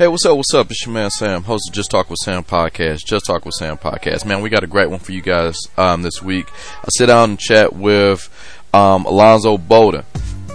Hey, 0.00 0.08
what's 0.08 0.24
up? 0.24 0.38
What's 0.38 0.54
up? 0.54 0.70
It's 0.70 0.86
your 0.86 0.94
man 0.94 1.10
Sam, 1.10 1.42
host 1.42 1.68
of 1.68 1.74
Just 1.74 1.90
Talk 1.90 2.08
with 2.08 2.20
Sam 2.24 2.42
podcast. 2.42 3.04
Just 3.04 3.26
Talk 3.26 3.44
with 3.44 3.52
Sam 3.52 3.76
podcast. 3.76 4.24
Man, 4.24 4.40
we 4.40 4.48
got 4.48 4.64
a 4.64 4.66
great 4.66 4.88
one 4.88 4.98
for 4.98 5.12
you 5.12 5.20
guys 5.20 5.54
um, 5.76 6.00
this 6.00 6.22
week. 6.22 6.46
I 6.82 6.88
sit 6.88 7.08
down 7.08 7.28
and 7.28 7.38
chat 7.38 7.74
with 7.74 8.30
um, 8.72 9.04
Alonzo 9.04 9.58
Bodden, 9.58 10.06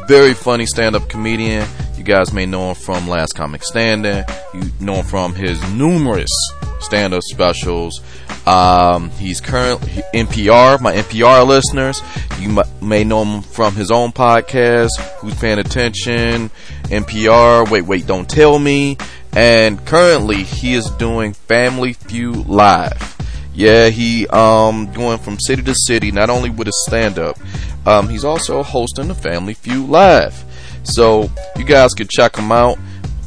very 0.08 0.34
funny 0.34 0.66
stand-up 0.66 1.10
comedian. 1.10 1.68
You 1.96 2.04
guys 2.04 2.34
may 2.34 2.48
know 2.48 2.70
him 2.70 2.76
from 2.76 3.08
Last 3.08 3.34
Comic 3.36 3.64
Standing. 3.64 4.24
You 4.56 4.64
know 4.80 4.96
him 4.96 5.06
from 5.06 5.36
his 5.36 5.62
numerous 5.74 6.32
stand-up 6.80 7.22
specials. 7.22 8.02
Um, 8.48 9.12
he's 9.12 9.42
currently 9.42 10.02
NPR, 10.12 10.82
my 10.82 10.96
NPR 10.96 11.46
listeners. 11.46 12.02
You 12.40 12.64
may 12.82 13.04
know 13.04 13.24
him 13.24 13.42
from 13.44 13.76
his 13.76 13.92
own 13.92 14.12
podcast, 14.12 14.90
Who's 15.20 15.36
Paying 15.36 15.60
Attention, 15.60 16.50
NPR, 16.86 17.70
Wait, 17.70 17.84
Wait, 17.84 18.08
Don't 18.08 18.28
Tell 18.28 18.58
Me. 18.58 18.98
And 19.36 19.86
currently 19.86 20.44
he 20.44 20.76
is 20.76 20.90
doing 20.92 21.34
Family 21.34 21.94
Feud 21.94 22.48
Live. 22.48 23.16
Yeah, 23.54 23.90
he 23.90 24.28
um 24.28 24.92
going 24.94 25.18
from 25.18 25.40
city 25.40 25.62
to 25.64 25.76
city, 25.76 26.12
not 26.12 26.30
only 26.30 26.50
with 26.50 26.68
his 26.68 26.86
stand 26.88 27.20
up, 27.20 27.38
um, 27.86 28.10
he's 28.10 28.24
also 28.26 28.64
hosting 28.64 29.08
the 29.08 29.16
Family 29.16 29.54
Feud 29.54 29.90
Live. 29.90 30.44
So 30.84 31.30
you 31.58 31.66
guys 31.66 31.94
can 31.94 32.08
check 32.10 32.36
him 32.36 32.52
out. 32.52 32.78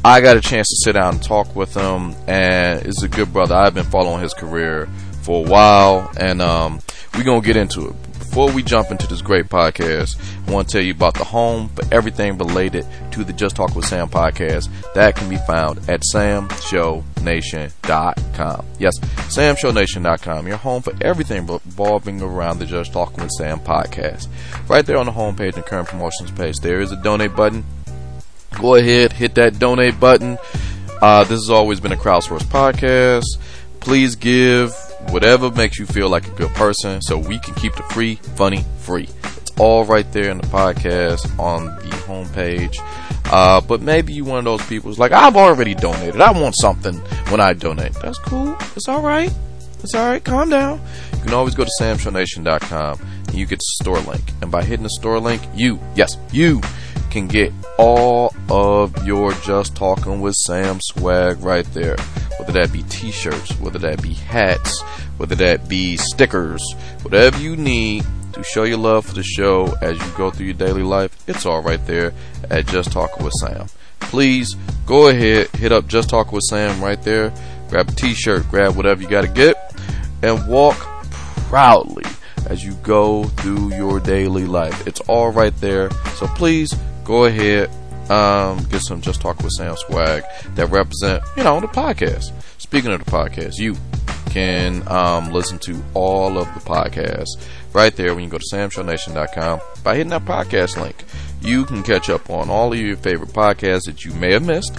I 0.03 0.21
got 0.21 0.37
a 0.37 0.41
chance 0.41 0.67
to 0.69 0.75
sit 0.83 0.93
down 0.93 1.15
and 1.15 1.23
talk 1.23 1.55
with 1.55 1.75
him, 1.75 2.15
and 2.27 2.83
he's 2.83 3.03
a 3.03 3.07
good 3.07 3.31
brother. 3.33 3.55
I've 3.55 3.73
been 3.73 3.85
following 3.85 4.21
his 4.21 4.33
career 4.33 4.87
for 5.21 5.45
a 5.45 5.49
while, 5.49 6.11
and 6.17 6.41
um, 6.41 6.79
we're 7.15 7.23
gonna 7.23 7.41
get 7.41 7.57
into 7.57 7.89
it 7.89 8.08
before 8.39 8.55
we 8.55 8.63
jump 8.63 8.89
into 8.89 9.05
this 9.05 9.21
great 9.21 9.49
podcast, 9.49 10.17
I 10.47 10.51
want 10.51 10.69
to 10.69 10.71
tell 10.71 10.81
you 10.81 10.93
about 10.93 11.15
the 11.15 11.25
home 11.25 11.67
for 11.67 11.83
everything 11.93 12.37
related 12.37 12.85
to 13.11 13.25
the 13.25 13.33
Just 13.33 13.57
Talk 13.57 13.75
with 13.75 13.83
Sam 13.83 14.07
podcast. 14.07 14.69
That 14.93 15.17
can 15.17 15.27
be 15.27 15.35
found 15.45 15.79
at 15.89 16.03
samshownation.com. 16.13 18.65
Yes, 18.79 18.97
samshownation.com, 18.97 20.47
your 20.47 20.55
home 20.55 20.81
for 20.81 20.93
everything 21.01 21.47
revolving 21.47 22.21
around 22.21 22.59
the 22.59 22.65
Just 22.65 22.93
Talk 22.93 23.17
with 23.17 23.29
Sam 23.31 23.59
podcast. 23.59 24.29
Right 24.69 24.85
there 24.85 24.95
on 24.95 25.07
the 25.07 25.11
homepage 25.11 25.55
and 25.55 25.65
current 25.65 25.89
promotions 25.89 26.31
page, 26.31 26.55
there 26.61 26.79
is 26.79 26.93
a 26.93 27.03
donate 27.03 27.35
button. 27.35 27.65
Go 28.61 28.75
ahead, 28.75 29.11
hit 29.11 29.35
that 29.35 29.59
donate 29.59 29.99
button. 29.99 30.37
Uh, 31.01 31.25
this 31.25 31.41
has 31.41 31.49
always 31.49 31.81
been 31.81 31.91
a 31.91 31.97
crowdsourced 31.97 32.43
podcast. 32.43 33.25
Please 33.79 34.15
give 34.15 34.73
whatever 35.09 35.49
makes 35.51 35.79
you 35.79 35.85
feel 35.85 36.09
like 36.09 36.27
a 36.27 36.31
good 36.31 36.51
person 36.51 37.01
so 37.01 37.17
we 37.17 37.39
can 37.39 37.53
keep 37.55 37.75
the 37.75 37.83
free, 37.83 38.15
funny, 38.15 38.63
free. 38.79 39.07
It's 39.23 39.51
all 39.59 39.85
right 39.85 40.09
there 40.11 40.29
in 40.29 40.37
the 40.37 40.47
podcast 40.47 41.39
on 41.39 41.65
the 41.65 41.95
homepage. 42.05 42.77
Uh, 43.31 43.61
but 43.61 43.81
maybe 43.81 44.13
you 44.13 44.25
one 44.25 44.39
of 44.39 44.45
those 44.45 44.65
people 44.67 44.89
who's 44.89 44.99
like, 44.99 45.11
I've 45.11 45.35
already 45.35 45.75
donated. 45.75 46.19
I 46.19 46.31
want 46.31 46.55
something 46.59 46.95
when 47.29 47.39
I 47.39 47.53
donate. 47.53 47.93
That's 48.01 48.17
cool. 48.17 48.57
It's 48.75 48.87
all 48.87 49.01
right. 49.01 49.31
It's 49.83 49.93
all 49.93 50.07
right. 50.07 50.23
Calm 50.23 50.49
down. 50.49 50.81
You 51.13 51.19
can 51.23 51.33
always 51.33 51.55
go 51.55 51.63
to 51.63 51.71
samshownation.com 51.79 52.99
and 53.27 53.33
you 53.35 53.45
get 53.45 53.59
the 53.59 53.83
store 53.83 53.99
link. 53.99 54.23
And 54.41 54.51
by 54.51 54.63
hitting 54.63 54.83
the 54.83 54.89
store 54.89 55.19
link, 55.19 55.41
you, 55.53 55.79
yes, 55.95 56.17
you 56.31 56.61
can 57.11 57.27
get 57.27 57.53
all 57.77 58.33
of 58.49 59.05
your 59.05 59.33
Just 59.33 59.75
Talking 59.75 60.21
with 60.21 60.35
Sam 60.35 60.79
swag 60.81 61.39
right 61.41 61.65
there. 61.73 61.97
Whether 62.49 62.65
that 62.65 62.73
be 62.73 62.81
t 62.81 63.11
shirts, 63.11 63.51
whether 63.59 63.77
that 63.77 64.01
be 64.01 64.15
hats, 64.15 64.81
whether 65.17 65.35
that 65.35 65.69
be 65.69 65.97
stickers, 65.97 66.59
whatever 67.03 67.37
you 67.37 67.55
need 67.55 68.03
to 68.33 68.43
show 68.43 68.63
your 68.63 68.79
love 68.79 69.05
for 69.05 69.13
the 69.13 69.21
show 69.21 69.71
as 69.83 69.99
you 69.99 70.17
go 70.17 70.31
through 70.31 70.47
your 70.47 70.55
daily 70.55 70.81
life, 70.81 71.15
it's 71.29 71.45
all 71.45 71.61
right 71.61 71.85
there 71.85 72.11
at 72.49 72.65
Just 72.65 72.91
Talking 72.91 73.23
with 73.23 73.33
Sam. 73.39 73.67
Please 73.99 74.55
go 74.87 75.09
ahead, 75.09 75.49
hit 75.57 75.71
up 75.71 75.85
Just 75.85 76.09
Talking 76.09 76.33
with 76.33 76.43
Sam 76.45 76.83
right 76.83 76.99
there, 77.03 77.31
grab 77.69 77.89
a 77.89 77.91
t 77.91 78.15
shirt, 78.15 78.49
grab 78.49 78.75
whatever 78.75 78.99
you 78.99 79.07
got 79.07 79.25
to 79.25 79.31
get, 79.31 79.79
and 80.23 80.47
walk 80.47 80.75
proudly 81.49 82.05
as 82.47 82.65
you 82.65 82.73
go 82.81 83.25
through 83.25 83.75
your 83.75 83.99
daily 83.99 84.47
life. 84.47 84.87
It's 84.87 85.01
all 85.01 85.31
right 85.31 85.55
there. 85.57 85.91
So 86.15 86.25
please 86.25 86.73
go 87.03 87.25
ahead, 87.25 87.69
um, 88.09 88.63
get 88.65 88.81
some 88.81 89.01
Just 89.01 89.21
Talk 89.21 89.41
with 89.41 89.51
Sam 89.51 89.75
swag 89.77 90.23
that 90.55 90.67
represent, 90.67 91.23
you 91.37 91.43
know, 91.43 91.59
the 91.59 91.67
podcast. 91.67 92.31
Speaking 92.57 92.91
of 92.91 93.03
the 93.03 93.09
podcast, 93.11 93.57
you 93.57 93.75
can 94.29 94.87
um, 94.87 95.31
listen 95.31 95.57
to 95.59 95.83
all 95.93 96.37
of 96.37 96.45
the 96.53 96.59
podcasts 96.59 97.29
right 97.73 97.95
there 97.95 98.13
when 98.13 98.23
you 98.23 98.29
go 98.29 98.37
to 98.37 98.45
samshownation.com 98.51 99.59
by 99.83 99.95
hitting 99.95 100.09
that 100.09 100.25
podcast 100.25 100.79
link. 100.79 101.03
You 101.41 101.65
can 101.65 101.83
catch 101.83 102.09
up 102.09 102.29
on 102.29 102.49
all 102.49 102.73
of 102.73 102.79
your 102.79 102.97
favorite 102.97 103.29
podcasts 103.29 103.85
that 103.85 104.05
you 104.05 104.13
may 104.13 104.33
have 104.33 104.45
missed. 104.45 104.75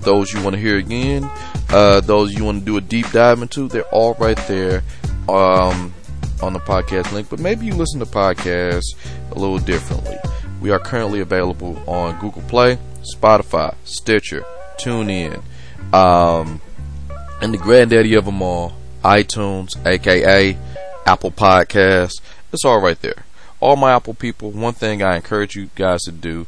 Those 0.00 0.32
you 0.32 0.42
want 0.42 0.54
to 0.54 0.60
hear 0.60 0.76
again, 0.76 1.28
uh, 1.70 2.00
those 2.00 2.34
you 2.34 2.44
want 2.44 2.60
to 2.60 2.64
do 2.64 2.76
a 2.76 2.80
deep 2.80 3.10
dive 3.10 3.40
into, 3.40 3.68
they're 3.68 3.82
all 3.84 4.14
right 4.14 4.36
there 4.48 4.82
um, 5.28 5.94
on 6.42 6.52
the 6.52 6.60
podcast 6.60 7.12
link. 7.12 7.30
But 7.30 7.40
maybe 7.40 7.66
you 7.66 7.74
listen 7.74 8.00
to 8.00 8.06
podcasts 8.06 8.94
a 9.30 9.38
little 9.38 9.58
differently. 9.58 10.16
We 10.60 10.70
are 10.70 10.78
currently 10.78 11.20
available 11.20 11.82
on 11.86 12.18
Google 12.20 12.42
Play, 12.42 12.78
Spotify, 13.14 13.74
Stitcher, 13.84 14.44
TuneIn, 14.78 15.42
um, 15.92 16.60
and 17.42 17.52
the 17.52 17.58
granddaddy 17.58 18.14
of 18.14 18.24
them 18.24 18.40
all, 18.40 18.74
iTunes, 19.02 19.76
aka 19.86 20.56
Apple 21.06 21.30
Podcasts. 21.30 22.20
It's 22.52 22.64
all 22.64 22.80
right 22.80 23.00
there. 23.00 23.24
All 23.60 23.76
my 23.76 23.92
Apple 23.92 24.14
people, 24.14 24.50
one 24.50 24.74
thing 24.74 25.02
I 25.02 25.16
encourage 25.16 25.54
you 25.54 25.70
guys 25.74 26.02
to 26.02 26.12
do 26.12 26.46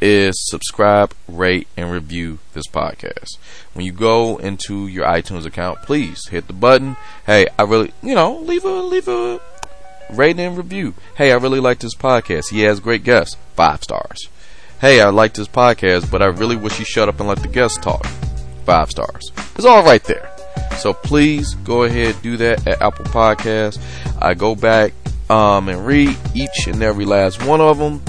is 0.00 0.34
subscribe, 0.48 1.14
rate, 1.28 1.68
and 1.76 1.92
review 1.92 2.38
this 2.54 2.66
podcast. 2.66 3.36
When 3.74 3.84
you 3.84 3.92
go 3.92 4.38
into 4.38 4.86
your 4.86 5.04
iTunes 5.06 5.44
account, 5.44 5.82
please 5.82 6.28
hit 6.28 6.46
the 6.46 6.52
button. 6.52 6.96
Hey, 7.26 7.46
I 7.58 7.62
really, 7.64 7.92
you 8.02 8.14
know, 8.14 8.38
leave 8.38 8.64
a 8.64 8.68
leave 8.68 9.08
a 9.08 9.40
rating 10.12 10.44
and 10.44 10.56
review. 10.56 10.94
Hey, 11.16 11.32
I 11.32 11.36
really 11.36 11.60
like 11.60 11.78
this 11.78 11.94
podcast. 11.94 12.50
He 12.50 12.60
has 12.60 12.80
great 12.80 13.04
guests. 13.04 13.36
Five 13.54 13.82
stars. 13.82 14.28
Hey, 14.80 15.00
I 15.00 15.10
like 15.10 15.34
this 15.34 15.48
podcast, 15.48 16.10
but 16.10 16.22
I 16.22 16.26
really 16.26 16.56
wish 16.56 16.76
he 16.76 16.84
shut 16.84 17.08
up 17.08 17.20
and 17.20 17.28
let 17.28 17.42
the 17.42 17.48
guests 17.48 17.78
talk. 17.78 18.06
Five 18.64 18.90
stars. 18.90 19.30
It's 19.56 19.66
all 19.66 19.84
right 19.84 20.02
there. 20.04 20.30
So 20.78 20.94
please 20.94 21.54
go 21.56 21.82
ahead 21.82 22.16
do 22.22 22.36
that 22.38 22.66
at 22.66 22.80
Apple 22.80 23.04
Podcasts. 23.06 23.78
I 24.20 24.34
go 24.34 24.54
back 24.54 24.94
um, 25.28 25.68
and 25.68 25.86
read 25.86 26.16
each 26.34 26.66
and 26.66 26.82
every 26.82 27.04
last 27.04 27.44
one 27.44 27.60
of 27.60 27.78
them, 27.78 28.02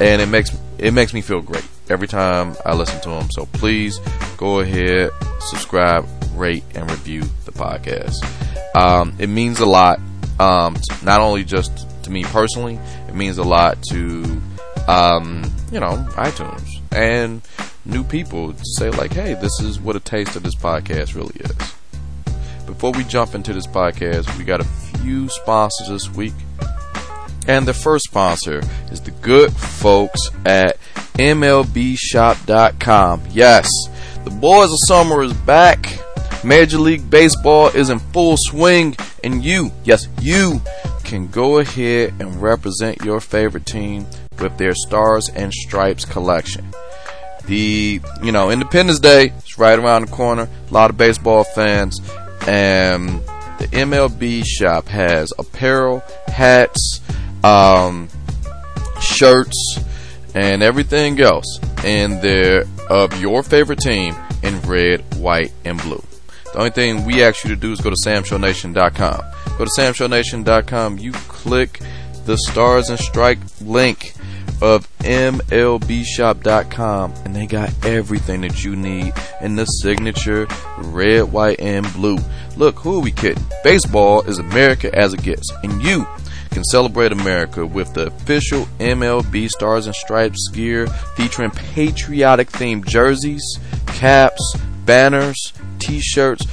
and 0.00 0.20
it 0.20 0.26
makes 0.26 0.50
it 0.78 0.92
makes 0.92 1.14
me 1.14 1.20
feel 1.20 1.40
great 1.40 1.64
every 1.88 2.08
time 2.08 2.56
I 2.64 2.74
listen 2.74 3.00
to 3.02 3.10
them. 3.10 3.28
So 3.30 3.46
please 3.46 3.98
go 4.36 4.60
ahead, 4.60 5.10
subscribe, 5.40 6.06
rate, 6.34 6.64
and 6.74 6.90
review 6.90 7.22
the 7.44 7.52
podcast. 7.52 8.16
Um, 8.74 9.14
it 9.18 9.28
means 9.28 9.60
a 9.60 9.66
lot 9.66 10.00
um, 10.38 10.76
not 11.02 11.20
only 11.20 11.44
just 11.44 11.86
to 12.04 12.10
me 12.10 12.24
personally, 12.24 12.78
it 13.08 13.14
means 13.14 13.38
a 13.38 13.44
lot 13.44 13.82
to, 13.90 14.40
um, 14.88 15.42
you 15.72 15.80
know, 15.80 16.06
iTunes 16.16 16.68
and 16.92 17.42
new 17.84 18.04
people 18.04 18.52
to 18.52 18.64
say 18.76 18.90
like, 18.90 19.12
hey, 19.12 19.34
this 19.34 19.60
is 19.60 19.80
what 19.80 19.96
a 19.96 20.00
taste 20.00 20.36
of 20.36 20.42
this 20.42 20.54
podcast 20.54 21.14
really 21.14 21.34
is. 21.40 21.74
Before 22.66 22.92
we 22.92 23.04
jump 23.04 23.34
into 23.34 23.52
this 23.52 23.66
podcast, 23.66 24.36
we 24.38 24.44
got 24.44 24.60
a 24.60 24.64
few 24.64 25.28
sponsors 25.28 25.88
this 25.88 26.12
week. 26.14 26.34
And 27.48 27.64
the 27.66 27.74
first 27.74 28.06
sponsor 28.06 28.60
is 28.90 29.00
the 29.00 29.12
good 29.12 29.52
folks 29.52 30.30
at 30.44 30.78
MLBshop.com. 31.14 32.42
Yes, 33.30 33.70
the 34.24 34.30
boys 34.30 34.72
of 34.72 34.78
summer 34.88 35.22
is 35.22 35.32
back. 35.32 36.00
Major 36.46 36.78
League 36.78 37.10
Baseball 37.10 37.68
is 37.68 37.90
in 37.90 37.98
full 37.98 38.36
swing, 38.38 38.94
and 39.24 39.44
you, 39.44 39.72
yes, 39.82 40.06
you, 40.20 40.60
can 41.02 41.26
go 41.26 41.58
ahead 41.58 42.14
and 42.20 42.40
represent 42.40 43.04
your 43.04 43.20
favorite 43.20 43.66
team 43.66 44.06
with 44.40 44.56
their 44.56 44.72
Stars 44.72 45.28
and 45.28 45.52
Stripes 45.52 46.04
collection. 46.04 46.64
The, 47.46 48.00
you 48.22 48.30
know, 48.30 48.50
Independence 48.50 49.00
Day 49.00 49.32
is 49.44 49.58
right 49.58 49.76
around 49.76 50.06
the 50.06 50.12
corner. 50.12 50.48
A 50.70 50.72
lot 50.72 50.90
of 50.90 50.96
baseball 50.96 51.42
fans. 51.42 51.98
And 52.46 53.08
the 53.58 53.68
MLB 53.72 54.44
shop 54.46 54.86
has 54.86 55.32
apparel, 55.40 56.04
hats, 56.28 57.00
um, 57.42 58.08
shirts, 59.00 59.80
and 60.32 60.62
everything 60.62 61.20
else 61.20 61.58
in 61.84 62.20
there 62.20 62.66
of 62.88 63.20
your 63.20 63.42
favorite 63.42 63.80
team 63.80 64.14
in 64.44 64.60
red, 64.62 65.02
white, 65.16 65.52
and 65.64 65.82
blue. 65.82 66.05
The 66.56 66.60
only 66.60 66.70
thing 66.70 67.04
we 67.04 67.22
ask 67.22 67.44
you 67.44 67.50
to 67.50 67.56
do 67.56 67.70
is 67.70 67.82
go 67.82 67.90
to 67.90 67.96
samshownation.com. 68.06 69.20
Go 69.58 69.64
to 69.66 69.70
samshownation.com. 69.78 70.96
You 70.96 71.12
click 71.12 71.82
the 72.24 72.38
Stars 72.38 72.88
and 72.88 72.98
Strike 72.98 73.40
link 73.60 74.14
of 74.62 74.88
MLBshop.com 75.00 75.44
and 77.26 77.36
they 77.36 77.46
got 77.46 77.74
everything 77.84 78.40
that 78.40 78.64
you 78.64 78.74
need 78.74 79.12
in 79.42 79.56
the 79.56 79.66
signature 79.66 80.48
red, 80.78 81.30
white, 81.30 81.60
and 81.60 81.92
blue. 81.92 82.16
Look, 82.56 82.76
who 82.76 82.96
are 82.96 83.02
we 83.02 83.12
kidding? 83.12 83.44
Baseball 83.62 84.22
is 84.22 84.38
America 84.38 84.90
as 84.98 85.12
it 85.12 85.22
gets, 85.22 85.52
and 85.62 85.82
you 85.82 86.06
can 86.52 86.64
celebrate 86.64 87.12
America 87.12 87.66
with 87.66 87.92
the 87.92 88.06
official 88.06 88.64
MLB 88.78 89.50
Stars 89.50 89.84
and 89.84 89.94
Stripes 89.94 90.48
gear 90.54 90.86
featuring 91.16 91.50
patriotic 91.50 92.48
themed 92.48 92.86
jerseys, 92.86 93.44
caps, 93.86 94.56
banners, 94.86 95.52
t-shirts, 95.78 96.46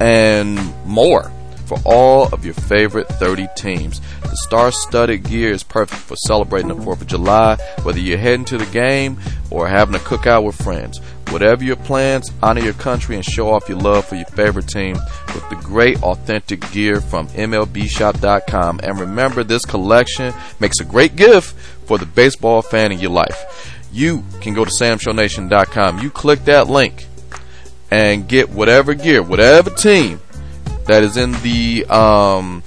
and 0.00 0.58
more 0.84 1.30
for 1.66 1.78
all 1.84 2.28
of 2.32 2.44
your 2.44 2.54
favorite 2.54 3.08
30 3.08 3.48
teams. 3.56 4.00
The 4.22 4.36
star-studded 4.44 5.24
gear 5.24 5.52
is 5.52 5.62
perfect 5.62 6.02
for 6.02 6.16
celebrating 6.16 6.68
the 6.68 6.74
4th 6.74 7.00
of 7.00 7.06
July, 7.06 7.56
whether 7.82 7.98
you're 7.98 8.18
heading 8.18 8.44
to 8.46 8.58
the 8.58 8.66
game 8.66 9.18
or 9.50 9.68
having 9.68 9.94
a 9.94 9.98
cookout 9.98 10.44
with 10.44 10.60
friends. 10.60 11.00
Whatever 11.30 11.64
your 11.64 11.76
plans, 11.76 12.30
honor 12.42 12.60
your 12.60 12.74
country 12.74 13.16
and 13.16 13.24
show 13.24 13.50
off 13.50 13.68
your 13.68 13.78
love 13.78 14.04
for 14.04 14.16
your 14.16 14.26
favorite 14.26 14.68
team 14.68 14.96
with 15.28 15.48
the 15.48 15.56
great 15.56 16.02
authentic 16.02 16.70
gear 16.70 17.00
from 17.00 17.28
MLBshop.com. 17.28 18.80
And 18.82 19.00
remember, 19.00 19.42
this 19.42 19.64
collection 19.64 20.34
makes 20.60 20.80
a 20.80 20.84
great 20.84 21.16
gift 21.16 21.56
for 21.86 21.98
the 21.98 22.06
baseball 22.06 22.62
fan 22.62 22.92
in 22.92 22.98
your 22.98 23.10
life. 23.10 23.80
You 23.90 24.24
can 24.40 24.54
go 24.54 24.64
to 24.64 24.70
SamShowNation.com. 24.80 26.00
You 26.00 26.10
click 26.10 26.44
that 26.44 26.68
link 26.68 27.06
and 27.94 28.26
get 28.26 28.50
whatever 28.50 28.92
gear, 28.92 29.22
whatever 29.22 29.70
team 29.70 30.20
that 30.86 31.04
is 31.04 31.16
in 31.16 31.30
the 31.42 31.84
um, 31.86 32.60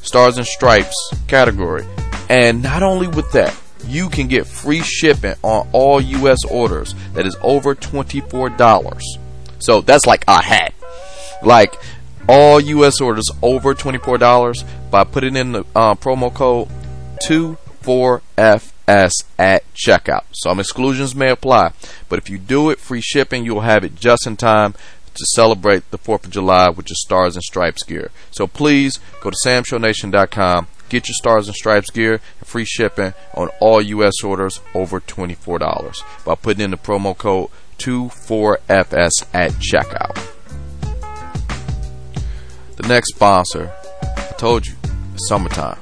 Stars 0.00 0.38
and 0.38 0.46
Stripes 0.46 0.96
category. 1.28 1.84
And 2.30 2.62
not 2.62 2.82
only 2.82 3.06
with 3.06 3.30
that, 3.32 3.54
you 3.86 4.08
can 4.08 4.28
get 4.28 4.46
free 4.46 4.80
shipping 4.80 5.34
on 5.42 5.68
all 5.72 6.00
U.S. 6.00 6.46
orders 6.46 6.94
that 7.12 7.26
is 7.26 7.36
over 7.42 7.74
$24. 7.74 9.02
So 9.58 9.82
that's 9.82 10.06
like 10.06 10.24
a 10.26 10.42
hat. 10.42 10.72
Like 11.42 11.74
all 12.26 12.58
U.S. 12.58 12.98
orders 13.02 13.30
over 13.42 13.74
$24 13.74 14.64
by 14.90 15.04
putting 15.04 15.36
in 15.36 15.52
the 15.52 15.64
uh, 15.76 15.96
promo 15.96 16.32
code 16.32 16.68
24FS 18.86 19.24
at 19.38 19.64
checkout. 19.74 20.24
Some 20.32 20.60
exclusions 20.60 21.14
may 21.14 21.30
apply, 21.30 21.72
but 22.08 22.18
if 22.18 22.30
you 22.30 22.38
do 22.38 22.70
it, 22.70 22.78
free 22.78 23.00
shipping, 23.00 23.44
you'll 23.44 23.60
have 23.62 23.84
it 23.84 23.94
just 23.94 24.26
in 24.26 24.36
time 24.36 24.74
to 25.14 25.26
celebrate 25.34 25.90
the 25.90 25.98
4th 25.98 26.24
of 26.24 26.30
July 26.30 26.70
with 26.70 26.88
your 26.88 26.96
Stars 26.96 27.36
and 27.36 27.42
Stripes 27.42 27.82
gear. 27.82 28.10
So 28.30 28.46
please 28.46 28.98
go 29.20 29.30
to 29.30 29.36
samshownation.com, 29.44 30.68
get 30.88 31.08
your 31.08 31.14
Stars 31.14 31.48
and 31.48 31.54
Stripes 31.54 31.90
gear 31.90 32.20
and 32.38 32.46
free 32.46 32.64
shipping 32.64 33.12
on 33.34 33.48
all 33.60 33.82
U.S. 33.82 34.22
orders 34.24 34.60
over 34.74 35.00
$24 35.00 36.02
by 36.24 36.34
putting 36.34 36.64
in 36.64 36.70
the 36.70 36.76
promo 36.76 37.16
code 37.16 37.50
24FS 37.78 39.26
at 39.34 39.50
checkout. 39.52 40.28
The 42.76 42.88
next 42.88 43.14
sponsor, 43.14 43.70
I 44.02 44.34
told 44.38 44.66
you, 44.66 44.74
summertime. 45.28 45.78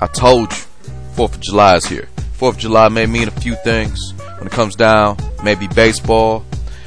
I 0.00 0.06
told 0.06 0.52
you, 0.52 0.64
4th 1.16 1.34
of 1.34 1.40
July 1.40 1.76
is 1.76 1.86
here. 1.86 2.08
4th 2.38 2.50
of 2.50 2.58
July 2.58 2.88
may 2.88 3.06
mean 3.06 3.26
a 3.26 3.32
few 3.32 3.56
things. 3.56 4.12
When 4.38 4.46
it 4.46 4.52
comes 4.52 4.76
down, 4.76 5.16
maybe 5.42 5.66
baseball, 5.66 6.44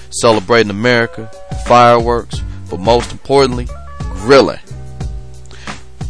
celebrating 0.09 0.69
America, 0.69 1.29
fireworks, 1.65 2.41
but 2.69 2.79
most 2.79 3.11
importantly, 3.11 3.67
grilling. 3.99 4.59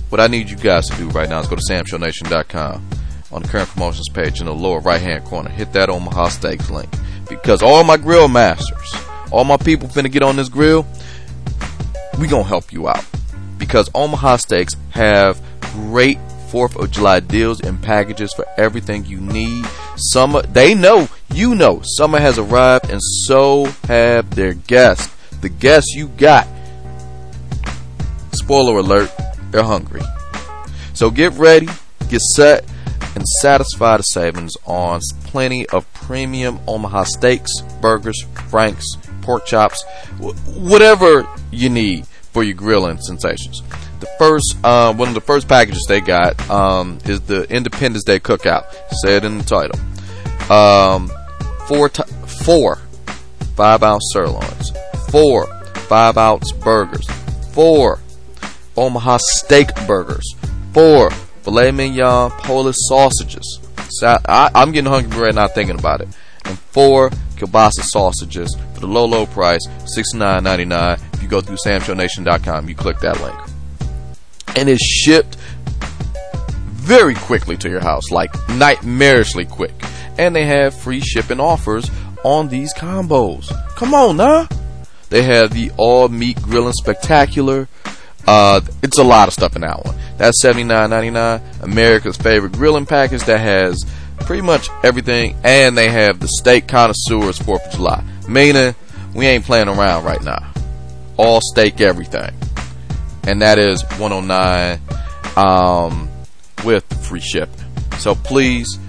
What 0.10 0.22
I 0.22 0.28
need 0.28 0.50
you 0.50 0.58
guys 0.58 0.88
to 0.90 0.96
do 0.98 1.10
right 1.10 1.28
now 1.28 1.40
is 1.40 1.48
go 1.48 1.56
to 1.56 1.62
samshownation.com 1.68 2.88
on 3.32 3.42
the 3.42 3.48
current 3.48 3.70
promotions 3.70 4.10
page 4.10 4.42
in 4.42 4.46
the 4.46 4.54
lower 4.54 4.80
right 4.82 5.02
hand 5.02 5.24
corner. 5.24 5.50
Hit 5.50 5.74
that 5.74 5.90
Omaha 5.90 6.28
Steaks 6.28 6.70
link 6.70 6.90
because 7.28 7.64
all 7.64 7.84
my 7.84 7.98
grill 7.98 8.28
masters, 8.28 8.94
all 9.32 9.46
my 9.46 9.58
people 9.58 9.88
finna 9.88 10.12
get 10.12 10.22
on 10.22 10.36
this 10.36 10.50
grill, 10.50 10.86
we 12.20 12.28
gonna 12.28 12.44
help 12.44 12.72
you 12.72 12.88
out 12.88 13.04
because 13.58 13.90
Omaha 13.96 14.36
Steaks 14.36 14.76
have 14.92 15.42
great 15.72 16.20
4th 16.52 16.76
of 16.76 16.92
July 16.92 17.22
deals 17.22 17.62
and 17.62 17.82
packages 17.82 18.34
for 18.34 18.46
everything 18.58 19.06
you 19.06 19.22
need. 19.22 19.66
Summer, 19.96 20.42
they 20.42 20.76
know, 20.76 21.08
you 21.34 21.56
know, 21.56 21.82
summer 21.84 22.20
has 22.20 22.38
arrived 22.38 22.90
and 22.90 23.02
so 23.02 23.66
have 23.88 24.30
their 24.36 24.54
guests. 24.54 25.14
The 25.40 25.50
guests 25.50 25.96
you 25.96 26.10
got, 26.10 26.48
spoiler 28.34 28.78
alert, 28.78 29.12
they're 29.50 29.64
hungry. 29.64 30.02
So 30.94 31.10
get 31.10 31.34
ready, 31.34 31.68
get 32.10 32.22
set, 32.22 32.70
and 33.16 33.26
satisfy 33.42 33.98
the 33.98 34.04
savings 34.04 34.56
on 34.66 35.00
plenty 35.24 35.68
of 35.70 35.92
premium 35.94 36.60
Omaha 36.68 37.06
steaks, 37.06 37.62
burgers, 37.82 38.22
franks, 38.50 38.86
pork 39.22 39.46
chops, 39.46 39.84
whatever 40.20 41.28
you 41.50 41.70
need 41.70 42.06
for 42.08 42.44
your 42.44 42.56
grilling 42.56 43.00
sensations 43.00 43.62
the 44.02 44.08
first 44.18 44.58
uh, 44.64 44.94
one 44.94 45.08
of 45.08 45.14
the 45.14 45.22
first 45.22 45.48
packages 45.48 45.86
they 45.88 46.02
got 46.02 46.38
um, 46.50 46.98
is 47.06 47.22
the 47.22 47.50
Independence 47.50 48.04
Day 48.04 48.20
Cookout. 48.20 48.66
Said 49.04 49.24
in 49.24 49.38
the 49.38 49.44
title. 49.44 49.80
Um, 50.52 51.10
four 51.68 51.90
four 52.44 52.78
five 53.56 53.84
ounce 53.84 54.10
sirloins, 54.12 54.72
four 55.10 55.46
five 55.88 56.18
ounce 56.18 56.52
burgers, 56.52 57.08
four 57.54 58.00
Omaha 58.76 59.20
steak 59.22 59.70
burgers, 59.88 60.28
four 60.74 61.12
filet 61.44 61.72
mignon 61.72 62.32
Polish 62.32 62.76
sausages. 62.80 63.60
So 63.90 64.18
I, 64.28 64.50
am 64.56 64.72
getting 64.72 64.92
hungry 64.92 65.22
right 65.22 65.36
now 65.36 65.48
thinking 65.48 65.78
about 65.78 66.02
it. 66.02 66.08
And 66.46 66.58
four 66.58 67.12
kielbasa 67.36 67.84
sausages 67.84 68.58
for 68.74 68.80
the 68.80 68.88
low, 68.88 69.06
low 69.06 69.28
price, 69.28 69.62
$69.99. 69.98 71.14
If 71.14 71.22
you 71.22 71.30
go 71.30 71.40
through 71.40 71.58
samshownation.com, 71.58 72.68
you 72.68 72.74
click 72.74 73.00
that 73.02 73.22
link 73.22 73.51
and 74.56 74.70
is 74.70 74.80
shipped 74.80 75.38
very 76.82 77.16
quickly 77.16 77.56
to 77.58 77.70
your 77.70 77.80
house, 77.80 78.12
like 78.12 78.32
nightmarishly 78.48 79.50
quick. 79.50 79.74
And 80.18 80.36
they 80.36 80.46
have 80.46 80.74
free 80.74 81.00
shipping 81.00 81.40
offers 81.40 81.90
on 82.24 82.50
these 82.50 82.74
combos. 82.74 83.50
Come 83.76 83.94
on 83.94 84.18
now. 84.18 84.48
They 85.10 85.24
have 85.24 85.54
the 85.54 85.72
all 85.78 86.10
meat 86.10 86.42
grilling 86.42 86.74
spectacular. 86.74 87.68
Uh, 88.28 88.62
it's 88.82 88.98
a 88.98 89.04
lot 89.04 89.28
of 89.28 89.34
stuff 89.34 89.56
in 89.56 89.62
that 89.62 89.84
one. 89.86 89.96
That's 90.18 90.44
$79.99. 90.44 91.64
America's 91.64 92.18
favorite 92.18 92.54
grilling 92.54 92.86
package 92.86 93.24
that 93.24 93.40
has 93.40 93.84
pretty 94.22 94.42
much 94.42 94.70
everything. 94.84 95.36
And 95.44 95.78
they 95.78 95.90
have 95.90 96.20
the 96.20 96.28
steak 96.28 96.68
connoisseurs 96.68 97.40
4th 97.40 97.68
of 97.68 97.72
July. 97.74 98.04
Meaning, 98.28 98.76
we 99.14 99.26
ain't 99.26 99.46
playing 99.46 99.68
around 99.68 100.04
right 100.04 100.22
now. 100.24 100.52
All 101.18 101.42
steak 101.42 101.82
everything 101.82 102.34
and 103.24 103.42
that 103.42 103.60
is 103.60 103.84
109 103.98 104.80
um, 105.36 106.10
with 106.64 106.84
free 107.06 107.20
shipping. 107.20 107.64
So 107.98 108.16
please, 108.16 108.80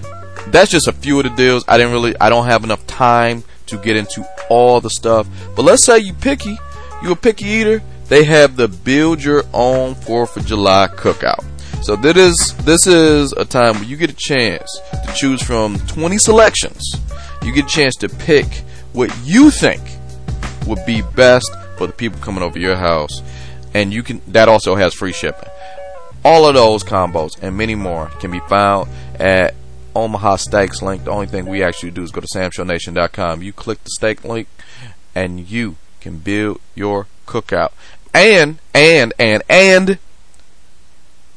that's 0.49 0.70
just 0.70 0.88
a 0.88 0.93
few 0.93 1.19
of 1.19 1.25
the 1.25 1.31
deals. 1.31 1.64
I 1.69 1.76
didn't 1.79 1.93
really, 1.93 2.14
I 2.20 2.29
don't 2.29 2.46
have 2.46 2.64
enough 2.64 2.87
time 2.87 3.44
to 3.67 3.79
get 3.79 3.96
into 3.96 4.26
all 4.49 4.81
the 4.81 4.90
stuff. 4.90 5.26
But 5.56 5.62
let's 5.62 5.84
say 5.84 5.98
you 5.98 6.12
picky, 6.15 6.56
you 7.03 7.12
a 7.12 7.17
picky 7.17 7.46
eater. 7.46 7.82
They 8.08 8.24
have 8.24 8.56
the 8.56 8.69
build 8.69 9.22
your 9.22 9.44
own 9.55 9.94
4th 9.94 10.36
of 10.36 10.46
July 10.46 10.89
cookout. 10.89 11.44
So 11.82 11.96
this 11.96 12.17
is 12.17 12.55
this 12.58 12.86
is 12.86 13.32
a 13.32 13.44
time 13.44 13.74
where 13.74 13.84
you 13.84 13.96
get 13.96 14.10
a 14.10 14.17
chance 14.17 14.70
to 14.93 15.12
choose 15.17 15.43
from 15.43 15.79
20 15.89 16.17
selections. 16.19 16.94
You 17.43 17.53
get 17.53 17.65
a 17.65 17.69
chance 17.69 17.96
to 17.96 18.08
pick 18.08 18.46
what 18.93 19.10
you 19.24 19.51
think 19.51 19.82
would 20.67 20.84
be 20.86 21.03
best 21.17 21.51
for 21.77 21.89
the 21.89 21.93
people 21.93 22.20
coming 22.20 22.44
over 22.44 22.58
your 22.58 22.77
house 22.77 23.20
and 23.74 23.93
you 23.93 24.02
can 24.02 24.20
that 24.29 24.48
also 24.48 24.74
has 24.76 24.94
free 24.94 25.12
shipping. 25.12 25.48
All 26.24 26.46
of 26.46 26.55
those 26.55 26.84
combos 26.84 27.41
and 27.43 27.56
many 27.56 27.74
more 27.74 28.06
can 28.20 28.31
be 28.31 28.41
found 28.41 28.88
at 29.17 29.55
Omaha 29.94 30.36
Steaks 30.36 30.81
link. 30.82 31.05
The 31.05 31.10
only 31.10 31.26
thing 31.26 31.46
we 31.46 31.62
actually 31.62 31.91
do 31.91 32.02
is 32.02 32.12
go 32.12 32.20
to 32.20 32.26
samshownation.com. 32.26 33.43
You 33.43 33.52
click 33.52 33.82
the 33.82 33.91
steak 33.91 34.24
link 34.24 34.48
and 35.14 35.48
you 35.50 35.76
can 36.00 36.19
build 36.19 36.60
your 36.74 37.06
cookout. 37.26 37.72
And 38.14 38.58
and 38.74 39.12
and 39.19 39.43
and 39.48 39.98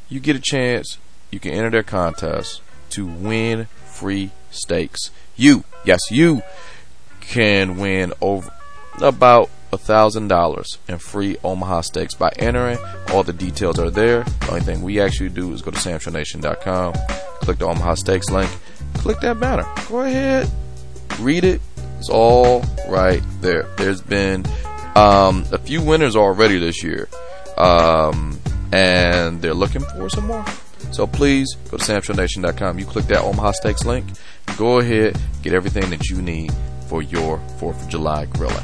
you 0.10 0.20
get 0.20 0.36
a 0.36 0.42
chance 0.42 1.00
you 1.32 1.40
can 1.40 1.52
enter 1.52 1.70
their 1.70 1.84
contest 1.84 2.62
to 2.92 3.06
win 3.06 3.66
free 3.86 4.32
steaks. 4.52 5.12
You, 5.36 5.64
yes, 5.84 6.00
you 6.10 6.44
can 7.20 7.78
win 7.78 8.14
over 8.22 8.52
about 9.02 9.50
$1,000 9.78 10.78
in 10.88 10.98
free 10.98 11.38
Omaha 11.44 11.82
steaks 11.82 12.14
by 12.14 12.32
entering. 12.38 12.78
All 13.10 13.24
the 13.24 13.34
details 13.34 13.80
are 13.80 13.90
there. 13.90 14.24
The 14.24 14.48
only 14.50 14.62
thing 14.62 14.82
we 14.82 15.00
actually 15.00 15.30
do 15.30 15.54
is 15.54 15.62
go 15.62 15.72
to 15.72 15.78
samshownation.com, 15.78 16.94
click 17.42 17.58
the 17.58 17.66
Omaha 17.66 17.96
Steaks 17.96 18.30
link, 18.30 18.50
click 18.96 19.20
that 19.22 19.40
banner. 19.40 19.66
Go 19.88 20.02
ahead, 20.02 20.50
read 21.20 21.44
it. 21.44 21.62
It's 22.00 22.10
all 22.10 22.64
right 22.88 23.22
there. 23.42 23.64
There's 23.78 24.02
been 24.02 24.46
um, 24.96 25.46
a 25.52 25.58
few 25.58 25.82
winners 25.82 26.16
already 26.16 26.60
this 26.60 26.84
year, 26.84 27.08
um, 27.58 28.40
and 28.72 29.42
they're 29.42 29.54
looking 29.54 29.82
for 29.82 30.10
some 30.10 30.28
more. 30.28 30.46
So 30.92 31.08
please 31.08 31.56
go 31.70 31.78
to 31.78 31.84
samshownation.com. 31.84 32.80
You 32.80 32.86
click 32.86 33.06
that 33.06 33.22
Omaha 33.22 33.52
Steaks 33.52 33.86
link. 33.86 34.06
Go 34.58 34.80
ahead, 34.80 35.18
get 35.42 35.54
everything 35.54 35.90
that 35.90 36.10
you 36.10 36.22
need 36.22 36.54
for 36.88 37.02
your 37.02 37.38
4th 37.60 37.84
of 37.84 37.90
July 37.90 38.26
grilling. 38.26 38.64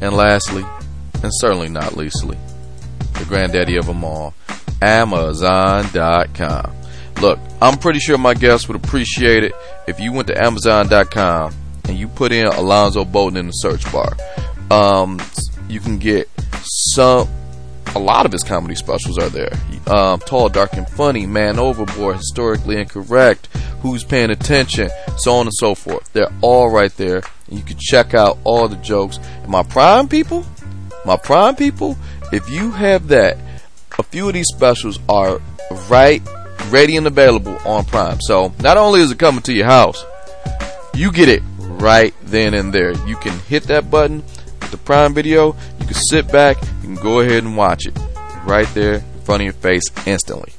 And 0.00 0.14
lastly, 0.14 0.64
and 1.22 1.32
certainly 1.34 1.68
not 1.68 1.96
leastly, 1.96 2.38
the 3.14 3.24
granddaddy 3.24 3.76
of 3.76 3.86
them 3.86 4.04
all, 4.04 4.34
Amazon.com. 4.82 6.72
Look, 7.20 7.38
I'm 7.62 7.78
pretty 7.78 7.98
sure 7.98 8.18
my 8.18 8.34
guests 8.34 8.68
would 8.68 8.76
appreciate 8.76 9.42
it 9.42 9.52
if 9.86 9.98
you 9.98 10.12
went 10.12 10.28
to 10.28 10.38
Amazon.com 10.38 11.54
and 11.84 11.98
you 11.98 12.08
put 12.08 12.32
in 12.32 12.46
Alonzo 12.46 13.04
Bodden 13.04 13.36
in 13.36 13.46
the 13.46 13.52
search 13.52 13.90
bar, 13.90 14.14
um, 14.70 15.18
you 15.68 15.80
can 15.80 15.98
get 15.98 16.28
some. 16.62 17.28
A 17.94 17.98
lot 17.98 18.26
of 18.26 18.32
his 18.32 18.42
comedy 18.42 18.74
specials 18.74 19.16
are 19.16 19.30
there. 19.30 19.52
Um, 19.86 20.18
Tall, 20.20 20.50
Dark, 20.50 20.74
and 20.74 20.86
Funny, 20.86 21.24
Man 21.24 21.58
Overboard, 21.58 22.16
Historically 22.16 22.78
Incorrect, 22.78 23.46
Who's 23.80 24.04
Paying 24.04 24.30
Attention, 24.30 24.90
so 25.16 25.34
on 25.36 25.46
and 25.46 25.54
so 25.54 25.74
forth. 25.74 26.12
They're 26.12 26.32
all 26.42 26.68
right 26.68 26.94
there. 26.96 27.22
And 27.48 27.58
you 27.58 27.64
can 27.64 27.78
check 27.78 28.14
out 28.14 28.38
all 28.44 28.68
the 28.68 28.76
jokes. 28.76 29.18
And 29.42 29.48
my 29.48 29.62
prime 29.62 30.08
people, 30.08 30.44
my 31.04 31.16
prime 31.16 31.56
people, 31.56 31.96
if 32.32 32.48
you 32.50 32.72
have 32.72 33.08
that, 33.08 33.38
a 33.98 34.02
few 34.02 34.28
of 34.28 34.34
these 34.34 34.48
specials 34.48 34.98
are 35.08 35.40
right, 35.88 36.22
ready 36.68 36.96
and 36.96 37.06
available 37.06 37.56
on 37.64 37.84
Prime. 37.84 38.20
So 38.20 38.52
not 38.60 38.76
only 38.76 39.00
is 39.00 39.10
it 39.10 39.18
coming 39.18 39.42
to 39.42 39.52
your 39.52 39.66
house, 39.66 40.04
you 40.94 41.12
get 41.12 41.28
it 41.28 41.42
right 41.58 42.14
then 42.24 42.54
and 42.54 42.72
there. 42.72 42.92
You 43.06 43.16
can 43.16 43.38
hit 43.40 43.64
that 43.64 43.90
button 43.90 44.22
with 44.60 44.70
the 44.70 44.78
Prime 44.78 45.14
Video. 45.14 45.54
You 45.80 45.86
can 45.86 45.94
sit 45.94 46.30
back. 46.30 46.58
Can 46.82 46.96
go 46.96 47.20
ahead 47.20 47.44
and 47.44 47.56
watch 47.56 47.86
it 47.86 47.98
right 48.44 48.68
there 48.74 48.96
in 48.96 49.20
front 49.22 49.42
of 49.42 49.44
your 49.44 49.54
face 49.54 49.84
instantly. 50.06 50.52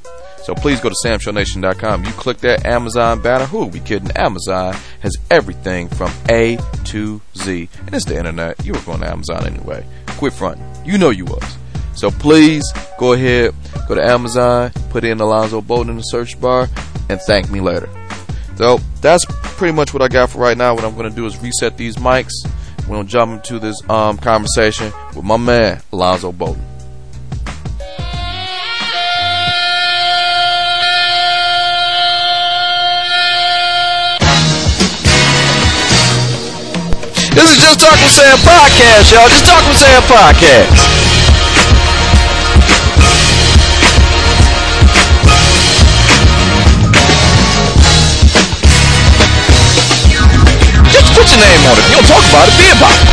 So 0.48 0.56
please 0.56 0.80
go 0.80 0.88
to 0.88 0.96
samshownation.com. 1.04 2.06
You 2.06 2.12
click 2.12 2.38
that 2.38 2.66
Amazon 2.66 3.22
banner. 3.22 3.44
Who 3.44 3.64
are 3.64 3.66
we 3.66 3.82
kidding? 3.82 4.10
Amazon 4.16 4.78
has 5.02 5.14
everything 5.30 5.90
from 5.90 6.10
A 6.30 6.58
to 6.86 7.20
Z. 7.36 7.68
And 7.86 7.94
it's 7.94 8.06
the 8.06 8.18
internet. 8.18 8.66
You 8.66 8.72
were 8.72 8.80
going 8.80 9.02
to 9.02 9.10
Amazon 9.10 9.46
anyway. 9.46 9.86
Quit 10.06 10.32
fronting. 10.32 10.66
You 10.86 10.98
know 10.98 11.10
you 11.10 11.26
was. 11.26 11.58
So 11.96 12.12
please 12.12 12.64
go 12.98 13.12
ahead, 13.12 13.54
go 13.90 13.96
to 13.96 14.02
Amazon, 14.02 14.72
put 14.90 15.04
in 15.04 15.20
Alonzo 15.20 15.60
Bodden 15.60 15.90
in 15.90 15.98
the 15.98 16.04
search 16.04 16.40
bar, 16.40 16.70
and 17.10 17.20
thank 17.24 17.52
me 17.52 17.60
later. 17.60 17.90
So 18.56 18.78
that's 19.02 19.26
pretty 19.28 19.74
much 19.74 19.94
what 19.94 20.02
I 20.02 20.08
got 20.08 20.30
for 20.30 20.38
right 20.38 20.58
now. 20.58 20.74
What 20.76 20.86
I'm 20.86 20.96
going 20.96 21.10
to 21.10 21.16
do 21.16 21.26
is 21.26 21.38
reset 21.40 21.76
these 21.76 21.98
mics. 21.98 22.32
We're 22.84 22.96
going 22.96 23.06
to 23.06 23.12
jump 23.12 23.34
into 23.34 23.60
this 23.60 23.78
um, 23.90 24.18
conversation 24.18 24.94
with 25.14 25.26
my 25.26 25.36
man, 25.36 25.82
Alonzo 25.92 26.32
Bodden. 26.32 26.77
This 37.38 37.52
is 37.52 37.62
Just 37.62 37.80
Talk 37.80 37.94
with 38.02 38.10
Sam 38.10 38.36
podcast, 38.40 39.12
y'all. 39.14 39.30
Just 39.30 39.46
Talk 39.46 39.62
with 39.68 39.78
Sam 39.78 40.02
podcast. 40.10 40.74
Just 50.90 51.14
put 51.14 51.30
your 51.30 51.42
name 51.46 51.62
on 51.70 51.78
it. 51.78 51.86
You 51.90 51.96
don't 52.02 52.08
talk 52.10 52.26
about 52.26 52.50
it, 52.50 52.58
be 52.58 52.66
about 52.74 52.90
it. 53.02 53.08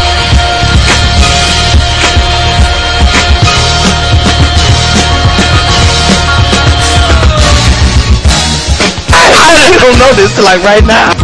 I 9.13 9.79
don't 9.81 9.99
know 9.99 10.13
this 10.15 10.35
till 10.35 10.45
like 10.45 10.63
right 10.63 10.85
now. 10.85 11.24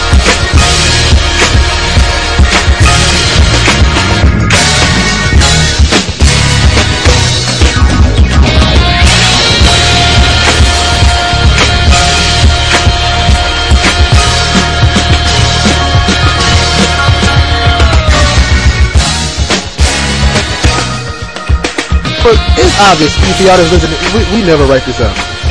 Obvious 22.81 23.13
if 23.17 23.39
y'all 23.41 23.57
just 23.57 23.71
listening, 23.71 23.99
we, 24.13 24.41
we 24.41 24.45
never 24.45 24.65
write 24.65 24.83
this 24.85 24.99
out. 24.99 25.41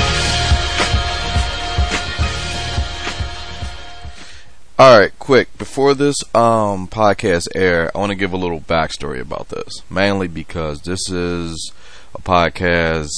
All 4.78 4.98
right, 4.98 5.16
quick. 5.18 5.56
Before 5.58 5.92
this 5.92 6.16
um, 6.34 6.88
podcast 6.88 7.48
air, 7.54 7.90
I 7.94 7.98
want 7.98 8.10
to 8.10 8.16
give 8.16 8.32
a 8.32 8.38
little 8.38 8.62
backstory 8.62 9.20
about 9.20 9.50
this. 9.50 9.82
Mainly 9.90 10.26
because 10.26 10.80
this 10.80 11.10
is 11.10 11.72
a 12.14 12.22
podcast. 12.22 13.10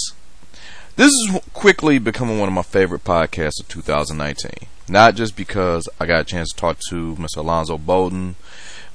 This 0.97 1.13
is 1.13 1.39
quickly 1.55 1.99
becoming 1.99 2.41
one 2.41 2.49
of 2.49 2.55
my 2.55 2.63
favorite 2.63 3.05
podcasts 3.05 3.61
of 3.61 3.69
2019. 3.69 4.51
Not 4.89 5.15
just 5.15 5.37
because 5.37 5.89
I 6.01 6.07
got 6.07 6.23
a 6.23 6.25
chance 6.25 6.51
to 6.51 6.57
talk 6.57 6.79
to 6.91 7.15
Mr. 7.15 7.37
Alonzo 7.37 7.79
Bodden. 7.79 8.35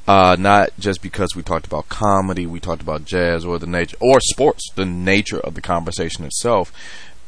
Uh, 0.08 0.38
not 0.40 0.70
just 0.80 1.02
because 1.02 1.36
we 1.36 1.44
talked 1.44 1.68
about 1.68 1.90
comedy, 1.90 2.46
we 2.46 2.62
talked 2.62 2.82
about 2.82 3.04
jazz 3.04 3.44
or 3.44 3.60
the 3.60 3.68
nature 3.68 3.98
or 4.00 4.22
sports, 4.22 4.70
the 4.76 4.86
nature 4.86 5.40
of 5.40 5.54
the 5.54 5.62
conversation 5.62 6.24
itself. 6.24 6.72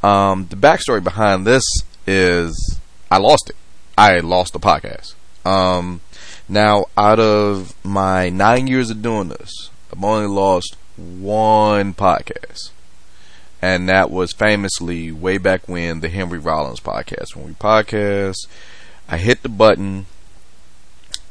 Um, 0.01 0.47
the 0.49 0.55
backstory 0.55 1.03
behind 1.03 1.45
this 1.45 1.63
is 2.07 2.79
I 3.11 3.17
lost 3.17 3.49
it. 3.49 3.55
I 3.97 4.19
lost 4.19 4.53
the 4.53 4.59
podcast. 4.59 5.15
Um, 5.45 5.99
now, 6.47 6.85
out 6.97 7.19
of 7.19 7.75
my 7.83 8.29
nine 8.29 8.67
years 8.67 8.89
of 8.89 9.01
doing 9.01 9.27
this, 9.27 9.69
I've 9.91 10.03
only 10.03 10.27
lost 10.27 10.77
one 10.95 11.93
podcast. 11.93 12.71
And 13.61 13.89
that 13.89 14.09
was 14.09 14.31
famously 14.31 15.11
way 15.11 15.37
back 15.37 15.67
when 15.67 15.99
the 15.99 16.07
Henry 16.07 16.39
Rollins 16.39 16.79
podcast. 16.79 17.35
When 17.35 17.47
we 17.47 17.53
podcast, 17.53 18.47
I 19.09 19.17
hit 19.17 19.43
the 19.43 19.49
button. 19.49 20.05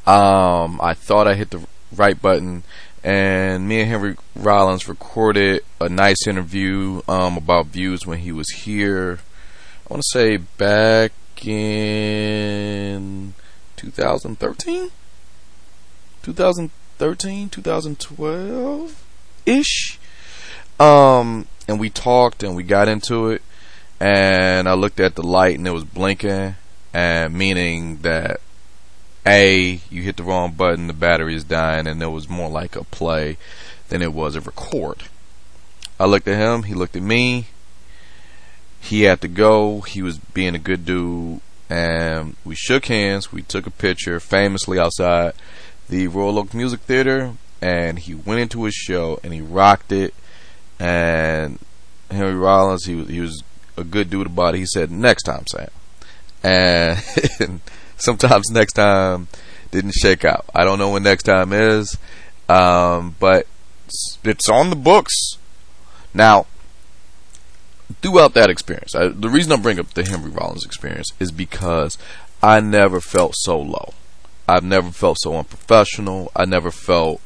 Um, 0.08 0.80
I 0.82 0.94
thought 0.94 1.28
I 1.28 1.34
hit 1.34 1.50
the 1.50 1.66
right 1.94 2.20
button, 2.20 2.62
and 3.04 3.68
me 3.68 3.80
and 3.80 3.90
Henry 3.90 4.16
Rollins 4.34 4.88
recorded 4.88 5.62
a 5.82 5.90
nice 5.90 6.26
interview 6.26 7.02
um, 7.06 7.36
about 7.36 7.66
views 7.66 8.06
when 8.06 8.20
he 8.20 8.32
was 8.32 8.48
here. 8.48 9.18
I 9.84 9.92
want 9.92 10.02
to 10.02 10.08
say 10.10 10.38
back 10.38 11.12
in 11.46 13.34
2013? 13.76 14.90
2013, 16.22 17.48
2012 17.50 19.04
ish. 19.44 19.98
Um, 20.80 21.46
and 21.68 21.78
we 21.78 21.90
talked 21.90 22.42
and 22.42 22.56
we 22.56 22.62
got 22.62 22.88
into 22.88 23.28
it. 23.28 23.42
And 24.00 24.66
I 24.68 24.72
looked 24.72 25.00
at 25.00 25.16
the 25.16 25.22
light 25.22 25.58
and 25.58 25.68
it 25.68 25.72
was 25.72 25.84
blinking, 25.84 26.54
and 26.94 27.34
meaning 27.34 27.98
that 27.98 28.40
A, 29.28 29.80
you 29.90 30.02
hit 30.02 30.16
the 30.16 30.22
wrong 30.22 30.52
button, 30.52 30.86
the 30.86 30.92
battery 30.92 31.34
is 31.34 31.44
dying, 31.44 31.86
and 31.86 32.02
it 32.02 32.06
was 32.06 32.28
more 32.28 32.48
like 32.48 32.74
a 32.74 32.84
play 32.84 33.36
than 33.88 34.02
it 34.02 34.12
was 34.12 34.34
a 34.34 34.40
record. 34.40 35.04
I 36.00 36.06
looked 36.06 36.28
at 36.28 36.38
him, 36.38 36.64
he 36.64 36.74
looked 36.74 36.96
at 36.96 37.02
me. 37.02 37.48
He 38.80 39.02
had 39.02 39.20
to 39.20 39.28
go. 39.28 39.80
He 39.80 40.02
was 40.02 40.18
being 40.18 40.54
a 40.54 40.58
good 40.58 40.84
dude 40.84 41.40
and 41.70 42.36
we 42.44 42.54
shook 42.54 42.86
hands. 42.86 43.32
We 43.32 43.42
took 43.42 43.66
a 43.66 43.70
picture, 43.70 44.20
famously 44.20 44.78
outside 44.78 45.34
the 45.88 46.08
Royal 46.08 46.38
Oak 46.38 46.54
Music 46.54 46.80
Theater, 46.80 47.34
and 47.60 47.98
he 47.98 48.14
went 48.14 48.40
into 48.40 48.64
his 48.64 48.74
show 48.74 49.18
and 49.22 49.32
he 49.32 49.40
rocked 49.40 49.92
it. 49.92 50.14
And 50.78 51.58
Henry 52.10 52.34
Rollins, 52.34 52.84
he 52.86 52.94
was 52.94 53.08
he 53.08 53.20
was 53.20 53.42
a 53.76 53.84
good 53.84 54.10
dude 54.10 54.26
about 54.26 54.54
it. 54.54 54.58
He 54.58 54.66
said, 54.66 54.90
"Next 54.90 55.24
time, 55.24 55.44
Sam," 55.46 55.68
and 56.42 57.60
sometimes 57.98 58.50
next 58.50 58.74
time 58.74 59.28
didn't 59.70 59.92
shake 59.92 60.24
out. 60.24 60.44
I 60.54 60.64
don't 60.64 60.78
know 60.78 60.90
when 60.90 61.02
next 61.02 61.24
time 61.24 61.52
is, 61.52 61.96
um, 62.48 63.16
but 63.20 63.46
it's 64.24 64.48
on 64.48 64.70
the 64.70 64.76
books 64.76 65.38
now 66.14 66.46
throughout 68.02 68.34
that 68.34 68.50
experience, 68.50 68.94
I, 68.94 69.08
the 69.08 69.28
reason 69.28 69.52
I 69.52 69.56
bring 69.56 69.78
up 69.78 69.94
the 69.94 70.04
Henry 70.04 70.30
Rollins 70.30 70.64
experience 70.64 71.08
is 71.18 71.32
because 71.32 71.98
I 72.42 72.60
never 72.60 73.00
felt 73.00 73.34
so 73.36 73.58
low. 73.58 73.94
I've 74.48 74.64
never 74.64 74.90
felt 74.90 75.18
so 75.20 75.36
unprofessional. 75.36 76.32
I 76.34 76.44
never 76.44 76.70
felt 76.70 77.20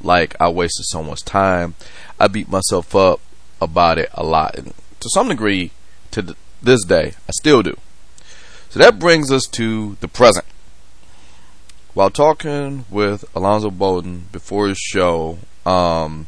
like 0.00 0.36
I 0.40 0.48
wasted 0.48 0.86
someone's 0.86 1.22
time. 1.22 1.74
I 2.20 2.28
beat 2.28 2.48
myself 2.48 2.94
up 2.94 3.20
about 3.60 3.98
it 3.98 4.10
a 4.14 4.24
lot. 4.24 4.56
And 4.56 4.74
to 5.00 5.08
some 5.10 5.28
degree, 5.28 5.72
to 6.12 6.36
this 6.62 6.84
day, 6.84 7.14
I 7.28 7.32
still 7.32 7.62
do. 7.62 7.76
So 8.70 8.80
that 8.80 8.98
brings 8.98 9.32
us 9.32 9.46
to 9.52 9.96
the 10.00 10.08
present. 10.08 10.44
While 11.94 12.10
talking 12.10 12.84
with 12.90 13.24
Alonzo 13.34 13.70
Bodden 13.70 14.26
before 14.30 14.68
his 14.68 14.78
show 14.78 15.38
um, 15.64 16.26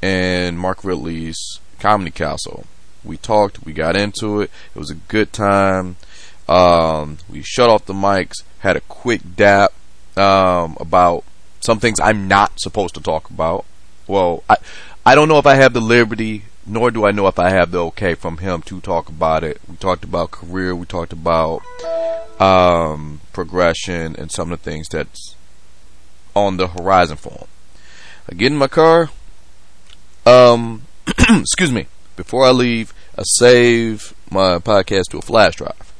in 0.00 0.56
Mark 0.56 0.84
Ridley's 0.84 1.60
Comedy 1.78 2.10
Castle, 2.10 2.64
we 3.04 3.16
talked, 3.18 3.64
we 3.64 3.72
got 3.72 3.94
into 3.94 4.40
it. 4.40 4.50
It 4.74 4.78
was 4.78 4.90
a 4.90 4.94
good 4.94 5.32
time. 5.32 5.96
Um, 6.48 7.18
we 7.28 7.42
shut 7.42 7.68
off 7.68 7.84
the 7.84 7.92
mics, 7.92 8.42
had 8.60 8.76
a 8.76 8.80
quick 8.80 9.20
dap 9.36 9.72
um, 10.16 10.76
about 10.80 11.24
some 11.60 11.78
things 11.78 12.00
I'm 12.00 12.26
not 12.26 12.58
supposed 12.58 12.94
to 12.94 13.02
talk 13.02 13.28
about. 13.28 13.64
Well, 14.06 14.44
I 14.48 14.56
I 15.04 15.14
don't 15.14 15.28
know 15.28 15.38
if 15.38 15.46
I 15.46 15.54
have 15.56 15.72
the 15.72 15.80
liberty, 15.80 16.44
nor 16.66 16.90
do 16.90 17.06
I 17.06 17.12
know 17.12 17.28
if 17.28 17.38
I 17.38 17.50
have 17.50 17.70
the 17.70 17.84
okay 17.86 18.14
from 18.14 18.38
him 18.38 18.62
to 18.62 18.80
talk 18.80 19.08
about 19.08 19.44
it. 19.44 19.60
We 19.68 19.76
talked 19.76 20.04
about 20.04 20.32
career, 20.32 20.74
we 20.74 20.86
talked 20.86 21.12
about 21.12 21.62
um, 22.40 23.20
progression, 23.32 24.16
and 24.16 24.32
some 24.32 24.52
of 24.52 24.62
the 24.62 24.70
things 24.70 24.88
that's 24.88 25.36
on 26.34 26.56
the 26.56 26.68
horizon 26.68 27.16
for 27.16 27.32
him. 27.32 27.46
I 28.30 28.34
get 28.34 28.52
in 28.52 28.58
my 28.58 28.66
car. 28.66 29.10
Um, 30.26 30.82
excuse 31.06 31.72
me. 31.72 31.86
Before 32.16 32.44
I 32.44 32.50
leave, 32.50 32.92
I 33.16 33.22
save 33.24 34.14
my 34.30 34.58
podcast 34.58 35.10
to 35.10 35.18
a 35.18 35.22
flash 35.22 35.56
drive. 35.56 35.92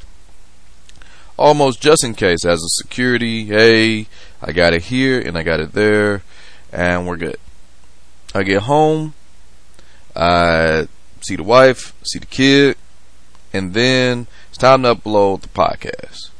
Almost 1.38 1.80
just 1.80 2.02
in 2.02 2.14
case, 2.14 2.44
as 2.44 2.62
a 2.62 2.82
security, 2.82 3.44
hey, 3.44 4.06
I 4.42 4.52
got 4.52 4.72
it 4.72 4.84
here 4.84 5.20
and 5.20 5.36
I 5.36 5.42
got 5.42 5.60
it 5.60 5.72
there, 5.72 6.22
and 6.72 7.06
we're 7.06 7.18
good. 7.18 7.36
I 8.34 8.42
get 8.42 8.62
home, 8.62 9.14
I 10.16 10.88
see 11.20 11.36
the 11.36 11.42
wife, 11.42 11.94
see 12.04 12.18
the 12.18 12.26
kid, 12.26 12.76
and 13.52 13.74
then 13.74 14.26
it's 14.48 14.58
time 14.58 14.82
to 14.82 14.94
upload 14.94 15.42
the 15.42 15.48
podcast. 15.48 16.30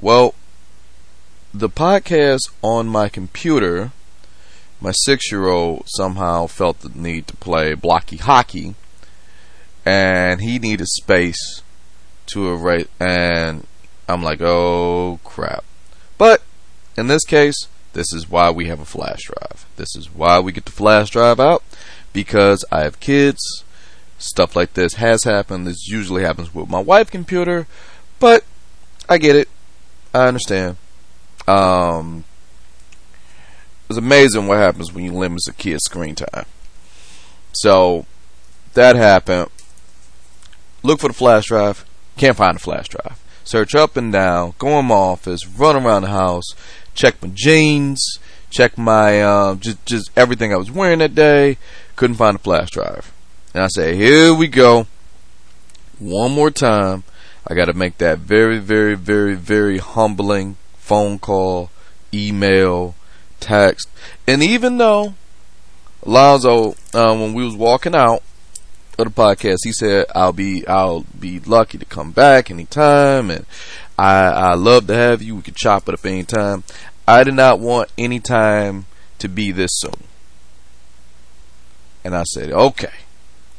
Well, 0.00 0.34
the 1.52 1.68
podcast 1.68 2.50
on 2.62 2.88
my 2.88 3.08
computer, 3.08 3.92
my 4.80 4.92
six 4.92 5.30
year 5.30 5.46
old 5.46 5.84
somehow 5.86 6.46
felt 6.46 6.80
the 6.80 6.88
need 6.88 7.28
to 7.28 7.36
play 7.36 7.74
blocky 7.74 8.16
hockey, 8.16 8.74
and 9.86 10.40
he 10.40 10.58
needed 10.58 10.88
space 10.88 11.62
to 12.26 12.48
erase, 12.48 12.88
and 12.98 13.66
I'm 14.08 14.22
like, 14.22 14.40
oh 14.40 15.20
crap. 15.22 15.64
But 16.18 16.42
in 16.96 17.06
this 17.06 17.24
case, 17.24 17.68
this 17.92 18.12
is 18.12 18.28
why 18.28 18.50
we 18.50 18.66
have 18.66 18.80
a 18.80 18.84
flash 18.84 19.22
drive. 19.22 19.66
This 19.76 19.94
is 19.94 20.12
why 20.12 20.40
we 20.40 20.52
get 20.52 20.64
the 20.64 20.72
flash 20.72 21.10
drive 21.10 21.38
out 21.38 21.62
because 22.14 22.64
I 22.72 22.84
have 22.84 23.00
kids. 23.00 23.64
Stuff 24.16 24.56
like 24.56 24.72
this 24.72 24.94
has 24.94 25.24
happened. 25.24 25.66
This 25.66 25.86
usually 25.86 26.22
happens 26.22 26.54
with 26.54 26.70
my 26.70 26.80
wife's 26.80 27.10
computer, 27.10 27.66
but 28.18 28.44
I 29.06 29.18
get 29.18 29.36
it. 29.36 29.48
I 30.14 30.28
understand. 30.28 30.78
Um, 31.46 32.24
it's 33.90 33.98
amazing 33.98 34.46
what 34.46 34.56
happens 34.56 34.94
when 34.94 35.04
you 35.04 35.12
limit 35.12 35.40
a 35.46 35.52
kid's 35.52 35.84
screen 35.84 36.14
time. 36.14 36.46
So 37.52 38.06
that 38.72 38.96
happened. 38.96 39.50
Look 40.82 41.00
for 41.00 41.08
the 41.08 41.14
flash 41.14 41.46
drive. 41.46 41.84
Can't 42.16 42.36
find 42.36 42.56
the 42.56 42.60
flash 42.60 42.88
drive. 42.88 43.20
Search 43.42 43.74
up 43.74 43.96
and 43.96 44.12
down. 44.12 44.54
Go 44.58 44.78
in 44.78 44.86
my 44.86 44.94
office. 44.94 45.46
Run 45.46 45.76
around 45.76 46.02
the 46.02 46.08
house. 46.08 46.46
Check 46.94 47.22
my 47.22 47.30
jeans. 47.34 48.18
Check 48.50 48.78
my 48.78 49.20
uh, 49.20 49.54
just 49.56 49.84
just 49.84 50.10
everything 50.16 50.52
I 50.52 50.56
was 50.56 50.70
wearing 50.70 51.00
that 51.00 51.14
day. 51.14 51.58
Couldn't 51.96 52.16
find 52.16 52.36
a 52.36 52.40
flash 52.40 52.70
drive. 52.70 53.12
And 53.52 53.62
I 53.62 53.68
say, 53.68 53.96
here 53.96 54.34
we 54.34 54.48
go. 54.48 54.86
One 55.98 56.32
more 56.32 56.50
time. 56.50 57.04
I 57.46 57.54
got 57.54 57.66
to 57.66 57.74
make 57.74 57.98
that 57.98 58.18
very, 58.18 58.58
very, 58.58 58.94
very, 58.94 59.34
very 59.34 59.78
humbling 59.78 60.56
phone 60.76 61.18
call, 61.18 61.70
email, 62.12 62.94
text. 63.40 63.88
And 64.26 64.42
even 64.42 64.78
though 64.78 65.14
Alonzo, 66.02 66.74
uh, 66.92 67.16
when 67.16 67.32
we 67.32 67.44
was 67.44 67.56
walking 67.56 67.94
out 67.94 68.22
of 68.98 69.04
the 69.04 69.10
podcast, 69.10 69.58
he 69.64 69.72
said, 69.72 70.06
"I'll 70.14 70.32
be, 70.32 70.66
I'll 70.66 71.04
be 71.18 71.40
lucky 71.40 71.78
to 71.78 71.84
come 71.84 72.12
back 72.12 72.50
anytime, 72.50 73.30
and 73.30 73.46
I, 73.98 74.26
I 74.26 74.54
love 74.54 74.86
to 74.88 74.94
have 74.94 75.22
you. 75.22 75.36
We 75.36 75.42
could 75.42 75.56
chop 75.56 75.88
it 75.88 75.94
up 75.94 76.06
anytime." 76.06 76.64
I 77.06 77.22
did 77.22 77.34
not 77.34 77.60
want 77.60 77.90
any 77.98 78.18
time 78.18 78.86
to 79.18 79.28
be 79.28 79.52
this 79.52 79.72
soon, 79.74 80.04
and 82.04 82.14
I 82.14 82.24
said, 82.24 82.52
"Okay, 82.52 82.92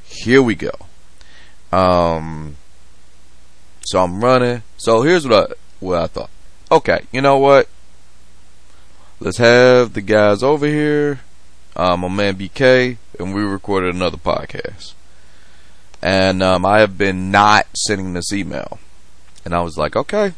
here 0.03 0.41
we 0.41 0.55
go." 0.55 0.71
Um, 1.71 2.55
so 3.85 4.01
I'm 4.01 4.23
running. 4.23 4.63
So 4.77 5.01
here's 5.01 5.27
what 5.27 5.51
I, 5.51 5.53
what 5.79 6.01
I 6.01 6.07
thought. 6.07 6.29
Okay, 6.71 7.01
you 7.11 7.21
know 7.21 7.37
what? 7.37 7.67
Let's 9.19 9.37
have 9.37 9.93
the 9.93 10.01
guys 10.01 10.43
over 10.43 10.65
here. 10.65 11.21
Um, 11.75 12.01
my 12.01 12.07
man 12.07 12.35
BK, 12.35 12.97
and 13.19 13.33
we 13.33 13.43
recorded 13.43 13.93
another 13.93 14.17
podcast. 14.17 14.93
And 16.01 16.41
um, 16.41 16.65
I 16.65 16.79
have 16.79 16.97
been 16.97 17.31
not 17.31 17.67
sending 17.75 18.13
this 18.13 18.31
email, 18.31 18.79
and 19.43 19.53
I 19.53 19.61
was 19.61 19.77
like, 19.77 19.95
okay. 19.95 20.33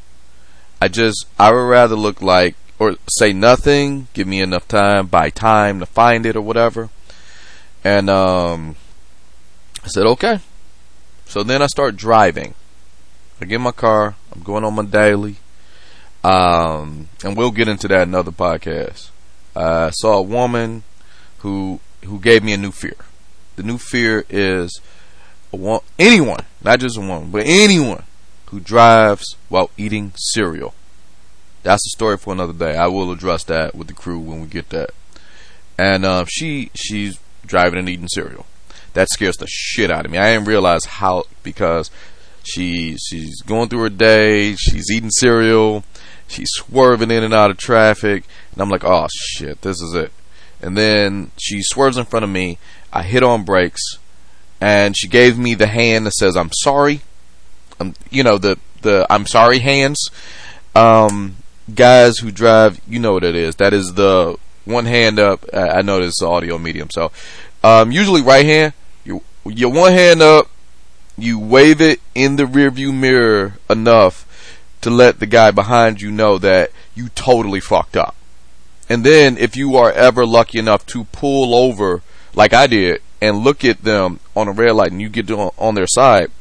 I 0.82 0.88
just 0.88 1.26
I 1.40 1.52
would 1.52 1.58
rather 1.58 1.96
look 1.96 2.22
like 2.22 2.56
or 2.80 2.96
say 3.08 3.34
nothing. 3.34 4.08
Give 4.14 4.28
me 4.28 4.42
enough 4.42 4.68
time, 4.68 5.08
buy 5.08 5.30
time 5.30 5.80
to 5.80 5.86
find 5.86 6.26
it 6.26 6.36
or 6.36 6.42
whatever. 6.42 6.90
And 7.88 8.10
um, 8.10 8.76
I 9.82 9.88
said 9.88 10.06
okay. 10.08 10.42
So 11.26 11.42
then 11.42 11.62
I 11.62 11.68
start 11.68 11.96
driving. 11.96 12.54
I 13.40 13.46
get 13.46 13.56
in 13.56 13.62
my 13.62 13.72
car. 13.72 14.16
I'm 14.34 14.44
going 14.44 14.66
on 14.66 14.76
my 14.76 14.84
daily. 14.84 15.38
Um, 16.22 17.08
and 17.24 17.38
we'll 17.38 17.52
get 17.52 17.70
into 17.70 17.88
that 17.88 18.02
in 18.02 18.10
another 18.10 18.34
podcast. 18.34 19.12
I 19.56 19.92
saw 19.92 20.18
a 20.18 20.22
woman 20.22 20.84
who 21.40 21.80
who 22.04 22.20
gave 22.20 22.44
me 22.44 22.52
a 22.52 22.58
new 22.58 22.72
fear. 22.72 22.98
The 23.56 23.64
new 23.64 23.78
fear 23.78 24.26
is 24.30 24.82
wo- 25.52 25.84
anyone, 25.98 26.44
not 26.62 26.82
just 26.82 26.98
a 26.98 27.02
woman, 27.02 27.32
but 27.32 27.44
anyone 27.46 28.04
who 28.48 28.60
drives 28.60 29.38
while 29.48 29.72
eating 29.78 30.12
cereal. 30.18 30.74
That's 31.64 31.88
a 31.88 31.96
story 31.96 32.18
for 32.18 32.34
another 32.34 32.52
day. 32.52 32.76
I 32.76 32.88
will 32.88 33.14
address 33.14 33.46
that 33.46 33.76
with 33.76 33.88
the 33.88 33.94
crew 33.94 34.20
when 34.20 34.42
we 34.42 34.48
get 34.48 34.72
that. 34.72 34.90
And 35.78 36.04
uh, 36.04 36.26
she 36.28 36.70
she's 36.76 37.18
driving 37.48 37.80
and 37.80 37.90
eating 37.90 38.08
cereal. 38.08 38.46
That 38.94 39.10
scares 39.10 39.38
the 39.38 39.48
shit 39.48 39.92
out 39.92 40.06
of 40.06 40.12
me. 40.12 40.18
I 40.18 40.34
didn't 40.34 40.48
realize 40.48 40.86
how 40.86 41.26
because 41.44 41.92
she 42.44 42.98
she's 42.98 43.42
going 43.42 43.70
through 43.70 43.82
her 43.82 43.90
day. 43.90 44.56
She's 44.56 44.90
eating 44.92 45.12
cereal. 45.12 45.84
She's 46.28 46.50
swerving 46.54 47.12
in 47.12 47.24
and 47.24 47.34
out 47.34 47.52
of 47.52 47.58
traffic, 47.58 48.26
and 48.52 48.62
I'm 48.62 48.70
like, 48.70 48.84
oh 48.84 49.08
shit, 49.14 49.62
this 49.62 49.82
is 49.82 49.94
it. 49.94 50.12
And 50.62 50.78
then 50.78 51.32
she 51.38 51.62
swerves 51.62 51.98
in 51.98 52.06
front 52.06 52.24
of 52.24 52.30
me. 52.30 52.58
I 52.92 53.04
hit 53.04 53.24
on 53.24 53.44
brakes, 53.44 53.82
and 54.60 54.98
she 54.98 55.08
gave 55.08 55.38
me 55.38 55.54
the 55.54 55.68
hand 55.68 56.06
that 56.06 56.14
says 56.14 56.36
I'm 56.36 56.52
sorry. 56.54 57.02
Um, 57.80 57.94
you 58.10 58.24
know 58.24 58.38
the 58.38 58.58
the 58.82 59.06
I'm 59.10 59.26
sorry 59.26 59.60
hands. 59.60 60.10
Um, 60.76 61.38
guys 61.74 62.20
who 62.20 62.32
drive, 62.32 62.82
you 62.88 63.00
know 63.00 63.14
what 63.14 63.24
it 63.24 63.36
is. 63.36 63.56
That 63.56 63.74
is 63.74 63.94
the 63.94 64.38
one 64.68 64.86
hand 64.86 65.20
up. 65.20 65.46
I 65.54 65.82
know 65.82 66.00
this 66.00 66.16
is 66.20 66.22
audio 66.22 66.58
medium, 66.58 66.90
so 66.92 67.12
um, 67.64 67.92
usually 67.92 68.22
right 68.22 68.46
hand. 68.46 68.74
You 69.04 69.24
your 69.46 69.72
one 69.72 69.94
hand 69.94 70.22
up. 70.22 70.50
You 71.18 71.40
wave 71.40 71.82
it 71.82 72.00
in 72.14 72.36
the 72.36 72.44
rearview 72.44 72.94
mirror 72.94 73.58
enough 73.70 74.28
to 74.82 74.92
let 74.92 75.20
the 75.20 75.26
guy 75.26 75.50
behind 75.50 76.00
you 76.00 76.12
know 76.12 76.38
that 76.38 76.72
you 76.94 77.10
totally 77.10 77.60
fucked 77.60 77.98
up. 77.98 78.16
And 78.90 79.04
then 79.04 79.38
if 79.38 79.58
you 79.58 79.76
are 79.76 79.92
ever 79.92 80.26
lucky 80.26 80.60
enough 80.60 80.86
to 80.88 81.06
pull 81.06 81.56
over 81.56 82.02
like 82.34 82.54
I 82.54 82.68
did 82.68 83.02
and 83.20 83.40
look 83.40 83.66
at 83.66 83.84
them 83.84 84.20
on 84.36 84.48
a 84.48 84.52
red 84.52 84.76
light 84.76 84.92
and 84.92 85.02
you 85.02 85.10
get 85.10 85.30
on, 85.32 85.52
on 85.58 85.76
their 85.76 85.88
side, 85.88 86.32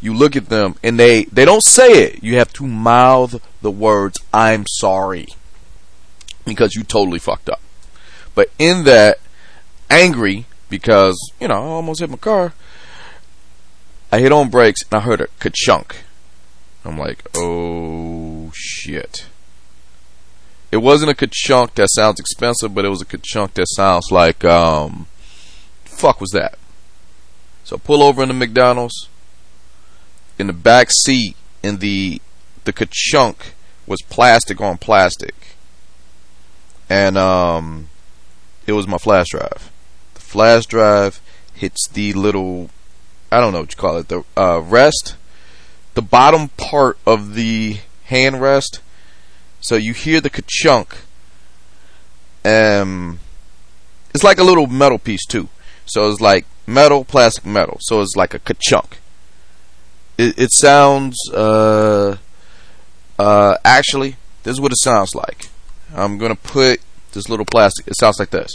you 0.00 0.14
look 0.14 0.34
at 0.34 0.48
them 0.48 0.74
and 0.82 0.98
they, 0.98 1.24
they 1.24 1.44
don't 1.44 1.64
say 1.64 2.04
it. 2.04 2.24
You 2.24 2.36
have 2.36 2.52
to 2.54 2.66
mouth 2.66 3.40
the 3.60 3.70
words, 3.70 4.18
I'm 4.32 4.64
sorry. 4.66 5.28
Because 6.44 6.74
you 6.74 6.82
totally 6.82 7.20
fucked 7.20 7.48
up. 7.48 7.60
But 8.34 8.50
in 8.58 8.84
that, 8.84 9.18
angry 9.90 10.46
because, 10.68 11.18
you 11.38 11.48
know, 11.48 11.54
I 11.54 11.58
almost 11.58 12.00
hit 12.00 12.10
my 12.10 12.16
car, 12.16 12.54
I 14.10 14.20
hit 14.20 14.32
on 14.32 14.48
brakes 14.48 14.82
and 14.84 14.94
I 14.94 15.00
heard 15.00 15.20
a 15.20 15.26
ka-chunk. 15.38 16.04
I'm 16.84 16.98
like, 16.98 17.24
oh 17.36 18.50
shit. 18.54 19.26
It 20.70 20.78
wasn't 20.78 21.10
a 21.10 21.14
ka-chunk 21.14 21.74
that 21.74 21.88
sounds 21.90 22.18
expensive, 22.18 22.74
but 22.74 22.84
it 22.84 22.88
was 22.88 23.02
a 23.02 23.06
ka-chunk 23.06 23.54
that 23.54 23.68
sounds 23.68 24.10
like, 24.10 24.44
um, 24.44 25.06
fuck 25.84 26.20
was 26.20 26.30
that? 26.30 26.58
So 27.64 27.76
pull 27.76 28.02
over 28.02 28.22
in 28.22 28.28
the 28.28 28.34
McDonald's. 28.34 29.08
In 30.38 30.46
the 30.46 30.52
back 30.52 30.90
seat, 30.90 31.36
in 31.62 31.78
the 31.78 32.20
the 32.64 32.72
ka-chunk 32.72 33.54
was 33.86 34.00
plastic 34.02 34.60
on 34.60 34.78
plastic, 34.78 35.34
and 36.88 37.18
um, 37.18 37.88
it 38.66 38.72
was 38.72 38.86
my 38.86 38.98
flash 38.98 39.28
drive. 39.30 39.70
The 40.14 40.20
flash 40.20 40.66
drive 40.66 41.20
hits 41.54 41.88
the 41.88 42.12
little, 42.12 42.70
I 43.30 43.40
don't 43.40 43.52
know 43.52 43.60
what 43.60 43.72
you 43.72 43.76
call 43.76 43.98
it, 43.98 44.08
the 44.08 44.24
uh, 44.36 44.60
rest 44.60 45.16
the 45.94 46.02
bottom 46.02 46.48
part 46.48 46.98
of 47.06 47.34
the 47.34 47.78
hand 48.04 48.40
rest. 48.40 48.80
So 49.60 49.76
you 49.76 49.92
hear 49.92 50.20
the 50.20 50.30
ka-chunk. 50.30 50.96
Um, 52.44 53.20
it's 54.14 54.24
like 54.24 54.38
a 54.38 54.44
little 54.44 54.66
metal 54.66 54.98
piece 54.98 55.24
too. 55.24 55.48
So 55.86 56.10
it's 56.10 56.20
like 56.20 56.46
metal, 56.66 57.04
plastic, 57.04 57.44
metal. 57.44 57.78
So 57.80 58.00
it's 58.00 58.16
like 58.16 58.34
a 58.34 58.38
ka-chunk. 58.38 58.98
It, 60.18 60.38
it 60.38 60.52
sounds, 60.52 61.16
uh, 61.32 62.16
uh, 63.18 63.56
actually, 63.64 64.16
this 64.42 64.54
is 64.54 64.60
what 64.60 64.72
it 64.72 64.78
sounds 64.78 65.14
like. 65.14 65.48
I'm 65.94 66.18
gonna 66.18 66.36
put 66.36 66.80
this 67.12 67.28
little 67.28 67.46
plastic. 67.46 67.86
It 67.86 67.96
sounds 67.96 68.18
like 68.18 68.30
this. 68.30 68.54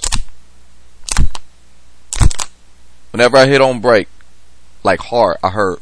Whenever 3.11 3.37
I 3.37 3.47
hit 3.47 3.61
on 3.61 3.79
break, 3.79 4.07
like 4.83 4.99
hard, 4.99 5.37
I 5.43 5.49
heard. 5.49 5.79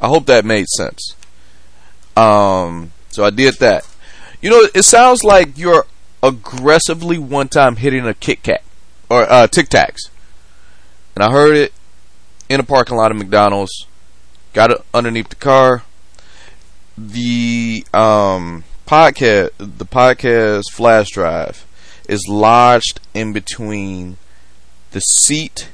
I 0.00 0.08
hope 0.08 0.26
that 0.26 0.44
made 0.44 0.66
sense. 0.68 1.14
Um, 2.16 2.92
so 3.10 3.24
I 3.24 3.30
did 3.30 3.54
that. 3.60 3.86
You 4.40 4.50
know, 4.50 4.68
it 4.74 4.84
sounds 4.84 5.24
like 5.24 5.56
you're 5.56 5.86
aggressively 6.22 7.18
one 7.18 7.48
time 7.48 7.76
hitting 7.76 8.06
a 8.06 8.14
Kit 8.14 8.42
Kat 8.42 8.62
or 9.08 9.30
uh, 9.30 9.46
Tic 9.46 9.68
Tacs, 9.68 10.10
and 11.14 11.24
I 11.24 11.30
heard 11.30 11.56
it 11.56 11.72
in 12.48 12.60
a 12.60 12.64
parking 12.64 12.96
lot 12.96 13.10
of 13.10 13.16
McDonald's. 13.16 13.86
Got 14.52 14.70
it 14.70 14.84
underneath 14.94 15.28
the 15.28 15.36
car. 15.36 15.82
The 16.96 17.86
um, 17.92 18.64
podcast, 18.88 19.50
the 19.58 19.84
podcast 19.84 20.62
flash 20.72 21.10
drive, 21.10 21.66
is 22.08 22.26
lodged 22.26 23.00
in 23.12 23.34
between 23.34 24.16
the 24.92 25.00
seat 25.00 25.68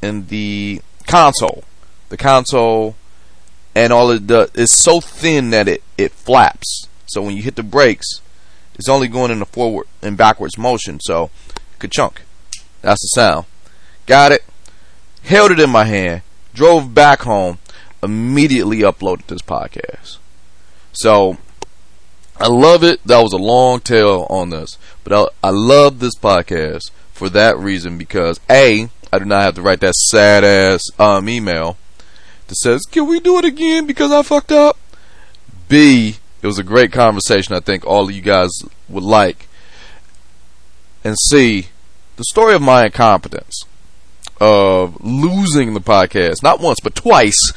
and 0.00 0.28
the 0.28 0.80
console. 1.08 1.64
The 2.10 2.16
console 2.16 2.94
and 3.74 3.92
all 3.92 4.12
it 4.12 4.28
does 4.28 4.52
is 4.54 4.70
so 4.70 5.00
thin 5.00 5.50
that 5.50 5.66
it, 5.66 5.82
it 5.98 6.12
flaps. 6.12 6.86
So 7.06 7.22
when 7.22 7.36
you 7.36 7.42
hit 7.42 7.56
the 7.56 7.64
brakes, 7.64 8.20
it's 8.76 8.88
only 8.88 9.08
going 9.08 9.32
in 9.32 9.40
the 9.40 9.46
forward 9.46 9.88
and 10.00 10.16
backwards 10.16 10.56
motion. 10.56 11.00
So, 11.00 11.30
ka-chunk. 11.80 12.22
That's 12.82 13.02
the 13.02 13.20
sound. 13.20 13.46
Got 14.06 14.30
it. 14.30 14.44
Held 15.24 15.50
it 15.50 15.58
in 15.58 15.70
my 15.70 15.84
hand. 15.84 16.22
Drove 16.54 16.94
back 16.94 17.22
home. 17.22 17.58
Immediately 18.00 18.78
uploaded 18.78 19.26
this 19.26 19.42
podcast. 19.42 20.18
So, 20.92 21.38
I 22.36 22.48
love 22.48 22.82
it. 22.82 23.00
That 23.04 23.22
was 23.22 23.32
a 23.32 23.38
long 23.38 23.80
tail 23.80 24.26
on 24.28 24.50
this. 24.50 24.78
But 25.04 25.12
I, 25.12 25.48
I 25.48 25.50
love 25.50 26.00
this 26.00 26.16
podcast 26.16 26.90
for 27.12 27.28
that 27.30 27.56
reason 27.56 27.96
because 27.96 28.40
A, 28.50 28.88
I 29.12 29.18
do 29.18 29.24
not 29.24 29.42
have 29.42 29.54
to 29.54 29.62
write 29.62 29.80
that 29.80 29.94
sad 29.94 30.42
ass 30.42 30.82
um, 30.98 31.28
email 31.28 31.76
that 32.48 32.56
says, 32.56 32.82
Can 32.82 33.06
we 33.06 33.20
do 33.20 33.38
it 33.38 33.44
again 33.44 33.86
because 33.86 34.10
I 34.10 34.22
fucked 34.22 34.52
up? 34.52 34.76
B, 35.68 36.16
it 36.42 36.46
was 36.46 36.58
a 36.58 36.64
great 36.64 36.92
conversation 36.92 37.54
I 37.54 37.60
think 37.60 37.86
all 37.86 38.08
of 38.08 38.14
you 38.14 38.22
guys 38.22 38.50
would 38.88 39.04
like. 39.04 39.48
And 41.04 41.16
C, 41.18 41.68
the 42.16 42.24
story 42.24 42.54
of 42.54 42.62
my 42.62 42.86
incompetence 42.86 43.64
of 44.40 45.02
losing 45.02 45.74
the 45.74 45.80
podcast, 45.80 46.42
not 46.42 46.60
once, 46.60 46.80
but 46.80 46.94
twice, 46.94 47.52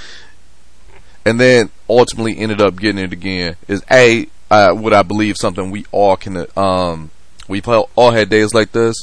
and 1.26 1.40
then 1.40 1.70
ultimately 1.90 2.38
ended 2.38 2.62
up 2.62 2.80
getting 2.80 3.04
it 3.04 3.12
again 3.14 3.56
is 3.68 3.84
A, 3.92 4.28
uh, 4.50 4.74
what 4.74 4.94
I 4.94 5.04
believe 5.04 5.38
something 5.38 5.72
we 5.72 5.86
all 5.92 6.18
can, 6.18 6.46
um, 6.56 7.12
we've 7.48 7.68
all 7.68 8.12
had 8.12 8.30
days 8.30 8.54
like 8.54 8.72
this, 8.72 8.96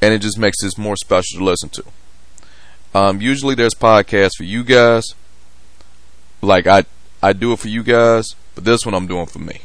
and 0.00 0.12
it 0.12 0.18
just 0.20 0.38
makes 0.38 0.60
this 0.62 0.76
more 0.76 0.96
special 0.96 1.38
to 1.38 1.44
listen 1.44 1.68
to. 1.70 1.84
Um, 2.94 3.20
usually 3.20 3.54
there's 3.54 3.74
podcasts 3.74 4.36
for 4.36 4.44
you 4.44 4.64
guys. 4.64 5.14
Like 6.40 6.66
I, 6.66 6.84
I 7.22 7.32
do 7.32 7.52
it 7.52 7.58
for 7.58 7.68
you 7.68 7.82
guys, 7.82 8.34
but 8.54 8.64
this 8.64 8.86
one 8.86 8.94
I'm 8.94 9.06
doing 9.06 9.26
for 9.26 9.38
me. 9.38 9.60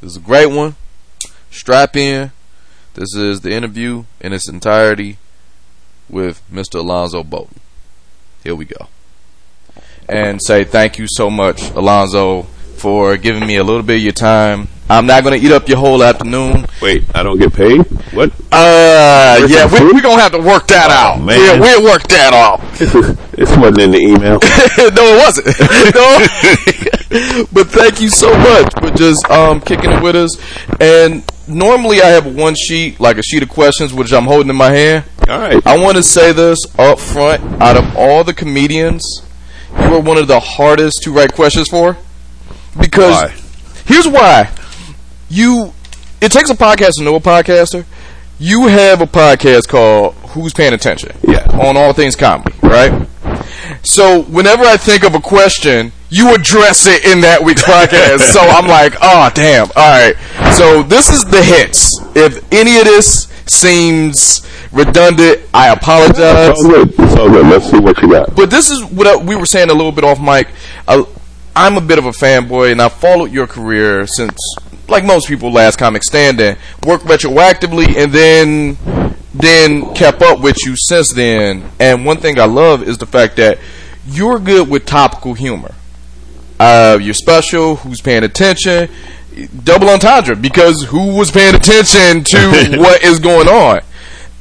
This 0.00 0.12
is 0.12 0.16
a 0.16 0.20
great 0.20 0.50
one. 0.50 0.76
Strap 1.50 1.96
in. 1.96 2.32
This 2.94 3.14
is 3.14 3.40
the 3.40 3.52
interview 3.52 4.04
in 4.20 4.32
its 4.32 4.48
entirety 4.48 5.18
with 6.08 6.42
Mr. 6.52 6.76
Alonzo 6.76 7.22
Bodden. 7.22 7.60
Here 8.42 8.54
we 8.54 8.64
go. 8.64 8.88
And 10.08 10.40
say 10.42 10.64
thank 10.64 10.98
you 10.98 11.06
so 11.08 11.30
much, 11.30 11.70
Alonzo, 11.70 12.46
for 12.78 13.16
giving 13.16 13.46
me 13.46 13.56
a 13.56 13.64
little 13.64 13.82
bit 13.82 13.96
of 13.96 14.02
your 14.02 14.12
time. 14.12 14.68
I'm 14.90 15.04
not 15.06 15.22
going 15.22 15.38
to 15.38 15.46
eat 15.46 15.52
up 15.52 15.68
your 15.68 15.76
whole 15.78 16.02
afternoon. 16.02 16.64
Wait, 16.80 17.04
I 17.14 17.22
don't 17.22 17.38
get 17.38 17.52
paid? 17.52 17.82
What? 18.14 18.32
Uh, 18.50 19.46
yeah, 19.46 19.70
we, 19.70 19.80
we're 19.92 20.00
going 20.00 20.16
to 20.16 20.22
have 20.22 20.32
to 20.32 20.38
work 20.38 20.66
that 20.68 20.88
Oh, 20.90 20.94
out. 21.20 21.22
man. 21.22 21.38
Yeah, 21.38 21.60
we'll 21.60 21.84
work 21.84 22.04
that 22.08 22.32
out. 22.32 22.60
this 22.78 23.54
wasn't 23.56 23.80
in 23.80 23.90
the 23.90 23.98
email. 23.98 24.38
no, 24.94 25.02
it 25.04 25.18
wasn't. 25.22 25.46
no. 25.94 27.46
but 27.52 27.66
thank 27.68 28.00
you 28.00 28.08
so 28.08 28.32
much 28.38 28.72
for 28.80 28.90
just 28.96 29.28
um, 29.30 29.60
kicking 29.60 29.90
it 29.92 30.02
with 30.02 30.16
us. 30.16 30.36
And 30.80 31.22
normally 31.46 32.00
I 32.00 32.06
have 32.08 32.34
one 32.34 32.54
sheet, 32.54 32.98
like 32.98 33.18
a 33.18 33.22
sheet 33.22 33.42
of 33.42 33.50
questions, 33.50 33.92
which 33.92 34.12
I'm 34.14 34.24
holding 34.24 34.48
in 34.48 34.56
my 34.56 34.70
hand. 34.70 35.04
All 35.28 35.38
right. 35.38 35.64
I 35.66 35.78
want 35.78 35.98
to 35.98 36.02
say 36.02 36.32
this 36.32 36.58
up 36.78 36.98
front. 36.98 37.42
Out 37.60 37.76
of 37.76 37.94
all 37.94 38.24
the 38.24 38.32
comedians, 38.32 39.04
you 39.72 39.94
are 39.96 40.00
one 40.00 40.16
of 40.16 40.28
the 40.28 40.40
hardest 40.40 41.02
to 41.02 41.12
write 41.12 41.34
questions 41.34 41.68
for. 41.68 41.98
Because 42.80 43.14
Why? 43.14 43.28
here's 43.86 44.06
why. 44.06 44.50
You 45.28 45.72
it 46.20 46.32
takes 46.32 46.50
a 46.50 46.54
podcast 46.54 46.92
to 46.98 47.04
know 47.04 47.16
a 47.16 47.20
podcaster. 47.20 47.84
You 48.38 48.66
have 48.68 49.00
a 49.00 49.06
podcast 49.06 49.68
called 49.68 50.14
Who's 50.30 50.52
Paying 50.52 50.74
Attention? 50.74 51.16
Yeah. 51.26 51.44
On 51.60 51.76
all 51.76 51.92
things 51.92 52.14
comedy, 52.14 52.54
right? 52.62 53.06
So 53.82 54.22
whenever 54.22 54.64
I 54.64 54.76
think 54.76 55.04
of 55.04 55.14
a 55.14 55.20
question, 55.20 55.92
you 56.10 56.34
address 56.34 56.86
it 56.86 57.04
in 57.04 57.20
that 57.22 57.42
week's 57.42 57.62
podcast. 57.62 58.20
so 58.32 58.40
I'm 58.40 58.66
like, 58.66 58.94
oh 59.02 59.30
damn. 59.34 59.66
All 59.68 59.72
right. 59.74 60.14
So 60.54 60.82
this 60.82 61.10
is 61.10 61.24
the 61.24 61.42
hits. 61.42 61.90
If 62.14 62.44
any 62.52 62.78
of 62.78 62.84
this 62.84 63.24
seems 63.46 64.46
redundant, 64.72 65.40
I 65.52 65.68
apologize. 65.72 66.50
It's 66.50 66.64
all 66.64 66.70
good. 66.70 66.88
It's 66.98 67.16
all 67.16 67.28
good. 67.28 67.46
Let's 67.46 67.70
see 67.70 67.78
what 67.78 68.00
you 68.02 68.10
got. 68.10 68.34
But 68.34 68.50
this 68.50 68.70
is 68.70 68.84
what 68.84 69.24
we 69.24 69.36
were 69.36 69.46
saying 69.46 69.70
a 69.70 69.74
little 69.74 69.92
bit 69.92 70.04
off 70.04 70.20
mic. 70.20 70.48
I, 70.86 71.04
I'm 71.58 71.76
a 71.76 71.80
bit 71.80 71.98
of 71.98 72.06
a 72.06 72.10
fanboy, 72.10 72.70
and 72.70 72.80
I 72.80 72.88
followed 72.88 73.32
your 73.32 73.48
career 73.48 74.06
since, 74.06 74.38
like 74.86 75.04
most 75.04 75.26
people, 75.26 75.50
last 75.50 75.76
comic 75.76 76.04
standing, 76.04 76.56
worked 76.86 77.04
retroactively, 77.04 77.96
and 77.96 78.12
then 78.12 78.78
then 79.34 79.92
kept 79.92 80.22
up 80.22 80.40
with 80.40 80.56
you 80.64 80.76
since 80.76 81.12
then. 81.12 81.68
And 81.80 82.06
one 82.06 82.18
thing 82.18 82.38
I 82.38 82.44
love 82.44 82.84
is 82.84 82.98
the 82.98 83.06
fact 83.06 83.38
that 83.38 83.58
you're 84.06 84.38
good 84.38 84.70
with 84.70 84.86
topical 84.86 85.34
humor. 85.34 85.74
Uh, 86.60 86.96
you're 87.02 87.12
special. 87.12 87.74
Who's 87.74 88.00
paying 88.00 88.22
attention? 88.22 88.88
Double 89.64 89.88
entendre 89.88 90.36
because 90.36 90.84
who 90.84 91.16
was 91.16 91.32
paying 91.32 91.56
attention 91.56 92.22
to 92.22 92.76
what 92.78 93.02
is 93.02 93.18
going 93.18 93.48
on? 93.48 93.80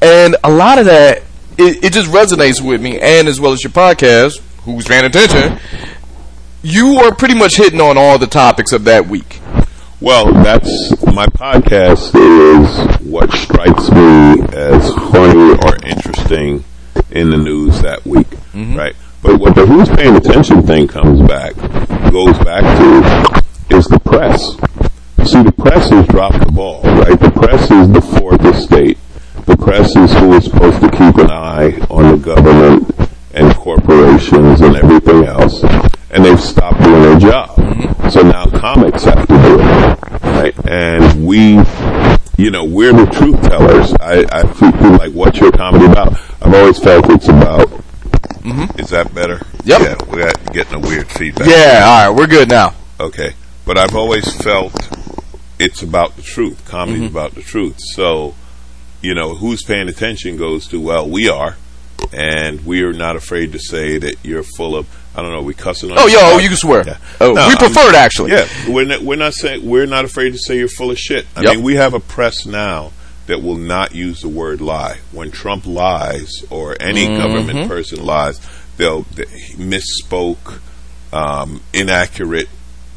And 0.03 0.35
a 0.43 0.51
lot 0.51 0.77
of 0.77 0.85
that, 0.85 1.23
it, 1.57 1.83
it 1.83 1.93
just 1.93 2.11
resonates 2.11 2.61
with 2.61 2.79
me, 2.79 2.99
and 2.99 3.27
as 3.27 3.41
well 3.41 3.53
as 3.53 3.63
your 3.63 3.71
podcast, 3.71 4.39
who's 4.65 4.85
paying 4.85 5.05
attention. 5.05 5.59
You 6.63 6.97
are 6.99 7.13
pretty 7.13 7.35
much 7.35 7.57
hitting 7.57 7.79
on 7.79 7.97
all 7.97 8.17
the 8.17 8.27
topics 8.27 8.71
of 8.71 8.83
that 8.85 9.07
week. 9.07 9.41
Well, 10.01 10.33
that's 10.33 10.91
my 11.05 11.27
podcast 11.27 12.15
is 12.15 12.99
what 13.01 13.31
strikes 13.31 13.89
me 13.91 14.41
as 14.57 14.93
funny 15.11 15.53
or 15.53 15.75
interesting 15.85 16.63
in 17.11 17.29
the 17.29 17.37
news 17.37 17.81
that 17.81 18.05
week, 18.05 18.29
mm-hmm. 18.29 18.75
right? 18.75 18.95
But 19.21 19.39
what 19.39 19.55
the 19.55 19.65
who's 19.65 19.89
paying 19.89 20.15
attention 20.15 20.63
thing 20.63 20.87
comes 20.87 21.21
back, 21.27 21.55
goes 22.11 22.37
back 22.39 22.61
to, 22.61 23.75
is 23.75 23.85
the 23.85 23.99
press. 23.99 24.53
See, 25.29 25.43
the 25.43 25.51
press 25.51 25.89
has 25.89 26.07
dropped 26.07 26.39
the 26.39 26.51
ball, 26.51 26.81
right? 26.83 27.19
The 27.19 27.31
press 27.31 27.69
is 27.69 27.89
the 27.91 28.01
fourth 28.01 28.43
estate. 28.45 28.97
The 29.45 29.57
press 29.57 29.95
is 29.95 30.11
who 30.13 30.33
is 30.33 30.45
supposed 30.45 30.81
to 30.81 30.89
keep 30.89 31.17
an 31.17 31.31
eye 31.31 31.77
on 31.89 32.17
the 32.17 32.23
government 32.23 32.95
and 33.33 33.55
corporations 33.55 34.61
and 34.61 34.75
everything 34.75 35.25
else, 35.25 35.63
and 36.11 36.23
they've 36.23 36.39
stopped 36.39 36.81
doing 36.83 37.01
their 37.01 37.19
job. 37.19 37.49
Mm-hmm. 37.57 38.09
So 38.09 38.21
now 38.21 38.45
comics 38.45 39.03
have 39.03 39.27
to 39.27 39.27
do 39.27 39.59
it, 39.59 40.21
right? 40.23 40.65
And 40.65 41.27
we, 41.27 41.59
you 42.37 42.51
know, 42.51 42.63
we're 42.63 42.93
the 42.93 43.05
truth 43.11 43.41
tellers. 43.41 43.93
I, 43.99 44.25
I 44.31 44.53
feel 44.53 44.91
like 44.91 45.11
what's 45.11 45.39
your 45.39 45.51
comedy 45.51 45.85
about? 45.85 46.13
I've 46.41 46.53
always 46.53 46.79
felt 46.79 47.09
it's 47.09 47.27
about. 47.27 47.67
Mm-hmm. 48.47 48.79
Is 48.79 48.91
that 48.91 49.13
better? 49.13 49.41
Yep. 49.65 49.81
Yeah, 49.81 49.95
we're 50.09 50.31
getting 50.53 50.75
a 50.75 50.79
weird 50.79 51.09
feedback. 51.11 51.47
Yeah, 51.47 51.83
all 51.85 52.09
right, 52.09 52.17
we're 52.17 52.27
good 52.27 52.49
now. 52.49 52.73
Okay. 52.99 53.33
But 53.65 53.77
I've 53.77 53.95
always 53.95 54.33
felt 54.41 54.73
it's 55.59 55.83
about 55.83 56.15
the 56.15 56.21
truth. 56.21 56.65
Comedy's 56.65 56.99
mm-hmm. 56.99 57.17
about 57.17 57.35
the 57.35 57.41
truth. 57.41 57.75
So, 57.79 58.35
you 59.01 59.13
know, 59.13 59.35
who's 59.35 59.63
paying 59.63 59.89
attention 59.89 60.37
goes 60.37 60.67
to, 60.67 60.79
well, 60.79 61.09
we 61.09 61.27
are. 61.27 61.57
And 62.13 62.65
we 62.65 62.83
are 62.83 62.93
not 62.93 63.17
afraid 63.17 63.51
to 63.51 63.59
say 63.59 63.97
that 63.97 64.15
you're 64.23 64.43
full 64.43 64.77
of, 64.77 64.87
I 65.17 65.21
don't 65.23 65.31
know, 65.31 65.41
we 65.41 65.55
cussing 65.55 65.91
on 65.91 65.97
Oh, 65.99 66.05
yo, 66.07 66.19
pod- 66.19 66.43
you 66.43 66.47
can 66.49 66.57
swear. 66.57 66.83
Yeah. 66.85 66.97
Oh, 67.19 67.33
No, 67.33 67.47
we 67.47 67.53
I'm- 67.53 67.57
prefer 67.57 67.89
it 67.89 67.95
actually. 67.95 68.31
Yeah, 68.33 68.47
we're 68.69 68.85
not, 68.85 69.01
we're 69.01 69.15
not 69.17 69.33
saying, 69.33 69.67
we're 69.67 69.87
not 69.87 70.05
afraid 70.05 70.31
to 70.33 70.37
say 70.37 70.57
you're 70.59 70.67
full 70.67 70.91
of 70.91 70.99
shit. 70.99 71.25
I 71.35 71.41
Yep. 71.41 71.55
mean, 71.55 71.63
we 71.63 71.75
have 71.75 71.93
a 71.95 71.99
press 71.99 72.45
now 72.45 72.91
that 73.25 73.41
will 73.41 73.57
not 73.57 73.95
use 73.95 74.21
the 74.21 74.29
word 74.29 74.61
lie. 74.61 74.99
When 75.11 75.31
Trump 75.31 75.65
lies 75.65 76.43
or 76.51 76.77
any 76.79 77.07
Mm-hmm. 77.07 77.17
government 77.17 77.67
person 77.67 78.05
lies, 78.05 78.39
they'll, 78.77 79.01
they 79.15 79.25
misspoke 79.57 80.59
um, 81.11 81.61
inaccurate 81.73 82.47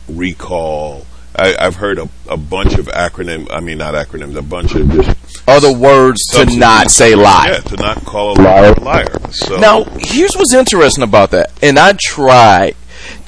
recall. 0.09 1.07
I, 1.37 1.55
I've 1.59 1.77
heard 1.77 1.99
a, 1.99 2.09
a 2.29 2.37
bunch 2.37 2.75
of 2.75 2.87
acronym. 2.87 3.47
I 3.51 3.61
mean, 3.61 3.79
not 3.79 3.95
acronyms. 3.95 4.37
A 4.37 4.43
bunch 4.43 4.75
of 4.75 4.89
just 4.91 5.49
Other 5.49 5.73
words 5.73 6.21
to 6.33 6.45
not 6.59 6.91
say 6.91 7.15
lie. 7.15 7.51
Yeah, 7.53 7.61
to 7.61 7.77
not 7.77 8.05
call 8.05 8.33
a 8.33 8.43
liar 8.43 8.73
a 8.73 8.81
liar. 8.81 9.31
So 9.31 9.59
Now, 9.59 9.85
here's 9.99 10.35
what's 10.35 10.53
interesting 10.53 11.05
about 11.05 11.31
that, 11.31 11.53
and 11.63 11.79
I 11.79 11.95
try 11.99 12.75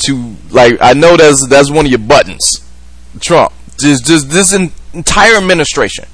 to 0.07 0.35
like. 0.51 0.79
I 0.81 0.93
know 0.95 1.17
that's 1.17 1.47
that's 1.49 1.71
one 1.71 1.87
of 1.87 1.91
your 1.91 2.01
buttons, 2.01 2.51
Trump. 3.21 3.53
Just 3.79 4.05
just 4.07 4.31
this 4.31 4.53
en- 4.53 4.73
entire 4.93 5.37
administration. 5.37 6.05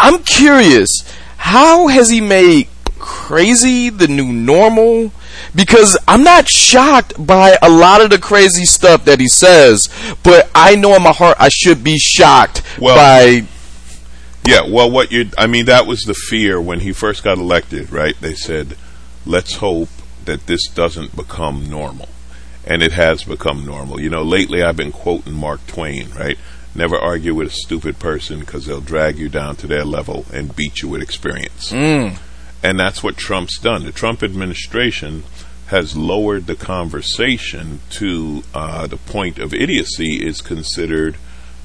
I'm 0.00 0.22
curious, 0.24 0.90
how 1.36 1.86
has 1.88 2.10
he 2.10 2.20
made 2.20 2.68
crazy 2.98 3.90
the 3.90 4.08
new 4.08 4.32
normal? 4.32 5.12
Because 5.54 5.96
I'm 6.08 6.24
not 6.24 6.48
shocked 6.48 7.14
by 7.24 7.56
a 7.62 7.70
lot 7.70 8.00
of 8.00 8.10
the 8.10 8.18
crazy 8.18 8.64
stuff 8.64 9.04
that 9.04 9.20
he 9.20 9.28
says, 9.28 9.88
but 10.22 10.50
I 10.54 10.74
know 10.74 10.94
in 10.96 11.02
my 11.02 11.12
heart 11.12 11.36
I 11.38 11.48
should 11.48 11.84
be 11.84 11.98
shocked 11.98 12.62
Well- 12.80 12.96
by. 12.96 13.46
Yeah, 14.46 14.60
well, 14.68 14.90
what 14.90 15.10
you 15.10 15.30
I 15.38 15.46
mean, 15.46 15.64
that 15.66 15.86
was 15.86 16.02
the 16.02 16.12
fear 16.12 16.60
when 16.60 16.80
he 16.80 16.92
first 16.92 17.24
got 17.24 17.38
elected, 17.38 17.90
right? 17.90 18.14
They 18.20 18.34
said, 18.34 18.76
let's 19.24 19.56
hope 19.56 19.88
that 20.26 20.46
this 20.46 20.66
doesn't 20.68 21.16
become 21.16 21.70
normal. 21.70 22.08
And 22.66 22.82
it 22.82 22.92
has 22.92 23.24
become 23.24 23.64
normal. 23.64 24.00
You 24.00 24.10
know, 24.10 24.22
lately 24.22 24.62
I've 24.62 24.76
been 24.76 24.92
quoting 24.92 25.34
Mark 25.34 25.66
Twain, 25.66 26.10
right? 26.10 26.38
Never 26.74 26.96
argue 26.98 27.34
with 27.34 27.48
a 27.48 27.54
stupid 27.54 27.98
person 27.98 28.40
because 28.40 28.66
they'll 28.66 28.80
drag 28.80 29.18
you 29.18 29.28
down 29.28 29.56
to 29.56 29.66
their 29.66 29.84
level 29.84 30.26
and 30.32 30.54
beat 30.56 30.82
you 30.82 30.88
with 30.88 31.02
experience. 31.02 31.72
Mm. 31.72 32.18
And 32.62 32.80
that's 32.80 33.02
what 33.02 33.16
Trump's 33.16 33.58
done. 33.58 33.84
The 33.84 33.92
Trump 33.92 34.22
administration 34.22 35.22
has 35.66 35.96
lowered 35.96 36.46
the 36.46 36.54
conversation 36.54 37.80
to 37.90 38.42
uh, 38.52 38.86
the 38.86 38.96
point 38.96 39.38
of 39.38 39.54
idiocy 39.54 40.16
is 40.24 40.40
considered 40.40 41.16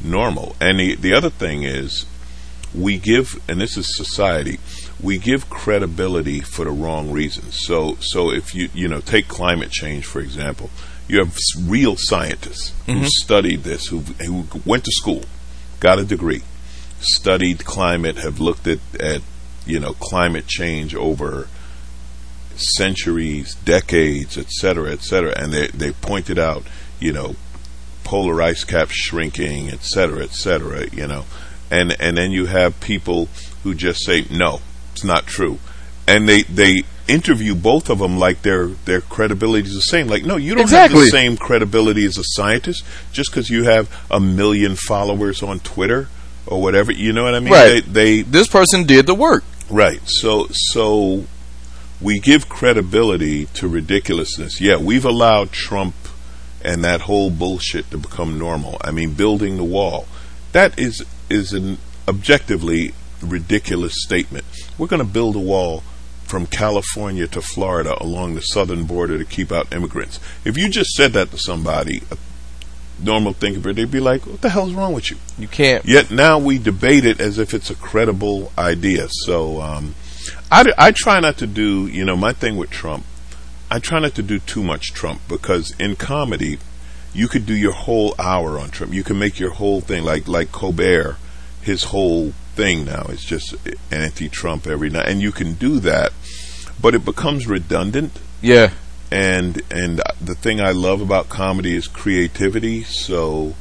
normal. 0.01 0.55
And 0.61 0.79
the, 0.79 0.95
the 0.95 1.13
other 1.13 1.29
thing 1.29 1.63
is, 1.63 2.05
we 2.73 2.97
give, 2.97 3.41
and 3.49 3.59
this 3.59 3.77
is 3.77 3.97
society, 3.97 4.59
we 5.01 5.17
give 5.17 5.49
credibility 5.49 6.39
for 6.39 6.65
the 6.65 6.71
wrong 6.71 7.11
reasons. 7.11 7.65
So, 7.65 7.95
so 7.99 8.31
if 8.31 8.53
you 8.53 8.69
you 8.73 8.87
know 8.87 8.99
take 8.99 9.27
climate 9.27 9.71
change 9.71 10.05
for 10.05 10.19
example, 10.19 10.69
you 11.07 11.17
have 11.19 11.35
real 11.65 11.95
scientists 11.97 12.73
who 12.85 13.05
studied 13.05 13.63
this, 13.63 13.87
who 13.87 13.99
who 13.99 14.45
went 14.65 14.83
to 14.85 14.91
school, 14.91 15.23
got 15.79 15.99
a 15.99 16.05
degree, 16.05 16.43
studied 16.99 17.65
climate, 17.65 18.17
have 18.17 18.39
looked 18.39 18.67
at 18.67 18.79
at 18.99 19.21
you 19.65 19.79
know 19.79 19.93
climate 19.93 20.45
change 20.45 20.93
over 20.93 21.47
centuries, 22.59 23.55
decades, 23.55 24.37
et 24.37 24.49
cetera, 24.51 24.91
et 24.91 25.01
cetera, 25.01 25.33
and 25.37 25.53
they 25.53 25.67
they 25.67 25.91
pointed 25.91 26.39
out 26.39 26.63
you 26.99 27.11
know 27.13 27.35
polar 28.03 28.41
ice 28.41 28.63
caps 28.63 28.95
shrinking, 28.95 29.69
et 29.69 29.83
cetera, 29.83 30.23
et 30.23 30.33
cetera, 30.33 30.87
you 30.89 31.07
know. 31.07 31.25
And 31.69 31.95
and 31.99 32.17
then 32.17 32.31
you 32.31 32.47
have 32.47 32.79
people 32.81 33.27
who 33.63 33.75
just 33.75 34.03
say, 34.03 34.25
no, 34.31 34.61
it's 34.93 35.03
not 35.03 35.27
true. 35.27 35.59
And 36.07 36.27
they, 36.27 36.41
they 36.43 36.77
interview 37.07 37.53
both 37.53 37.87
of 37.87 37.99
them 37.99 38.17
like 38.17 38.41
their 38.41 38.67
their 38.67 39.01
credibility 39.01 39.67
is 39.67 39.75
the 39.75 39.81
same. 39.81 40.07
Like, 40.07 40.25
no, 40.25 40.37
you 40.37 40.55
don't 40.55 40.69
have 40.71 40.91
the 40.91 41.05
same 41.05 41.37
credibility 41.37 42.03
as 42.05 42.17
a 42.17 42.23
scientist 42.23 42.83
just 43.11 43.29
because 43.29 43.51
you 43.51 43.65
have 43.65 43.95
a 44.09 44.19
million 44.19 44.75
followers 44.75 45.43
on 45.43 45.59
Twitter 45.59 46.07
or 46.47 46.59
whatever. 46.59 46.91
You 46.91 47.13
know 47.13 47.23
what 47.25 47.35
I 47.35 47.39
mean? 47.39 47.53
Right. 47.53 47.85
They, 47.85 48.21
they 48.21 48.21
This 48.23 48.47
person 48.47 48.85
did 48.85 49.05
the 49.05 49.13
work. 49.13 49.43
Right. 49.69 50.01
So 50.05 50.47
so 50.49 51.25
we 52.01 52.19
give 52.19 52.47
credibility 52.47 53.45
to 53.47 53.67
ridiculousness. 53.67 54.61
Yeah, 54.61 54.77
we've 54.77 55.05
allowed 55.05 55.51
Trump 55.51 55.95
and 56.61 56.83
that 56.83 57.01
whole 57.01 57.29
bullshit 57.29 57.89
to 57.91 57.97
become 57.97 58.37
normal. 58.37 58.77
I 58.81 58.91
mean, 58.91 59.13
building 59.13 59.57
the 59.57 59.63
wall. 59.63 60.07
That 60.51 60.77
is 60.79 61.05
is 61.29 61.53
an 61.53 61.77
objectively 62.07 62.93
ridiculous 63.21 63.93
statement. 63.97 64.45
We're 64.77 64.87
going 64.87 65.05
to 65.05 65.13
build 65.13 65.35
a 65.35 65.39
wall 65.39 65.83
from 66.23 66.45
California 66.45 67.27
to 67.27 67.41
Florida 67.41 67.95
along 68.01 68.35
the 68.35 68.41
southern 68.41 68.85
border 68.85 69.17
to 69.17 69.25
keep 69.25 69.51
out 69.51 69.73
immigrants. 69.73 70.19
If 70.45 70.57
you 70.57 70.69
just 70.69 70.91
said 70.91 71.13
that 71.13 71.31
to 71.31 71.37
somebody, 71.37 72.03
a 72.11 72.17
normal 73.03 73.33
thinker, 73.33 73.73
they'd 73.73 73.91
be 73.91 73.99
like, 73.99 74.25
"What 74.25 74.41
the 74.41 74.49
hell's 74.49 74.73
wrong 74.73 74.93
with 74.93 75.11
you?" 75.11 75.17
You 75.37 75.47
can't. 75.47 75.85
Yet 75.85 76.11
now 76.11 76.39
we 76.39 76.57
debate 76.57 77.05
it 77.05 77.19
as 77.19 77.37
if 77.37 77.53
it's 77.53 77.69
a 77.69 77.75
credible 77.75 78.51
idea. 78.57 79.07
So 79.09 79.61
um, 79.61 79.95
I, 80.51 80.65
I 80.77 80.91
try 80.91 81.19
not 81.19 81.37
to 81.37 81.47
do, 81.47 81.87
you 81.87 82.05
know, 82.05 82.15
my 82.15 82.33
thing 82.33 82.57
with 82.57 82.69
Trump, 82.69 83.05
I 83.69 83.79
try 83.79 83.99
not 83.99 84.15
to 84.15 84.23
do 84.23 84.39
too 84.39 84.63
much 84.63 84.93
Trump 84.93 85.21
because 85.27 85.71
in 85.79 85.95
comedy, 85.95 86.57
you 87.13 87.27
could 87.27 87.45
do 87.45 87.53
your 87.55 87.71
whole 87.73 88.15
hour 88.17 88.57
on 88.59 88.69
Trump. 88.69 88.93
You 88.93 89.03
can 89.03 89.19
make 89.19 89.39
your 89.39 89.51
whole 89.51 89.81
thing 89.81 90.03
like 90.03 90.27
like 90.27 90.51
Colbert, 90.51 91.17
his 91.61 91.85
whole 91.85 92.31
thing 92.55 92.85
now 92.85 93.03
is 93.09 93.23
just 93.23 93.55
anti-Trump 93.91 94.65
every 94.67 94.89
night, 94.89 95.07
and 95.07 95.21
you 95.21 95.31
can 95.31 95.53
do 95.53 95.79
that, 95.81 96.11
but 96.81 96.95
it 96.95 97.05
becomes 97.05 97.47
redundant 97.47 98.11
Yeah. 98.41 98.71
and 99.11 99.61
and 99.71 100.01
the 100.21 100.35
thing 100.35 100.59
I 100.61 100.71
love 100.71 101.01
about 101.01 101.29
comedy 101.29 101.75
is 101.75 101.87
creativity. 101.87 102.83
So 102.83 103.55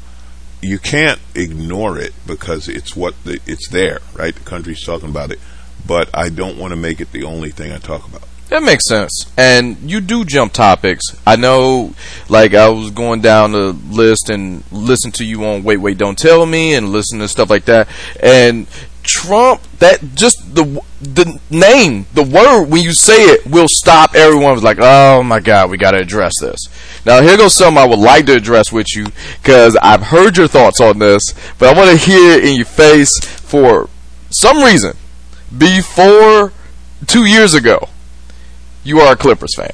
you 0.62 0.78
can't 0.78 1.20
ignore 1.34 1.98
it 1.98 2.12
because 2.26 2.68
it's 2.68 2.96
what 2.96 3.14
the, 3.24 3.40
it's 3.46 3.68
there, 3.68 4.00
right? 4.14 4.34
The 4.34 4.44
country's 4.44 4.84
talking 4.84 5.08
about 5.10 5.30
it, 5.32 5.38
but 5.86 6.10
I 6.14 6.28
don't 6.28 6.58
want 6.58 6.72
to 6.72 6.76
make 6.76 7.00
it 7.00 7.12
the 7.12 7.24
only 7.24 7.50
thing 7.50 7.72
I 7.72 7.78
talk 7.78 8.06
about. 8.06 8.22
That 8.48 8.62
makes 8.62 8.88
sense. 8.88 9.30
And 9.36 9.76
you 9.90 10.00
do 10.00 10.24
jump 10.24 10.54
topics. 10.54 11.04
I 11.26 11.36
know, 11.36 11.92
like, 12.30 12.54
I 12.54 12.70
was 12.70 12.90
going 12.90 13.20
down 13.20 13.52
the 13.52 13.72
list 13.90 14.30
and 14.30 14.64
listen 14.72 15.12
to 15.12 15.24
you 15.24 15.44
on 15.44 15.64
Wait, 15.64 15.76
Wait, 15.76 15.98
Don't 15.98 16.16
Tell 16.16 16.46
Me 16.46 16.74
and 16.74 16.88
listen 16.88 17.18
to 17.18 17.28
stuff 17.28 17.50
like 17.50 17.66
that. 17.66 17.88
And 18.22 18.66
Trump, 19.02 19.62
that 19.78 20.00
just 20.14 20.54
the 20.54 20.82
the 21.00 21.40
name, 21.50 22.06
the 22.12 22.22
word, 22.22 22.64
when 22.64 22.82
you 22.82 22.92
say 22.92 23.14
it, 23.14 23.46
will 23.46 23.68
stop 23.68 24.14
everyone. 24.14 24.52
Was 24.52 24.62
like, 24.62 24.78
oh 24.80 25.22
my 25.22 25.40
God, 25.40 25.70
we 25.70 25.78
got 25.78 25.92
to 25.92 25.98
address 25.98 26.32
this. 26.40 26.58
Now, 27.06 27.22
here 27.22 27.36
goes 27.36 27.54
something 27.54 27.82
I 27.82 27.86
would 27.86 27.98
like 27.98 28.26
to 28.26 28.34
address 28.34 28.70
with 28.70 28.86
you 28.94 29.06
because 29.40 29.76
I've 29.76 30.02
heard 30.02 30.36
your 30.36 30.48
thoughts 30.48 30.80
on 30.80 30.98
this, 30.98 31.22
but 31.58 31.74
I 31.74 31.78
want 31.78 31.90
to 31.90 32.06
hear 32.06 32.38
it 32.38 32.44
in 32.44 32.56
your 32.56 32.66
face 32.66 33.18
for 33.24 33.88
some 34.30 34.62
reason. 34.62 34.94
Before 35.56 36.52
two 37.06 37.24
years 37.24 37.54
ago, 37.54 37.88
you 38.84 39.00
are 39.00 39.12
a 39.12 39.16
Clippers 39.16 39.54
fan. 39.56 39.72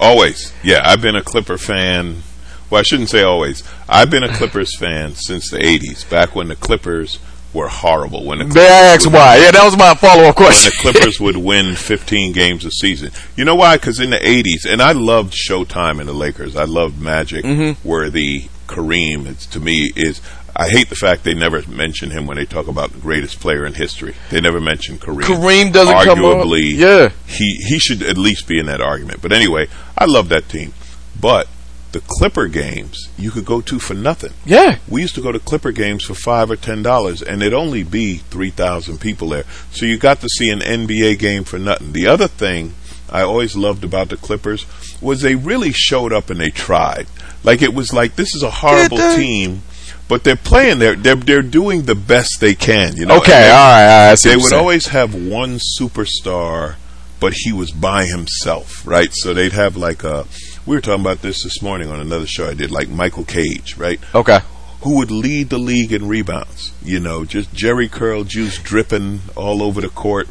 Always, 0.00 0.52
yeah. 0.62 0.82
I've 0.84 1.00
been 1.00 1.16
a 1.16 1.22
Clipper 1.22 1.56
fan. 1.56 2.22
Well, 2.68 2.80
I 2.80 2.82
shouldn't 2.82 3.10
say 3.10 3.22
always. 3.22 3.62
I've 3.88 4.10
been 4.10 4.24
a 4.24 4.34
Clippers 4.34 4.76
fan 4.76 5.14
since 5.14 5.50
the 5.50 5.58
'80s, 5.58 6.08
back 6.08 6.34
when 6.34 6.48
the 6.48 6.56
Clippers 6.56 7.18
were 7.54 7.68
horrible. 7.68 8.24
When 8.24 8.38
the 8.40 8.44
May 8.46 8.66
I 8.66 8.94
ask 8.94 9.08
why? 9.10 9.36
Yeah, 9.36 9.52
that 9.52 9.64
was 9.64 9.76
my 9.76 9.94
follow 9.94 10.24
up 10.24 10.36
question. 10.36 10.72
when 10.82 10.92
the 10.92 10.98
Clippers 10.98 11.20
would 11.20 11.36
win 11.36 11.74
15 11.76 12.32
games 12.32 12.64
a 12.64 12.70
season. 12.70 13.10
You 13.36 13.44
know 13.44 13.54
why? 13.54 13.76
Because 13.76 14.00
in 14.00 14.10
the 14.10 14.18
80s, 14.18 14.70
and 14.70 14.82
I 14.82 14.92
loved 14.92 15.32
Showtime 15.34 16.00
in 16.00 16.06
the 16.06 16.12
Lakers. 16.12 16.56
I 16.56 16.64
loved 16.64 17.00
Magic, 17.00 17.44
Mm-hmm. 17.44 17.88
where 17.88 18.10
the 18.10 18.48
Kareem, 18.66 19.26
it's, 19.26 19.46
to 19.46 19.60
me, 19.60 19.92
is. 19.96 20.20
I 20.56 20.68
hate 20.68 20.88
the 20.88 20.94
fact 20.94 21.24
they 21.24 21.34
never 21.34 21.66
mention 21.68 22.10
him 22.10 22.26
when 22.28 22.36
they 22.36 22.44
talk 22.44 22.68
about 22.68 22.92
the 22.92 23.00
greatest 23.00 23.40
player 23.40 23.66
in 23.66 23.74
history. 23.74 24.14
They 24.30 24.40
never 24.40 24.60
mention 24.60 24.98
Kareem. 24.98 25.22
Kareem 25.22 25.72
doesn't 25.72 26.04
come 26.04 26.24
up. 26.24 26.46
Arguably, 26.46 26.70
Yeah. 26.72 27.10
he 27.26 27.56
he 27.66 27.78
should 27.80 28.02
at 28.04 28.16
least 28.16 28.46
be 28.46 28.60
in 28.60 28.66
that 28.66 28.80
argument. 28.80 29.20
But 29.20 29.32
anyway, 29.32 29.66
I 29.98 30.04
love 30.04 30.28
that 30.28 30.48
team. 30.48 30.72
But 31.20 31.48
the 31.94 32.02
Clipper 32.06 32.46
games 32.48 33.08
you 33.16 33.30
could 33.30 33.46
go 33.46 33.60
to 33.62 33.78
for 33.78 33.94
nothing. 33.94 34.32
yeah. 34.44 34.76
We 34.88 35.00
used 35.00 35.14
to 35.14 35.22
go 35.22 35.32
to 35.32 35.38
Clipper 35.38 35.72
games 35.72 36.04
for 36.04 36.14
five 36.14 36.50
or 36.50 36.56
ten 36.56 36.82
dollars, 36.82 37.22
and 37.22 37.40
it'd 37.42 37.54
only 37.54 37.82
be 37.82 38.18
three 38.18 38.50
thousand 38.50 39.00
people 39.00 39.30
there. 39.30 39.44
So 39.72 39.86
you 39.86 39.96
got 39.96 40.20
to 40.20 40.28
see 40.28 40.50
an 40.50 40.60
NBA 40.60 41.18
game 41.18 41.44
for 41.44 41.58
nothing. 41.58 41.92
The 41.92 42.06
other 42.06 42.28
thing 42.28 42.74
I 43.10 43.22
always 43.22 43.56
loved 43.56 43.82
about 43.84 44.10
the 44.10 44.16
Clippers 44.16 44.66
was 45.00 45.22
they 45.22 45.34
really 45.34 45.72
showed 45.72 46.12
up 46.12 46.28
and 46.30 46.38
they 46.40 46.50
tried. 46.50 47.06
Like 47.42 47.62
it 47.62 47.72
was 47.74 47.92
like 47.92 48.16
this 48.16 48.34
is 48.34 48.42
a 48.42 48.50
horrible 48.50 48.98
team, 49.16 49.62
but 50.08 50.24
they're 50.24 50.36
playing. 50.36 50.78
They're 50.80 50.96
they're 50.96 51.14
they're 51.16 51.42
doing 51.42 51.82
the 51.82 51.94
best 51.94 52.40
they 52.40 52.54
can. 52.54 52.96
You 52.96 53.06
know. 53.06 53.18
Okay, 53.18 53.32
they- 53.32 53.50
all 53.50 53.56
right, 53.56 53.84
all 53.84 54.04
right. 54.06 54.12
I 54.12 54.14
see 54.16 54.28
they 54.30 54.36
would 54.36 54.52
always 54.52 54.86
have 54.88 55.14
one 55.14 55.58
superstar, 55.80 56.76
but 57.20 57.32
he 57.34 57.52
was 57.52 57.70
by 57.70 58.06
himself, 58.06 58.86
right? 58.86 59.10
So 59.12 59.32
they'd 59.34 59.52
have 59.52 59.76
like 59.76 60.04
a. 60.04 60.26
We 60.66 60.76
were 60.76 60.80
talking 60.80 61.02
about 61.02 61.20
this 61.20 61.42
this 61.44 61.60
morning 61.60 61.90
on 61.90 62.00
another 62.00 62.26
show 62.26 62.48
I 62.48 62.54
did, 62.54 62.70
like 62.70 62.88
Michael 62.88 63.24
Cage, 63.24 63.76
right? 63.76 64.00
Okay. 64.14 64.38
Who 64.80 64.96
would 64.96 65.10
lead 65.10 65.50
the 65.50 65.58
league 65.58 65.92
in 65.92 66.08
rebounds? 66.08 66.72
You 66.82 67.00
know, 67.00 67.24
just 67.24 67.52
Jheri 67.52 67.90
curl 67.90 68.24
juice 68.24 68.58
dripping 68.58 69.20
all 69.36 69.62
over 69.62 69.80
the 69.80 69.88
court, 69.88 70.28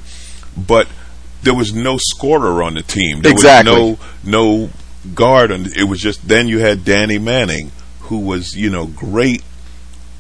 but 0.56 0.88
there 1.44 1.54
was 1.54 1.74
no 1.74 1.98
scorer 2.00 2.64
on 2.64 2.74
the 2.76 2.82
team. 2.82 3.22
There 3.22 3.32
Exactly. 3.32 3.72
was 3.74 3.98
no 4.24 4.40
no 4.66 4.70
guard, 5.14 5.52
and 5.52 5.68
it 5.76 5.84
was 5.84 6.00
just 6.00 6.28
then 6.28 6.48
you 6.48 6.60
had 6.60 6.84
Danny 6.86 7.20
Manning, 7.20 7.72
who 8.02 8.20
was 8.20 8.56
you 8.56 8.70
know 8.70 8.88
great 8.88 9.44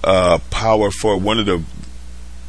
uh, 0.03 0.39
power 0.49 0.91
for 0.91 1.17
one 1.17 1.39
of 1.39 1.45
the 1.45 1.63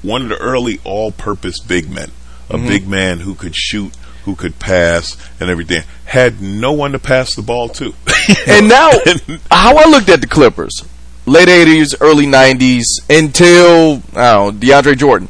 one 0.02 0.22
of 0.22 0.28
the 0.28 0.36
early 0.38 0.80
all-purpose 0.84 1.60
big 1.60 1.90
men, 1.90 2.10
a 2.50 2.58
big 2.58 2.86
man 2.86 3.20
who 3.20 3.34
could 3.34 3.54
shoot, 3.56 3.90
who 4.24 4.34
could 4.34 4.58
pass, 4.58 5.16
and 5.40 5.50
everything. 5.50 5.82
Had 6.06 6.40
no 6.40 6.72
one 6.72 6.92
to 6.92 6.98
pass 6.98 7.34
the 7.34 7.42
ball 7.42 7.68
to. 7.70 7.94
and 8.46 8.68
now, 8.68 8.90
how 9.50 9.76
I 9.76 9.84
looked 9.88 10.08
at 10.08 10.20
the 10.20 10.26
Clippers, 10.26 10.82
late 11.26 11.48
'80s, 11.48 11.94
early 12.00 12.26
'90s, 12.26 12.84
until 13.10 13.96
I 14.14 14.50
DeAndre 14.50 14.96
Jordan. 14.96 15.28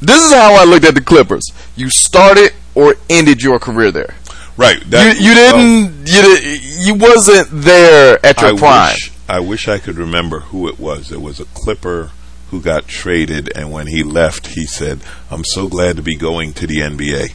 This 0.00 0.22
is 0.24 0.32
how 0.32 0.54
I 0.54 0.64
looked 0.64 0.84
at 0.86 0.94
the 0.94 1.00
Clippers. 1.00 1.44
You 1.76 1.90
started 1.90 2.52
or 2.74 2.94
ended 3.08 3.42
your 3.42 3.58
career 3.58 3.90
there. 3.90 4.14
Right. 4.56 4.78
You, 4.78 4.90
that- 4.90 5.20
you 5.20 5.32
well, 5.32 5.52
didn't. 5.52 6.08
You 6.08 6.22
di- 6.22 6.84
you 6.86 6.94
wasn't 6.94 7.48
there 7.50 8.18
at 8.24 8.40
your 8.40 8.54
I 8.54 8.58
prime. 8.58 8.92
wish 8.92 9.12
I 9.28 9.40
wish 9.40 9.68
I 9.68 9.78
could 9.78 9.96
remember 9.96 10.40
who 10.40 10.68
it 10.68 10.78
was. 10.78 11.12
It 11.12 11.20
was 11.22 11.40
a 11.40 11.44
Clipper 11.46 12.10
who 12.50 12.60
got 12.60 12.88
traded, 12.88 13.50
and 13.54 13.70
when 13.70 13.86
he 13.86 14.02
left, 14.02 14.48
he 14.48 14.66
said, 14.66 15.00
"I'm 15.30 15.44
so 15.44 15.68
glad 15.68 15.96
to 15.96 16.02
be 16.02 16.16
going 16.16 16.52
to 16.54 16.66
the 16.66 16.78
NBA." 16.78 17.32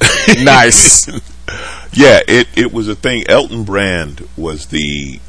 nice. 0.42 1.06
Yeah, 1.92 2.20
it 2.28 2.48
it 2.56 2.72
was 2.72 2.88
a 2.88 2.94
thing. 2.94 3.24
Elton 3.28 3.64
Brand 3.64 4.28
was 4.36 4.66
the 4.66 5.20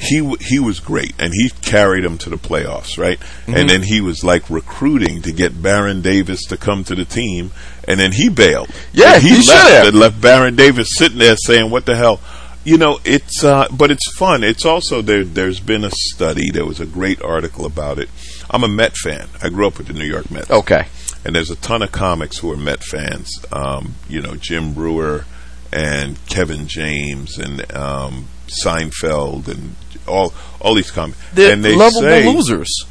he 0.00 0.18
w- 0.18 0.36
he 0.40 0.58
was 0.60 0.78
great, 0.80 1.12
and 1.18 1.32
he 1.34 1.50
carried 1.62 2.04
them 2.04 2.18
to 2.18 2.30
the 2.30 2.36
playoffs, 2.36 2.98
right? 2.98 3.18
Mm-hmm. 3.18 3.54
And 3.56 3.68
then 3.70 3.82
he 3.82 4.00
was 4.00 4.22
like 4.22 4.48
recruiting 4.48 5.22
to 5.22 5.32
get 5.32 5.60
Baron 5.60 6.02
Davis 6.02 6.42
to 6.46 6.56
come 6.56 6.84
to 6.84 6.94
the 6.94 7.04
team, 7.04 7.50
and 7.86 7.98
then 7.98 8.12
he 8.12 8.28
bailed. 8.28 8.70
Yeah, 8.92 9.14
And 9.14 9.22
he, 9.22 9.30
he 9.40 9.48
left 9.48 9.70
have. 9.70 9.86
and 9.88 9.98
left 9.98 10.20
Baron 10.20 10.54
Davis 10.56 10.88
sitting 10.94 11.18
there 11.18 11.36
saying, 11.36 11.70
"What 11.70 11.86
the 11.86 11.96
hell." 11.96 12.20
You 12.64 12.76
know, 12.76 12.98
it's 13.04 13.42
uh, 13.44 13.66
but 13.72 13.90
it's 13.90 14.12
fun. 14.16 14.44
It's 14.44 14.66
also 14.66 15.00
there. 15.00 15.24
There's 15.24 15.60
been 15.60 15.84
a 15.84 15.90
study. 15.90 16.50
There 16.52 16.66
was 16.66 16.80
a 16.80 16.86
great 16.86 17.22
article 17.22 17.64
about 17.64 17.98
it. 17.98 18.08
I'm 18.50 18.62
a 18.62 18.68
Met 18.68 18.96
fan. 18.96 19.28
I 19.42 19.48
grew 19.48 19.66
up 19.66 19.78
with 19.78 19.86
the 19.86 19.94
New 19.94 20.04
York 20.04 20.30
Mets 20.30 20.50
Okay. 20.50 20.86
And 21.24 21.34
there's 21.34 21.50
a 21.50 21.56
ton 21.56 21.82
of 21.82 21.92
comics 21.92 22.38
who 22.38 22.50
are 22.52 22.56
Met 22.56 22.82
fans. 22.82 23.30
Um, 23.52 23.94
you 24.08 24.20
know, 24.20 24.36
Jim 24.36 24.72
Breuer 24.72 25.24
and 25.72 26.24
Kevin 26.26 26.66
James 26.66 27.38
and 27.38 27.70
um, 27.74 28.28
Seinfeld 28.46 29.48
and 29.48 29.74
all 30.06 30.32
all 30.60 30.74
these 30.74 30.90
comics. 30.90 31.18
They're 31.32 31.52
and 31.52 31.64
they 31.64 31.74
lovable 31.74 32.02
say 32.02 32.32
losers. 32.32 32.84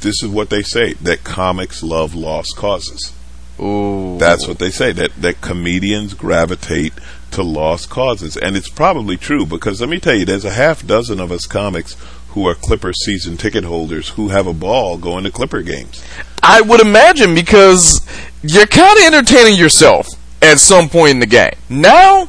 this 0.00 0.22
is 0.22 0.28
what 0.28 0.50
they 0.50 0.62
say 0.62 0.94
that 0.94 1.24
comics 1.24 1.82
love 1.82 2.14
lost 2.14 2.56
causes. 2.56 3.12
Ooh. 3.58 4.18
That's 4.18 4.46
what 4.46 4.58
they 4.58 4.70
say 4.70 4.92
that 4.92 5.12
that 5.16 5.40
comedians 5.40 6.14
gravitate 6.14 6.92
to 7.32 7.42
lost 7.42 7.90
causes, 7.90 8.36
and 8.36 8.56
it's 8.56 8.68
probably 8.68 9.16
true 9.16 9.46
because 9.46 9.80
let 9.80 9.90
me 9.90 9.98
tell 9.98 10.14
you, 10.14 10.24
there's 10.24 10.44
a 10.44 10.50
half 10.50 10.86
dozen 10.86 11.20
of 11.20 11.32
us 11.32 11.46
comics 11.46 11.96
who 12.36 12.46
are 12.46 12.54
Clipper 12.54 12.92
season 12.92 13.38
ticket 13.38 13.64
holders 13.64 14.10
who 14.10 14.28
have 14.28 14.46
a 14.46 14.52
ball 14.52 14.98
going 14.98 15.24
to 15.24 15.30
Clipper 15.30 15.62
games. 15.62 16.04
I 16.42 16.60
would 16.60 16.80
imagine 16.82 17.34
because 17.34 18.06
you're 18.42 18.66
kind 18.66 18.98
of 18.98 19.04
entertaining 19.06 19.58
yourself 19.58 20.06
at 20.42 20.60
some 20.60 20.90
point 20.90 21.12
in 21.12 21.18
the 21.20 21.26
game. 21.26 21.54
Now, 21.70 22.28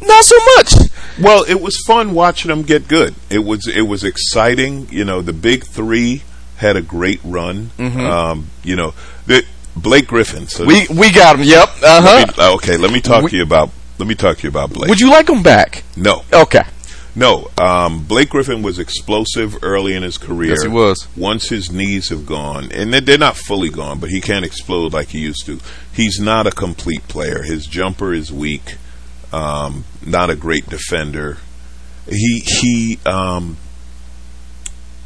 not 0.00 0.24
so 0.24 0.36
much. 0.56 0.72
Well, 1.20 1.44
it 1.48 1.60
was 1.60 1.76
fun 1.84 2.14
watching 2.14 2.48
them 2.48 2.62
get 2.62 2.86
good. 2.86 3.16
It 3.28 3.40
was 3.40 3.66
it 3.66 3.82
was 3.82 4.04
exciting. 4.04 4.86
You 4.88 5.04
know, 5.04 5.20
the 5.20 5.32
big 5.32 5.64
three 5.64 6.22
had 6.58 6.76
a 6.76 6.80
great 6.80 7.18
run. 7.24 7.70
Um, 7.80 8.50
you 8.62 8.76
know, 8.76 8.94
the 9.26 9.44
Blake 9.74 10.06
Griffin. 10.06 10.46
So 10.46 10.64
We 10.64 10.86
we 10.88 11.10
got 11.10 11.36
him. 11.40 11.42
Yep. 11.44 11.68
Uh 11.82 12.24
huh. 12.36 12.52
okay, 12.54 12.76
let 12.76 12.92
me 12.92 13.00
talk 13.00 13.24
We- 13.24 13.30
to 13.30 13.36
you 13.38 13.42
about 13.42 13.70
let 13.98 14.06
me 14.08 14.14
talk 14.14 14.36
to 14.38 14.42
you 14.44 14.48
about 14.48 14.72
Blake. 14.72 14.88
Would 14.88 15.00
you 15.00 15.10
like 15.10 15.28
him 15.28 15.42
back? 15.42 15.82
no, 15.96 16.22
Okay. 16.32 16.62
No. 17.20 17.48
Um, 17.62 18.04
Blake 18.04 18.30
Griffin 18.30 18.62
was 18.62 18.78
explosive 18.80 19.62
early 19.62 19.94
in 19.94 20.02
his 20.02 20.18
career. 20.18 20.50
Yes, 20.50 20.62
he 20.62 20.68
was. 20.68 21.06
Once 21.16 21.48
his 21.50 21.70
knees 21.70 22.08
have 22.08 22.26
gone, 22.26 22.72
and 22.72 22.92
they're- 22.92 23.18
not 23.18 23.36
fully 23.36 23.68
gone, 23.68 23.98
but 24.00 24.10
he 24.10 24.20
can't 24.20 24.44
explode 24.44 24.92
like 24.92 25.10
he 25.10 25.18
used 25.20 25.44
to. 25.46 25.60
He's 25.92 26.18
not 26.18 26.46
a 26.46 26.50
complete 26.50 27.06
player. 27.06 27.42
His 27.42 27.66
jumper 27.66 28.12
is 28.14 28.32
weak. 28.32 28.76
Um, 29.32 29.84
not 30.04 30.30
a 30.30 30.34
great 30.34 30.68
defender. 30.68 31.38
He 32.08 32.40
he. 32.40 32.98
Um, 33.06 33.58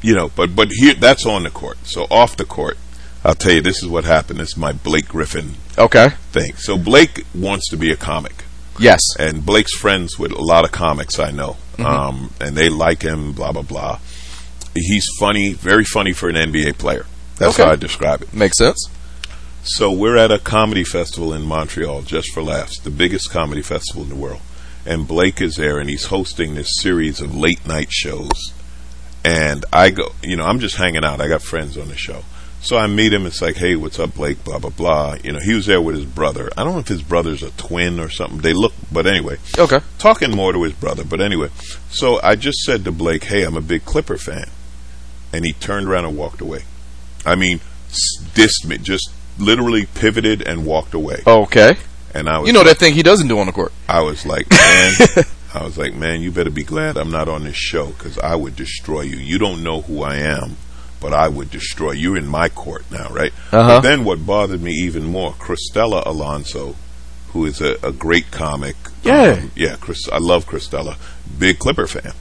you 0.01 0.15
know, 0.15 0.31
but 0.37 0.55
but 0.55 0.69
here 0.71 0.95
that's 0.95 1.27
on 1.27 1.43
the 1.43 1.51
court. 1.51 1.79
So 1.85 2.07
off 2.11 2.37
the 2.37 2.45
court, 2.45 2.79
I'll 3.25 3.35
tell 3.35 3.53
you 3.53 3.61
this 3.63 3.83
is 3.83 3.89
what 3.89 4.05
happened. 4.05 4.39
This 4.39 4.51
is 4.51 4.57
my 4.57 4.73
Blake 4.73 5.09
Griffin 5.09 5.55
Okay. 5.77 6.11
thing. 6.31 6.55
So 6.57 6.77
Blake 6.79 7.25
wants 7.35 7.69
to 7.71 7.77
be 7.77 7.91
a 7.91 7.97
comic 7.97 8.45
Yes. 8.79 9.01
and 9.19 9.45
Blake's 9.45 9.75
friends 9.77 10.19
with 10.19 10.31
a 10.33 10.43
lot 10.43 10.65
of 10.65 10.73
comics 10.73 11.19
I 11.19 11.31
know, 11.31 11.57
Mm-hmm. 11.77 11.85
um, 11.87 12.31
and 12.41 12.57
they 12.57 12.69
like 12.69 13.03
him. 13.03 13.33
Blah 13.33 13.53
blah 13.53 13.63
blah. 13.63 13.99
He's 14.75 15.07
funny, 15.21 15.53
very 15.53 15.85
funny 15.85 16.13
for 16.13 16.29
an 16.29 16.35
NBA 16.35 16.79
player. 16.79 17.07
That's 17.37 17.55
Okay. 17.55 17.65
how 17.65 17.73
I 17.73 17.77
describe 17.77 18.23
it. 18.23 18.35
Makes 18.35 18.59
sense. 18.59 18.89
So 19.63 19.91
we're 19.91 20.17
at 20.17 20.31
a 20.31 20.39
comedy 20.39 20.85
festival 20.85 21.33
in 21.33 21.43
Montreal, 21.43 22.03
just 22.03 22.31
for 22.33 22.43
laughs, 22.43 22.79
the 22.81 22.91
biggest 22.91 23.31
comedy 23.31 23.63
festival 23.63 24.03
in 24.03 24.09
the 24.09 24.15
world. 24.17 24.41
And 24.85 25.09
Blake 25.09 25.41
is 25.41 25.57
there, 25.57 25.79
and 25.79 25.89
he's 25.89 26.07
hosting 26.07 26.55
this 26.55 26.69
series 26.81 27.21
of 27.21 27.35
late 27.35 27.67
night 27.67 27.91
shows. 27.91 28.53
And 29.25 29.65
I 29.73 29.89
go, 29.91 30.13
you 30.23 30.37
know, 30.37 30.45
I'm 30.45 30.59
just 30.61 30.77
hanging 30.77 31.03
out. 31.05 31.21
I 31.21 31.29
got 31.29 31.41
friends 31.43 31.79
on 31.79 31.89
the 31.89 31.97
show. 31.97 32.25
So 32.65 32.79
I 32.79 32.87
meet 32.87 33.13
him. 33.13 33.27
It's 33.27 33.43
like, 33.43 33.57
hey, 33.57 33.77
what's 33.77 33.99
up, 34.01 34.15
Blake? 34.15 34.43
Blah 34.43 34.59
blah 34.59 34.71
blah. 34.71 35.17
You 35.23 35.33
know, 35.33 35.39
he 35.45 35.53
was 35.55 35.67
there 35.67 35.83
with 35.83 35.97
his 35.97 36.07
brother. 36.07 36.51
I 36.57 36.65
don't 36.65 36.73
know 36.73 36.79
if 36.81 36.89
his 36.89 37.03
brother's 37.03 37.43
a 37.43 37.51
twin 37.53 38.01
or 38.01 38.09
something. 38.09 38.39
They 38.39 38.55
look, 38.55 38.73
but 38.91 39.07
anyway, 39.07 39.37
Okay. 39.59 39.81
talking 39.99 40.31
more 40.35 40.53
to 40.53 40.63
his 40.63 40.73
brother. 40.73 41.05
But 41.05 41.21
anyway, 41.21 41.51
so 41.91 42.21
I 42.23 42.37
just 42.37 42.59
said 42.61 42.85
to 42.85 42.91
Blake, 42.93 43.25
"Hey, 43.25 43.43
I'm 43.45 43.57
a 43.57 43.61
big 43.61 43.85
Clipper 43.85 44.17
fan," 44.17 44.49
and 45.33 45.45
he 45.45 45.53
turned 45.53 45.89
around 45.89 46.07
and 46.07 46.17
walked 46.17 46.41
away. 46.41 46.65
I 47.27 47.35
mean, 47.35 47.61
dissed 48.35 48.65
me, 48.67 48.79
just 48.79 49.11
literally 49.39 49.85
pivoted 49.87 50.41
and 50.43 50.65
walked 50.65 50.95
away. 50.95 51.23
Okay. 51.27 51.77
And 52.15 52.29
I 52.29 52.39
was, 52.39 52.47
You 52.47 52.53
know 52.55 52.63
that 52.65 52.79
thing 52.79 52.95
he 52.95 53.03
doesn't 53.03 53.29
do 53.29 53.39
on 53.41 53.47
the 53.47 53.53
court. 53.53 53.73
I 53.89 54.01
was 54.03 54.25
like, 54.25 54.49
man, 54.51 54.95
I 55.55 55.65
was 55.65 55.77
like, 55.77 55.95
man, 55.95 56.21
you 56.23 56.31
better 56.31 56.51
be 56.51 56.63
glad 56.63 56.97
I'm 56.97 57.11
not 57.11 57.29
on 57.29 57.45
this 57.45 57.57
show 57.57 57.89
because 57.89 58.19
I 58.21 58.37
would 58.37 58.55
destroy 58.57 59.03
you. 59.03 59.17
You 59.17 59.39
don't 59.39 59.63
know 59.65 59.83
who 59.83 60.03
I 60.03 60.17
am, 60.17 60.57
but 61.05 61.13
I 61.13 61.29
would 61.29 61.51
destroy 61.51 61.91
you. 61.91 62.13
You're 62.15 62.17
in 62.17 62.27
my 62.27 62.49
court 62.49 62.91
now, 62.91 63.11
right? 63.11 63.31
Uh-huh. 63.53 63.69
But 63.69 63.81
then 63.83 64.07
what 64.07 64.25
bothered 64.25 64.63
me 64.63 64.73
even 64.73 65.05
more, 65.05 65.35
Cristela 65.35 66.03
Alonzo, 66.07 66.77
who 67.29 67.45
is 67.45 67.61
a, 67.61 67.77
a 67.83 67.93
great 67.93 68.31
comic. 68.31 68.75
Yeah. 69.03 69.33
Um, 69.33 69.51
yeah, 69.55 69.77
Chris, 69.79 70.09
I 70.11 70.17
love 70.17 70.47
Christella. 70.47 70.97
Big 71.39 71.59
Clipper 71.59 71.87
fan. 71.87 72.15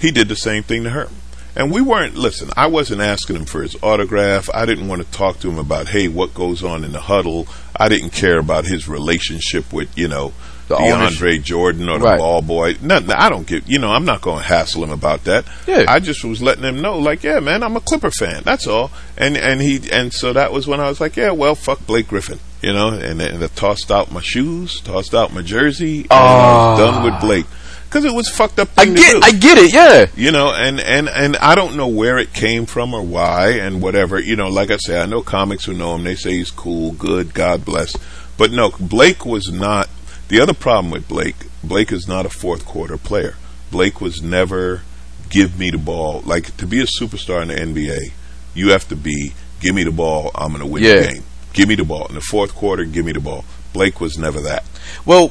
He 0.00 0.10
did 0.10 0.26
the 0.26 0.34
same 0.34 0.64
thing 0.64 0.82
to 0.82 0.90
her. 0.90 1.08
And 1.54 1.70
we 1.70 1.80
weren't, 1.80 2.16
listen, 2.16 2.50
I 2.56 2.66
wasn't 2.66 3.00
asking 3.00 3.36
him 3.36 3.44
for 3.44 3.62
his 3.62 3.76
autograph. 3.80 4.50
I 4.52 4.66
didn't 4.66 4.88
want 4.88 5.02
to 5.02 5.10
talk 5.12 5.38
to 5.40 5.48
him 5.48 5.58
about, 5.58 5.90
hey, 5.90 6.08
what 6.08 6.34
goes 6.34 6.64
on 6.64 6.82
in 6.82 6.90
the 6.90 7.02
huddle. 7.02 7.46
I 7.76 7.88
didn't 7.88 8.10
care 8.10 8.40
about 8.40 8.64
his 8.64 8.88
relationship 8.88 9.72
with, 9.72 9.96
you 9.96 10.08
know, 10.08 10.32
The 10.70 10.76
DeAndre 10.76 11.42
Jordan 11.42 11.88
or 11.88 11.98
the 11.98 12.04
Right. 12.04 12.18
ball 12.18 12.42
boy. 12.42 12.76
Nothing. 12.80 13.10
I 13.10 13.28
don't 13.28 13.46
give, 13.46 13.68
you 13.68 13.78
know, 13.78 13.90
I'm 13.90 14.04
not 14.04 14.20
going 14.20 14.38
to 14.38 14.44
hassle 14.44 14.84
him 14.84 14.92
about 14.92 15.24
that. 15.24 15.44
Yeah. 15.66 15.84
I 15.88 15.98
just 16.00 16.24
was 16.24 16.40
letting 16.40 16.64
him 16.64 16.80
know, 16.80 16.98
like, 16.98 17.22
yeah, 17.24 17.40
man, 17.40 17.62
I'm 17.62 17.76
a 17.76 17.80
Clipper 17.80 18.10
fan. 18.10 18.42
That's 18.44 18.66
all. 18.66 18.90
And, 19.16 19.36
and 19.36 19.60
he, 19.60 19.90
and 19.90 20.12
so 20.12 20.32
that 20.32 20.52
was 20.52 20.66
when 20.66 20.80
I 20.80 20.88
was 20.88 21.00
like, 21.00 21.16
yeah, 21.16 21.32
well, 21.32 21.54
fuck 21.54 21.86
Blake 21.86 22.08
Griffin, 22.08 22.38
you 22.62 22.72
know, 22.72 22.88
and, 22.88 23.20
and 23.20 23.42
I 23.42 23.46
tossed 23.48 23.90
out 23.90 24.12
my 24.12 24.20
shoes, 24.20 24.80
tossed 24.80 25.14
out 25.14 25.32
my 25.32 25.42
jersey, 25.42 26.02
and 26.02 26.12
I 26.12 26.16
was 26.16 26.80
ah. 26.80 26.90
done 26.90 27.04
with 27.04 27.20
Blake. 27.20 27.46
Cause 27.90 28.04
it 28.04 28.14
was 28.14 28.28
fucked 28.28 28.60
up 28.60 28.68
I 28.78 28.84
get. 28.86 29.24
I 29.24 29.32
get 29.32 29.58
it. 29.58 29.74
Yeah. 29.74 30.06
you 30.14 30.30
know 30.30 30.52
and 30.54 30.78
and 30.78 31.08
and 31.08 31.36
i 31.38 31.56
don't 31.56 31.76
know 31.76 31.88
where 31.88 32.18
it 32.18 32.32
came 32.32 32.64
from 32.66 32.94
or 32.94 33.02
why 33.02 33.48
and 33.54 33.82
whatever 33.82 34.20
you 34.20 34.36
know 34.36 34.46
like 34.48 34.70
i 34.70 34.76
say 34.76 35.00
i 35.00 35.06
know 35.06 35.22
comics 35.22 35.64
who 35.64 35.74
know 35.74 35.96
him 35.96 36.04
they 36.04 36.14
say 36.14 36.30
he's 36.34 36.52
cool 36.52 36.92
good 36.92 37.34
god 37.34 37.64
bless 37.64 37.96
but 38.38 38.52
no 38.52 38.70
blake 38.78 39.26
was 39.26 39.50
not 39.50 39.88
the 40.30 40.40
other 40.40 40.54
problem 40.54 40.90
with 40.90 41.06
blake 41.06 41.36
blake 41.62 41.92
is 41.92 42.08
not 42.08 42.24
a 42.24 42.30
fourth 42.30 42.64
quarter 42.64 42.96
player 42.96 43.34
blake 43.70 44.00
was 44.00 44.22
never 44.22 44.80
give 45.28 45.58
me 45.58 45.70
the 45.70 45.78
ball 45.78 46.22
like 46.24 46.56
to 46.56 46.66
be 46.66 46.80
a 46.80 46.86
superstar 46.86 47.42
in 47.42 47.48
the 47.48 47.54
nba 47.54 48.12
you 48.54 48.70
have 48.70 48.88
to 48.88 48.96
be 48.96 49.32
give 49.60 49.74
me 49.74 49.84
the 49.84 49.90
ball 49.92 50.30
i'm 50.34 50.48
going 50.52 50.60
to 50.60 50.66
win 50.66 50.82
Yeah. 50.82 51.00
the 51.02 51.06
game 51.14 51.22
give 51.52 51.68
me 51.68 51.74
the 51.74 51.84
ball 51.84 52.06
in 52.08 52.14
the 52.14 52.20
fourth 52.22 52.54
quarter 52.54 52.84
give 52.84 53.04
me 53.04 53.12
the 53.12 53.20
ball 53.20 53.44
blake 53.72 54.00
was 54.00 54.16
never 54.18 54.40
that 54.40 54.64
Well, 55.04 55.30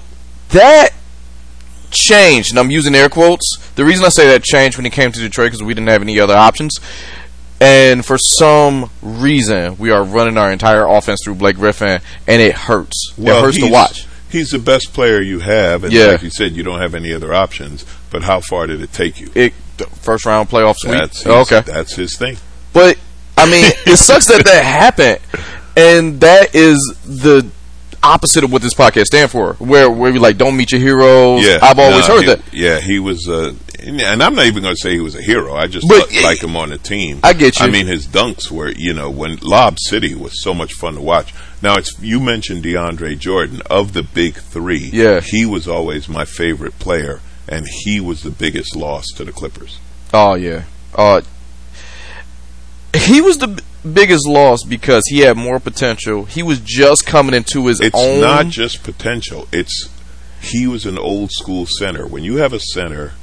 that 0.49 0.91
changed, 1.91 2.51
and 2.51 2.59
I'm 2.59 2.69
using 2.71 2.93
air 2.95 3.09
quotes. 3.09 3.57
The 3.75 3.83
reason 3.83 4.05
I 4.05 4.09
say 4.09 4.27
that 4.27 4.43
changed 4.43 4.77
when 4.77 4.85
he 4.85 4.91
came 4.91 5.11
to 5.11 5.19
Detroit 5.19 5.47
because 5.47 5.63
we 5.63 5.73
didn't 5.73 5.89
have 5.89 6.01
any 6.01 6.19
other 6.19 6.35
options. 6.35 6.79
And 7.59 8.05
for 8.05 8.17
some 8.17 8.89
reason, 9.01 9.77
we 9.77 9.89
are 9.91 10.03
running 10.03 10.37
our 10.37 10.51
entire 10.51 10.85
offense 10.85 11.19
through 11.23 11.35
Blake 11.35 11.57
Griffin, 11.57 11.99
and 12.27 12.41
it 12.41 12.53
hurts. 12.53 13.13
it 13.17 13.27
hurts 13.27 13.57
to 13.57 13.67
watch. 13.69 14.05
He's 14.29 14.49
the 14.49 14.59
best 14.59 14.93
player 14.93 15.21
you 15.21 15.39
have, 15.39 15.83
and 15.83 15.91
Yeah. 15.91 16.05
like 16.07 16.21
you 16.23 16.29
said, 16.29 16.51
you 16.55 16.63
don't 16.63 16.79
have 16.79 16.93
any 16.95 17.13
other 17.13 17.33
options. 17.33 17.83
But 18.11 18.23
how 18.23 18.41
far 18.41 18.67
did 18.67 18.81
it 18.81 18.93
take 18.93 19.19
you? 19.19 19.29
It 19.35 19.53
first 20.01 20.25
round 20.25 20.49
playoff 20.49 20.75
sweep. 20.77 20.93
That's 20.93 21.23
his, 21.23 21.27
okay, 21.51 21.61
That's 21.65 21.95
his 21.95 22.15
thing. 22.17 22.37
but 22.73 22.97
I 23.37 23.45
mean, 23.45 23.71
it 23.85 23.97
sucks 23.97 24.25
that 24.27 24.43
that 24.45 24.63
happened, 24.63 25.19
and 25.77 26.19
that 26.21 26.53
is 26.53 26.77
the 27.05 27.47
opposite 28.03 28.43
of 28.43 28.51
what 28.51 28.61
this 28.61 28.73
podcast 28.73 29.05
stands 29.05 29.31
for. 29.31 29.53
Where 29.53 29.89
where 29.89 30.11
we 30.11 30.19
like 30.19 30.37
don't 30.37 30.55
meet 30.57 30.71
your 30.71 30.81
heroes. 30.81 31.45
Yeah, 31.45 31.59
I've 31.61 31.79
always 31.79 32.07
no, 32.07 32.15
heard 32.15 32.21
he- 32.21 32.27
that. 32.27 32.53
Yeah, 32.53 32.79
he 32.79 32.99
was, 32.99 33.27
uh, 33.27 33.53
and 33.83 34.01
I'm 34.23 34.35
not 34.35 34.45
even 34.45 34.63
going 34.63 34.75
to 34.75 34.81
say 34.81 34.91
he 34.93 34.99
was 34.99 35.15
a 35.15 35.21
hero. 35.21 35.55
I 35.55 35.67
just 35.67 35.87
But- 35.87 36.11
li- 36.11 36.23
like 36.23 36.43
him 36.43 36.55
on 36.55 36.69
the 36.69 36.77
team. 36.77 37.19
I 37.23 37.33
get 37.33 37.59
you. 37.59 37.65
I 37.65 37.69
mean, 37.69 37.87
his 37.87 38.07
dunks 38.07 38.49
were, 38.51 38.69
you 38.69 38.93
know, 38.93 39.09
when 39.09 39.37
Lob 39.41 39.77
City 39.79 40.15
was 40.15 40.41
so 40.41 40.53
much 40.53 40.73
fun 40.73 40.95
to 40.95 41.01
watch. 41.01 41.33
Now, 41.61 41.75
it's 41.75 41.97
you 42.01 42.19
mentioned 42.19 42.63
DeAndre 42.63 43.17
Jordan 43.19 43.61
of 43.69 43.93
the 43.93 44.03
big 44.03 44.35
three. 44.35 44.89
Yeah. 44.93 45.19
he 45.21 45.45
was 45.45 45.67
always 45.67 46.07
my 46.07 46.25
favorite 46.25 46.77
player, 46.79 47.19
and 47.47 47.67
he 47.67 47.99
was 47.99 48.23
the 48.23 48.31
biggest 48.31 48.75
loss 48.75 49.05
to 49.17 49.25
the 49.25 49.31
Clippers. 49.31 49.77
Oh 50.13 50.35
yeah. 50.35 50.63
Uh, 50.95 51.21
he 52.95 53.21
was 53.21 53.37
the 53.37 53.61
biggest 53.93 54.27
loss 54.27 54.63
because 54.63 55.03
he 55.07 55.19
had 55.19 55.37
more 55.37 55.59
potential. 55.59 56.25
He 56.25 56.43
was 56.43 56.59
just 56.59 57.05
coming 57.05 57.33
into 57.35 57.67
his 57.67 57.79
It's 57.81 57.95
own. 57.97 58.21
not 58.21 58.47
just 58.47 58.83
potential. 58.83 59.47
It's 59.51 59.89
he 60.41 60.67
was 60.67 60.85
an 60.85 60.97
old 60.97 61.31
school 61.31 61.65
center. 61.65 62.07
When 62.07 62.23
you 62.23 62.37
have 62.37 62.53
a 62.53 62.59
center 62.59 63.13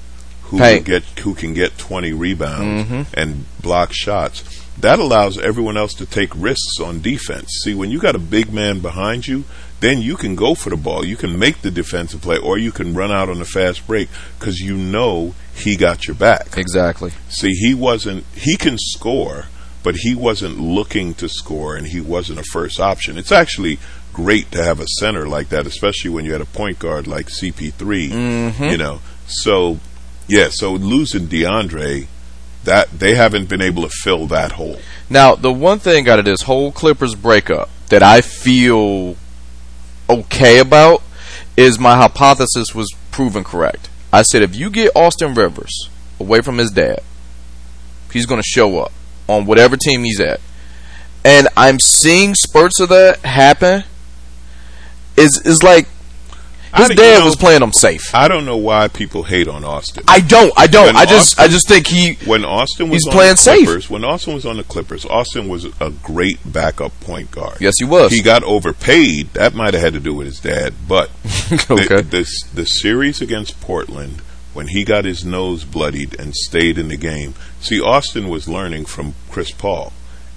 who 0.44 0.58
can 0.58 0.82
get 0.82 1.02
who 1.20 1.34
can 1.34 1.54
get 1.54 1.76
20 1.78 2.12
rebounds 2.12 2.88
Mm-hmm. 2.90 3.02
and 3.14 3.44
block 3.60 3.92
shots, 3.92 4.42
that 4.78 4.98
allows 4.98 5.38
everyone 5.38 5.76
else 5.76 5.94
to 5.94 6.06
take 6.06 6.30
risks 6.36 6.78
on 6.80 7.00
defense. 7.00 7.50
See, 7.64 7.74
when 7.74 7.90
you 7.90 7.98
got 7.98 8.14
a 8.14 8.18
big 8.20 8.52
man 8.52 8.80
behind 8.80 9.26
you, 9.26 9.44
then 9.80 10.00
you 10.02 10.16
can 10.16 10.34
go 10.36 10.54
for 10.54 10.70
the 10.70 10.76
ball. 10.76 11.04
You 11.04 11.16
can 11.16 11.38
make 11.38 11.62
the 11.62 11.70
defensive 11.70 12.20
play 12.22 12.38
or 12.38 12.58
you 12.58 12.70
can 12.72 12.94
run 12.94 13.10
out 13.10 13.28
on 13.28 13.40
a 13.40 13.44
fast 13.44 13.86
break 13.86 14.08
cuz 14.38 14.60
you 14.60 14.76
know 14.76 15.34
he 15.54 15.76
got 15.76 16.06
your 16.06 16.14
back. 16.14 16.56
exactly. 16.58 17.12
See, 17.30 17.52
he 17.52 17.72
wasn't. 17.74 18.24
He 18.34 18.56
can 18.56 18.76
score, 18.78 19.46
but 19.86 19.98
he 19.98 20.16
wasn't 20.16 20.58
looking 20.58 21.14
to 21.14 21.28
score, 21.28 21.76
and 21.76 21.86
he 21.86 22.00
wasn't 22.00 22.40
a 22.40 22.42
first 22.42 22.80
option. 22.80 23.16
It's 23.16 23.30
actually 23.30 23.78
great 24.12 24.50
to 24.50 24.64
have 24.64 24.80
a 24.80 24.86
center 24.98 25.28
like 25.28 25.50
that, 25.50 25.64
especially 25.64 26.10
when 26.10 26.24
you 26.24 26.32
had 26.32 26.40
a 26.40 26.44
point 26.44 26.80
guard 26.80 27.06
like 27.06 27.28
CP3. 27.28 28.10
Mm-hmm. 28.10 28.64
You 28.64 28.78
know, 28.78 29.00
so 29.28 29.78
yeah. 30.26 30.48
So 30.50 30.72
losing 30.72 31.28
DeAndre, 31.28 32.08
that 32.64 32.90
they 32.98 33.14
haven't 33.14 33.48
been 33.48 33.62
able 33.62 33.84
to 33.84 33.88
fill 33.88 34.26
that 34.26 34.52
hole. 34.52 34.80
Now, 35.08 35.36
the 35.36 35.52
one 35.52 35.78
thing 35.78 36.08
out 36.08 36.18
of 36.18 36.24
this 36.24 36.42
whole 36.42 36.72
Clippers 36.72 37.14
breakup 37.14 37.70
that 37.88 38.02
I 38.02 38.22
feel 38.22 39.14
okay 40.10 40.58
about 40.58 41.00
is 41.56 41.78
my 41.78 41.94
hypothesis 41.94 42.74
was 42.74 42.92
proven 43.12 43.44
correct. 43.44 43.88
I 44.12 44.22
said 44.22 44.42
if 44.42 44.56
you 44.56 44.68
get 44.68 44.96
Austin 44.96 45.32
Rivers 45.32 45.90
away 46.18 46.40
from 46.40 46.58
his 46.58 46.72
dad, 46.72 47.04
he's 48.12 48.26
going 48.26 48.42
to 48.42 48.48
show 48.48 48.80
up 48.80 48.90
on 49.28 49.46
whatever 49.46 49.76
team 49.76 50.04
he's 50.04 50.20
at. 50.20 50.40
And 51.24 51.48
I'm 51.56 51.80
seeing 51.80 52.34
spurts 52.34 52.80
of 52.80 52.88
that 52.90 53.18
happen. 53.20 53.84
Is 55.16 55.40
is 55.44 55.62
like 55.62 55.88
his 56.76 56.88
dad 56.90 57.14
you 57.14 57.18
know- 57.20 57.24
was 57.26 57.36
playing 57.36 57.62
him 57.62 57.72
safe. 57.72 58.14
I 58.14 58.28
don't 58.28 58.44
know 58.44 58.58
why 58.58 58.88
people 58.88 59.22
hate 59.22 59.48
on 59.48 59.64
Austin. 59.64 60.04
I 60.06 60.20
don't. 60.20 60.52
I 60.58 60.66
don't. 60.66 60.86
When 60.86 60.96
I 60.96 61.06
just. 61.06 61.40
I 61.40 61.48
just 61.48 61.66
think 61.68 61.86
he. 61.86 62.14
when 62.26 62.44
Austin 62.44 62.90
was 62.90 62.96
He's 63.02 63.06
on 63.06 63.12
playing 63.14 63.32
the 63.32 63.36
safe. 63.38 63.64
Clippers, 63.64 63.88
when 63.88 64.04
Austin 64.04 64.34
was 64.34 64.44
on 64.44 64.58
the 64.58 64.62
Clippers, 64.64 65.06
Austin 65.06 65.48
was 65.48 65.64
a 65.80 65.90
great 66.02 66.38
backup 66.44 66.98
point 67.00 67.30
guard. 67.30 67.56
Yes, 67.60 67.74
he 67.78 67.86
was. 67.86 68.12
He 68.12 68.20
got 68.20 68.42
overpaid. 68.44 69.32
That 69.32 69.54
might 69.54 69.72
have 69.72 69.82
had 69.82 69.94
to 69.94 70.00
do 70.00 70.12
with 70.14 70.26
his 70.26 70.38
dad, 70.38 70.74
but 70.86 71.10
Okay. 71.70 71.86
the, 71.86 72.02
the 72.02 72.30
the 72.54 72.66
series 72.66 73.22
against 73.22 73.58
Portland, 73.62 74.20
when 74.56 74.68
he 74.68 74.82
got 74.84 75.04
his 75.04 75.24
nose 75.24 75.62
bloodied 75.64 76.18
and 76.18 76.34
stayed 76.34 76.78
in 76.78 76.88
the 76.88 76.96
game, 76.96 77.34
see, 77.60 77.80
Austin 77.80 78.28
was 78.28 78.48
learning 78.48 78.86
from 78.86 79.14
Chris 79.30 79.52
Paul, 79.52 79.92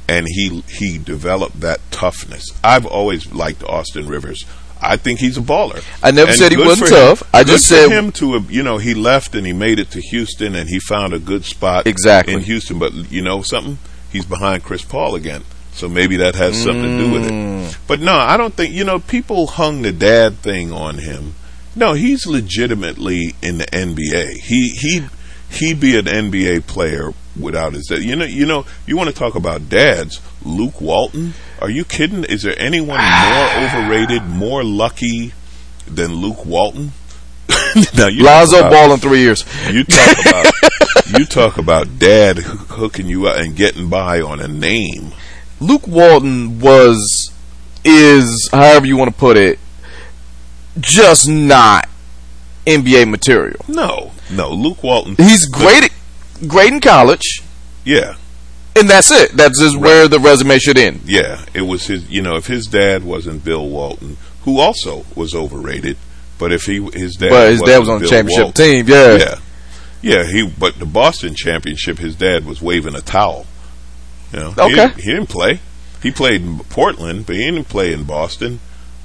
and 0.07 0.27
he 0.29 0.61
he 0.69 0.97
developed 0.97 1.61
that 1.61 1.79
toughness. 1.89 2.45
I've 2.63 2.85
always 2.85 3.31
liked 3.33 3.63
Austin 3.63 4.07
Rivers. 4.07 4.45
I 4.81 4.95
think 4.95 5.19
he's 5.19 5.37
a 5.37 5.41
baller. 5.41 5.83
I 6.01 6.11
never 6.11 6.29
And 6.31 6.39
said 6.39 6.51
he 6.53 6.57
wasn't 6.57 6.87
for 6.89 6.95
him- 6.95 7.01
tough. 7.01 7.23
I 7.33 7.43
just 7.43 7.67
said- 7.67 7.89
him 7.91 8.11
to 8.13 8.45
you 8.49 8.63
know 8.63 8.77
he 8.77 8.93
left 8.93 9.35
and 9.35 9.45
he 9.47 9.53
made 9.53 9.77
it 9.79 9.91
to 9.91 10.01
Houston 10.01 10.55
and 10.55 10.69
he 10.69 10.79
found 10.79 11.13
a 11.13 11.19
good 11.19 11.43
spot 11.43 11.85
Exactly. 11.87 12.33
in 12.33 12.41
Houston. 12.41 12.77
But 12.79 12.93
you 13.11 13.21
know 13.21 13.41
something, 13.41 13.77
he's 14.11 14.25
behind 14.25 14.63
Chris 14.63 14.81
Paul 14.83 15.15
again, 15.15 15.43
so 15.73 15.89
maybe 15.89 16.15
that 16.17 16.35
has 16.35 16.55
something 16.61 16.97
to 16.97 16.97
do 16.97 17.11
with 17.11 17.23
Mm. 17.29 17.69
it. 17.69 17.77
But 17.87 17.99
no, 17.99 18.13
I 18.15 18.37
don't 18.37 18.55
think 18.55 18.73
you 18.73 18.83
know 18.85 18.99
people 18.99 19.47
hung 19.47 19.81
the 19.81 19.91
dad 19.91 20.41
thing 20.41 20.71
on 20.71 20.99
him. 20.99 21.35
No, 21.75 21.93
he's 21.93 22.25
legitimately 22.25 23.35
in 23.41 23.59
the 23.59 23.65
NBA. 23.65 24.39
He 24.39 24.69
he 24.69 25.05
he'd 25.49 25.79
be 25.79 25.97
an 25.97 26.05
NBA 26.05 26.67
player 26.67 27.11
without 27.39 27.73
his 27.73 27.87
dad. 27.87 28.03
You 28.03 28.15
know, 28.15 28.25
you 28.25 28.45
know, 28.45 28.65
you 28.85 28.97
want 28.97 29.09
to 29.09 29.15
talk 29.15 29.35
about 29.35 29.69
dads? 29.69 30.19
Luke 30.43 30.81
Walton? 30.81 31.33
Are 31.61 31.69
you 31.69 31.85
kidding? 31.85 32.23
Is 32.23 32.43
there 32.43 32.55
anyone 32.57 32.97
ah. 32.99 33.71
more 33.73 33.83
overrated, 33.83 34.23
more 34.23 34.63
lucky 34.63 35.33
than 35.85 36.13
Luke 36.15 36.45
Walton? 36.45 36.91
now 37.95 38.07
you 38.07 38.23
Lonzo 38.23 38.59
about- 38.59 38.71
Ball 38.71 38.93
in 38.93 38.99
three 38.99 39.19
years. 39.19 39.45
you 39.71 39.83
talk 39.83 40.17
about 40.25 40.53
you 41.17 41.25
talk 41.25 41.57
about 41.57 41.97
dad 41.97 42.37
hooking 42.37 43.07
you 43.07 43.27
up 43.27 43.37
and 43.37 43.55
getting 43.55 43.89
by 43.89 44.21
on 44.21 44.39
a 44.39 44.47
name. 44.47 45.11
Luke 45.59 45.87
Walton 45.87 46.59
was, 46.59 47.31
is, 47.83 48.49
however 48.51 48.85
you 48.85 48.95
want 48.95 49.11
to 49.11 49.17
put 49.17 49.35
it, 49.35 49.59
just 50.79 51.27
not 51.27 51.87
NBA 52.65 53.09
material. 53.09 53.59
No, 53.67 54.11
no, 54.31 54.51
Luke 54.51 54.83
Walton. 54.83 55.15
He's 55.17 55.47
great, 55.47 55.83
at, 55.85 55.91
great 56.47 56.73
in 56.73 56.79
college, 56.81 57.41
Yeah, 57.85 58.15
and 58.75 58.89
that's 58.89 59.11
it. 59.11 59.31
That's 59.33 59.59
just 59.59 59.77
where 59.77 60.07
the 60.07 60.19
resume 60.19 60.57
should 60.59 60.77
end. 60.77 61.01
yeah. 61.05 61.45
It 61.53 61.63
was 61.63 61.87
his. 61.87 62.09
You 62.09 62.21
know, 62.21 62.35
if 62.35 62.47
his 62.47 62.67
dad 62.67 63.03
wasn't 63.03 63.43
Bill 63.43 63.67
Walton, 63.67 64.17
who 64.43 64.59
also 64.59 65.05
was 65.15 65.33
overrated, 65.35 65.97
but 66.37 66.51
if 66.51 66.63
he 66.65 66.81
his 66.93 67.15
dad, 67.15 67.29
But 67.29 67.49
his 67.51 67.61
dad 67.61 67.79
was 67.79 67.89
on 67.89 68.01
the 68.01 68.07
championship 68.07 68.43
Walton- 68.45 68.65
team. 68.65 68.87
Yeah. 68.87 69.17
Yeah, 69.17 69.35
yeah. 70.01 70.23
He 70.31 70.47
but 70.47 70.77
the 70.79 70.85
Boston 70.85 71.33
championship, 71.35 71.97
his 71.97 72.15
dad 72.15 72.45
was 72.45 72.61
waving 72.61 72.95
a 72.95 73.01
towel. 73.01 73.45
You 74.31 74.39
know, 74.39 74.51
he 74.51 74.61
Okay. 74.61 74.75
didn't- 74.75 74.95
he 75.01 75.11
didn't 75.11 75.29
play. 75.29 75.59
He 76.03 76.11
played 76.11 76.41
in 76.43 76.59
Portland, 76.59 77.25
but 77.25 77.35
he 77.35 77.43
didn't 77.43 77.67
play 77.67 77.91
in 77.91 78.03
Boston. 78.03 78.59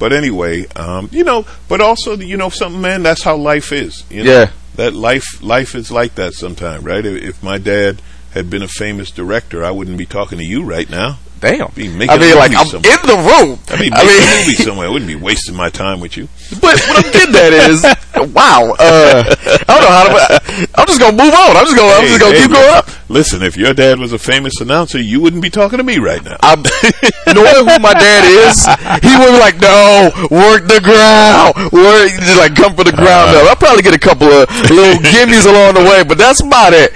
But 0.04 0.12
anyway, 0.12 0.66
um, 0.76 1.08
you 1.12 1.24
know, 1.24 1.46
but 1.66 1.80
also, 1.80 2.14
you 2.14 2.36
know, 2.36 2.50
something, 2.50 2.82
man. 2.82 3.02
That's 3.02 3.22
how 3.22 3.36
life 3.36 3.72
is. 3.72 4.04
You 4.10 4.24
know? 4.24 4.30
Yeah. 4.30 4.50
that 4.74 4.92
life 4.92 5.42
life 5.42 5.74
is 5.74 5.90
like 5.90 6.16
that 6.16 6.34
sometimes, 6.34 6.84
right? 6.84 7.02
If, 7.06 7.22
if 7.22 7.42
my 7.42 7.56
dad 7.56 8.02
had 8.34 8.50
been 8.50 8.60
a 8.60 8.68
famous 8.68 9.10
director, 9.10 9.64
I 9.64 9.70
wouldn't 9.70 9.96
be 9.96 10.04
talking 10.04 10.36
to 10.36 10.44
you 10.44 10.62
right 10.62 10.90
now. 10.90 11.16
Damn. 11.40 11.70
Be 11.72 11.88
making 11.88 12.10
I 12.10 12.18
mean, 12.18 12.36
like 12.36 12.54
I'm 12.56 12.66
somewhere. 12.66 12.92
in 12.92 13.06
the 13.06 13.16
room. 13.16 13.58
I'd 13.68 13.78
be 13.78 13.90
I 13.92 14.04
mean, 14.04 14.22
a 14.22 14.40
movie 14.46 14.54
somewhere. 14.64 14.86
I 14.86 14.90
wouldn't 14.90 15.08
be 15.08 15.14
wasting 15.16 15.54
my 15.54 15.68
time 15.68 16.00
with 16.00 16.16
you. 16.16 16.28
But 16.60 16.80
what 16.80 17.04
I'm 17.04 17.12
getting 17.12 17.34
at 17.36 17.52
is, 17.68 17.82
wow. 18.32 18.74
Uh, 18.78 19.24
I 19.28 19.64
don't 19.66 19.82
know 19.82 19.88
how 19.90 20.04
to. 20.08 20.68
I'm 20.74 20.86
just 20.86 21.00
gonna 21.00 21.12
move 21.16 21.34
on. 21.34 21.56
I'm 21.56 21.64
just 21.66 21.76
gonna. 21.76 21.92
I'm 21.92 22.02
just 22.06 22.12
Hey, 22.14 22.18
gonna 22.18 22.34
hey, 22.36 22.42
keep 22.42 22.50
going 22.52 22.70
up. 22.74 22.88
Listen, 23.10 23.42
if 23.42 23.56
your 23.58 23.74
dad 23.74 23.98
was 23.98 24.12
a 24.14 24.18
famous 24.18 24.60
announcer, 24.60 24.98
you 25.00 25.20
wouldn't 25.20 25.42
be 25.42 25.50
talking 25.50 25.76
to 25.76 25.84
me 25.84 25.98
right 25.98 26.24
now. 26.24 26.38
I'm 26.40 26.62
knowing 26.62 27.68
who 27.68 27.78
my 27.78 27.92
dad 27.92 28.24
is. 28.24 28.64
He 29.04 29.12
would 29.18 29.32
be 29.32 29.38
like, 29.38 29.60
"No, 29.60 30.10
work 30.30 30.64
the 30.66 30.80
ground, 30.82 31.54
work 31.72 32.08
just 32.24 32.38
like 32.38 32.56
come 32.56 32.74
for 32.74 32.84
the 32.84 32.92
ground 32.92 33.36
up." 33.36 33.48
I'll 33.50 33.56
probably 33.56 33.82
get 33.82 33.94
a 33.94 33.98
couple 33.98 34.28
of 34.28 34.48
little 34.70 35.02
gimmies 35.12 35.44
along 35.46 35.74
the 35.74 35.82
way, 35.90 36.04
but 36.04 36.16
that's 36.16 36.40
about 36.40 36.72
it. 36.72 36.92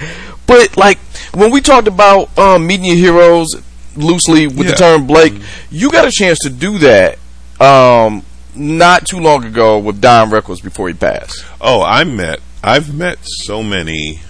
But 0.47 0.75
like 0.77 0.97
when 1.35 1.51
we 1.51 1.61
talked 1.61 1.87
about 1.87 2.35
um, 2.39 2.65
meeting 2.65 2.85
your 2.85 2.95
heroes 2.95 3.53
loosely 3.99 4.47
with 4.47 4.57
Yeah. 4.65 4.71
the 4.71 4.75
term 4.77 5.07
Blake, 5.07 5.33
you 5.69 5.91
got 5.91 6.07
a 6.07 6.11
chance 6.11 6.39
to 6.43 6.49
do 6.49 6.77
that 6.79 7.19
um, 7.59 8.23
not 8.55 9.05
too 9.07 9.19
long 9.19 9.45
ago 9.45 9.77
with 9.77 10.01
Don 10.01 10.29
Rickles 10.29 10.61
before 10.63 10.87
he 10.87 10.93
passed. 10.93 11.45
Oh, 11.61 11.81
I 11.83 12.03
met. 12.03 12.39
I've 12.63 12.93
met 12.93 13.19
so 13.21 13.61
many 13.63 14.21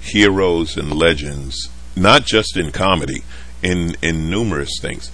heroes 0.00 0.76
and 0.76 0.92
legends, 0.92 1.68
not 1.96 2.24
just 2.24 2.56
in 2.56 2.72
comedy, 2.72 3.22
in 3.62 3.96
in 4.02 4.30
numerous 4.30 4.70
things. 4.80 5.10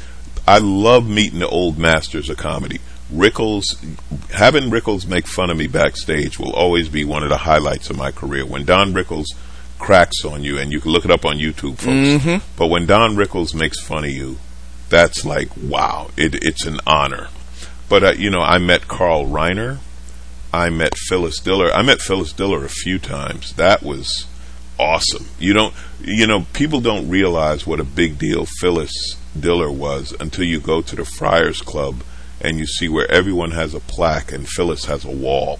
I 0.46 0.58
love 0.58 1.08
meeting 1.08 1.40
the 1.40 1.48
old 1.48 1.76
masters 1.78 2.28
of 2.30 2.36
comedy. 2.36 2.80
Rickles, 3.12 3.64
having 4.32 4.70
Rickles 4.70 5.06
make 5.06 5.26
fun 5.26 5.50
of 5.50 5.56
me 5.56 5.66
backstage 5.66 6.38
will 6.38 6.52
always 6.52 6.88
be 6.88 7.04
one 7.04 7.22
of 7.22 7.28
the 7.30 7.36
highlights 7.38 7.90
of 7.90 7.96
my 7.96 8.10
career. 8.10 8.44
When 8.46 8.64
Don 8.64 8.92
Rickles 8.92 9.26
cracks 9.78 10.24
on 10.24 10.42
you, 10.44 10.58
and 10.58 10.72
you 10.72 10.80
can 10.80 10.90
look 10.92 11.04
it 11.04 11.10
up 11.10 11.24
on 11.24 11.38
YouTube, 11.38 11.78
folks. 11.78 11.86
But 12.56 12.68
when 12.68 12.86
Don 12.86 13.16
Rickles 13.16 13.54
makes 13.54 13.80
fun 13.80 14.04
of 14.04 14.10
you, 14.10 14.38
that's 14.88 15.24
like 15.24 15.48
wow, 15.56 16.10
it, 16.16 16.34
it's 16.44 16.64
an 16.66 16.78
honor. 16.86 17.28
But 17.88 18.04
uh, 18.04 18.12
you 18.12 18.30
know, 18.30 18.40
I 18.40 18.58
met 18.58 18.88
Carl 18.88 19.26
Reiner. 19.26 19.78
I 20.52 20.70
met 20.70 20.96
Phyllis 20.96 21.38
Diller. 21.40 21.70
I 21.72 21.82
met 21.82 22.00
Phyllis 22.00 22.32
Diller 22.32 22.64
a 22.64 22.68
few 22.68 22.98
times. 22.98 23.52
That 23.54 23.82
was 23.82 24.26
awesome. 24.78 25.26
You 25.38 25.52
don't, 25.52 25.74
you 26.00 26.26
know, 26.26 26.46
people 26.52 26.80
don't 26.80 27.08
realize 27.08 27.66
what 27.66 27.80
a 27.80 27.84
big 27.84 28.18
deal 28.18 28.46
Phyllis 28.60 29.16
Diller 29.38 29.70
was 29.70 30.14
until 30.18 30.44
you 30.44 30.60
go 30.60 30.82
to 30.82 30.96
the 30.96 31.04
Friars 31.04 31.60
Club 31.60 32.02
and 32.40 32.58
you 32.58 32.66
see 32.66 32.88
where 32.88 33.10
everyone 33.10 33.50
has 33.52 33.74
a 33.74 33.80
plaque 33.80 34.32
and 34.32 34.48
Phyllis 34.48 34.86
has 34.86 35.04
a 35.04 35.10
wall 35.10 35.58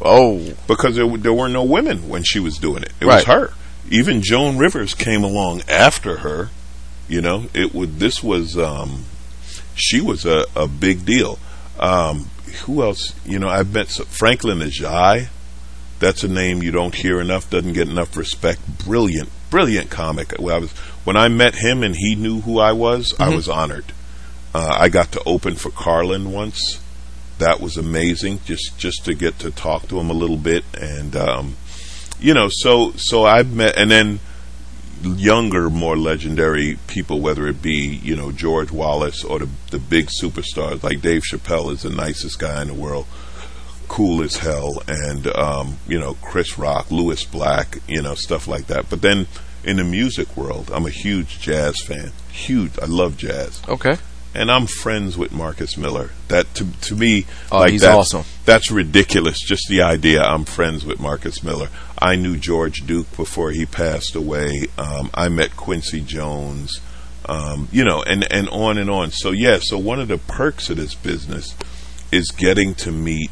Oh, 0.00 0.54
because 0.66 0.96
there, 0.96 1.08
there 1.16 1.32
were 1.32 1.48
no 1.48 1.64
women 1.64 2.08
when 2.08 2.22
she 2.22 2.38
was 2.40 2.56
doing 2.58 2.82
it. 2.82 2.92
It 3.00 3.06
Right. 3.06 3.16
was 3.16 3.24
her. 3.24 3.52
Even 3.90 4.22
Joan 4.22 4.58
Rivers 4.58 4.94
came 4.94 5.24
along 5.24 5.62
after 5.68 6.18
her. 6.18 6.50
You 7.08 7.20
know, 7.22 7.46
it 7.54 7.74
would. 7.74 7.98
This 7.98 8.22
was. 8.22 8.56
Um, 8.58 9.04
she 9.74 10.00
was 10.00 10.24
a, 10.26 10.44
a 10.54 10.66
big 10.68 11.04
deal. 11.04 11.38
Um, 11.80 12.30
who 12.64 12.82
else? 12.82 13.14
You 13.24 13.38
know, 13.38 13.48
I've 13.48 13.72
met 13.72 13.88
some, 13.88 14.06
Franklyn 14.06 14.58
Ajaye. 14.58 15.28
That's 16.00 16.22
a 16.22 16.28
name 16.28 16.62
you 16.62 16.70
don't 16.70 16.94
hear 16.94 17.20
enough. 17.20 17.48
Doesn't 17.50 17.72
get 17.72 17.88
enough 17.88 18.16
respect. 18.16 18.60
Brilliant, 18.84 19.30
brilliant 19.50 19.90
comic. 19.90 20.32
When 20.38 20.54
I 20.54 20.58
was 20.58 20.70
when 21.04 21.16
I 21.16 21.28
met 21.28 21.54
him 21.56 21.82
and 21.82 21.96
he 21.96 22.14
knew 22.14 22.40
who 22.42 22.58
I 22.60 22.72
was, 22.72 23.14
I 23.18 23.34
was 23.34 23.48
honored. 23.48 23.86
Uh, 24.54 24.76
I 24.78 24.88
got 24.90 25.12
to 25.12 25.22
open 25.24 25.54
for 25.56 25.70
Carlin 25.70 26.30
once 26.32 26.80
that 27.38 27.60
was 27.60 27.76
amazing. 27.76 28.40
Just 28.44 28.78
just 28.78 29.04
to 29.04 29.14
get 29.14 29.38
to 29.40 29.50
talk 29.50 29.88
to 29.88 29.98
him 29.98 30.10
a 30.10 30.14
little 30.14 30.36
bit, 30.36 30.64
and 30.78 31.16
um, 31.16 31.56
you 32.20 32.34
know, 32.34 32.48
so 32.50 32.92
so 32.96 33.24
I've 33.24 33.52
met, 33.52 33.76
and 33.76 33.90
then 33.90 34.20
younger, 35.02 35.70
more 35.70 35.96
legendary 35.96 36.78
people, 36.86 37.20
whether 37.20 37.46
it 37.46 37.62
be 37.62 38.00
you 38.02 38.16
know 38.16 38.32
George 38.32 38.70
Wallace 38.70 39.24
or 39.24 39.38
the 39.38 39.48
the 39.70 39.78
big 39.78 40.08
superstars 40.08 40.82
like 40.82 41.00
Dave 41.00 41.22
Chappelle 41.22 41.72
is 41.72 41.82
the 41.82 41.90
nicest 41.90 42.38
guy 42.38 42.62
in 42.62 42.68
the 42.68 42.74
world, 42.74 43.06
cool 43.88 44.22
as 44.22 44.36
hell, 44.38 44.82
and 44.86 45.26
um, 45.28 45.78
you 45.86 45.98
know 45.98 46.14
Chris 46.14 46.58
Rock, 46.58 46.90
Lewis 46.90 47.24
Black, 47.24 47.78
you 47.86 48.02
know 48.02 48.14
stuff 48.14 48.48
like 48.48 48.66
that. 48.66 48.90
But 48.90 49.02
then 49.02 49.26
in 49.64 49.76
the 49.76 49.84
music 49.84 50.36
world, 50.36 50.70
I'm 50.72 50.86
a 50.86 50.90
huge 50.90 51.40
jazz 51.40 51.80
fan. 51.82 52.12
Huge, 52.30 52.78
I 52.80 52.86
love 52.86 53.16
jazz. 53.16 53.62
Okay. 53.68 53.96
And 54.34 54.50
I'm 54.50 54.66
friends 54.66 55.16
with 55.16 55.32
Marcus 55.32 55.76
Miller. 55.76 56.10
That 56.28 56.54
to 56.56 56.66
to 56.82 56.94
me, 56.94 57.26
Oh, 57.50 57.58
like 57.60 57.72
he's 57.72 57.80
that's, 57.80 57.96
awesome. 58.14 58.24
That's 58.44 58.70
ridiculous. 58.70 59.38
Just 59.40 59.68
the 59.68 59.82
idea. 59.82 60.22
I'm 60.22 60.44
friends 60.44 60.84
with 60.84 61.00
Marcus 61.00 61.42
Miller. 61.42 61.68
I 61.98 62.14
knew 62.16 62.36
George 62.36 62.86
Duke 62.86 63.14
before 63.16 63.50
he 63.50 63.64
passed 63.66 64.14
away. 64.14 64.66
Um, 64.76 65.10
I 65.14 65.28
met 65.28 65.56
Quincy 65.56 66.00
Jones. 66.00 66.80
Um, 67.26 67.68
you 67.72 67.84
know, 67.84 68.02
and 68.02 68.30
and 68.30 68.48
on 68.50 68.78
and 68.78 68.88
on. 68.90 69.10
So 69.10 69.30
yeah. 69.32 69.58
So 69.60 69.76
one 69.78 69.98
of 69.98 70.08
the 70.08 70.18
perks 70.18 70.70
of 70.70 70.76
this 70.76 70.94
business 70.94 71.54
is 72.12 72.30
getting 72.30 72.74
to 72.76 72.92
meet 72.92 73.30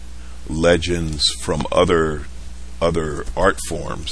legends 0.49 1.24
from 1.40 1.66
other 1.72 2.22
other 2.80 3.24
art 3.36 3.59
forms 3.68 4.11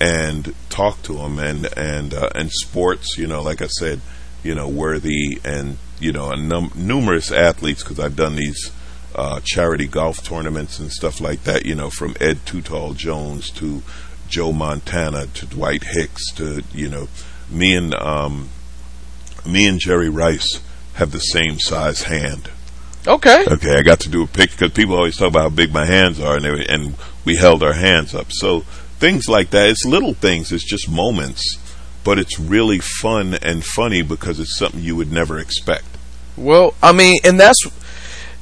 and 0.00 0.54
talk 0.70 1.02
to 1.02 1.14
them 1.14 1.38
and 1.38 1.66
and 1.76 2.14
uh, 2.14 2.28
and 2.34 2.50
sports. 2.52 3.16
You 3.16 3.26
know, 3.26 3.42
like 3.42 3.62
I 3.62 3.66
said, 3.68 4.00
you 4.44 4.54
know, 4.54 4.68
worthy 4.68 5.40
and 5.44 5.78
you 5.98 6.12
know, 6.12 6.30
a 6.30 6.36
num- 6.36 6.72
numerous 6.76 7.32
athletes 7.32 7.82
because 7.82 7.98
I've 7.98 8.16
done 8.16 8.36
these 8.36 8.70
uh, 9.14 9.40
charity 9.44 9.86
golf 9.86 10.22
tournaments 10.22 10.78
and 10.78 10.92
stuff 10.92 11.20
like 11.20 11.42
that. 11.44 11.66
You 11.66 11.74
know, 11.74 11.90
from 11.90 12.14
Ed 12.20 12.46
Too 12.46 12.62
Tall 12.62 12.94
Jones 12.94 13.50
to 13.52 13.82
Joe 14.28 14.52
Montana 14.52 15.26
to 15.26 15.46
Dwight 15.46 15.84
Hicks 15.84 16.30
to 16.34 16.62
you 16.72 16.88
know, 16.88 17.08
me 17.50 17.74
and 17.74 17.94
um, 17.94 18.50
me 19.46 19.66
and 19.66 19.80
Jerry 19.80 20.08
Rice 20.08 20.60
have 20.94 21.10
the 21.10 21.18
same 21.18 21.58
size 21.58 22.04
hand. 22.04 22.50
Okay. 23.06 23.44
Okay, 23.46 23.76
I 23.76 23.82
got 23.82 24.00
to 24.00 24.08
do 24.08 24.22
a 24.22 24.26
pic 24.26 24.50
because 24.52 24.72
people 24.72 24.94
always 24.94 25.16
talk 25.16 25.28
about 25.28 25.42
how 25.42 25.48
big 25.50 25.72
my 25.72 25.84
hands 25.84 26.20
are, 26.20 26.36
and 26.36 26.44
they, 26.44 26.66
and 26.66 26.94
we 27.24 27.36
held 27.36 27.62
our 27.62 27.74
hands 27.74 28.14
up. 28.14 28.32
So 28.32 28.60
things 28.98 29.28
like 29.28 29.50
that. 29.50 29.68
It's 29.68 29.84
little 29.84 30.14
things. 30.14 30.52
It's 30.52 30.64
just 30.64 30.90
moments, 30.90 31.58
but 32.04 32.18
it's 32.18 32.38
really 32.38 32.78
fun 32.78 33.34
and 33.42 33.64
funny 33.64 34.02
because 34.02 34.38
it's 34.38 34.56
something 34.56 34.80
you 34.80 34.94
would 34.94 35.10
never 35.10 35.38
expect. 35.38 35.86
Well, 36.36 36.74
I 36.82 36.92
mean, 36.92 37.16
and 37.24 37.40
that's 37.40 37.58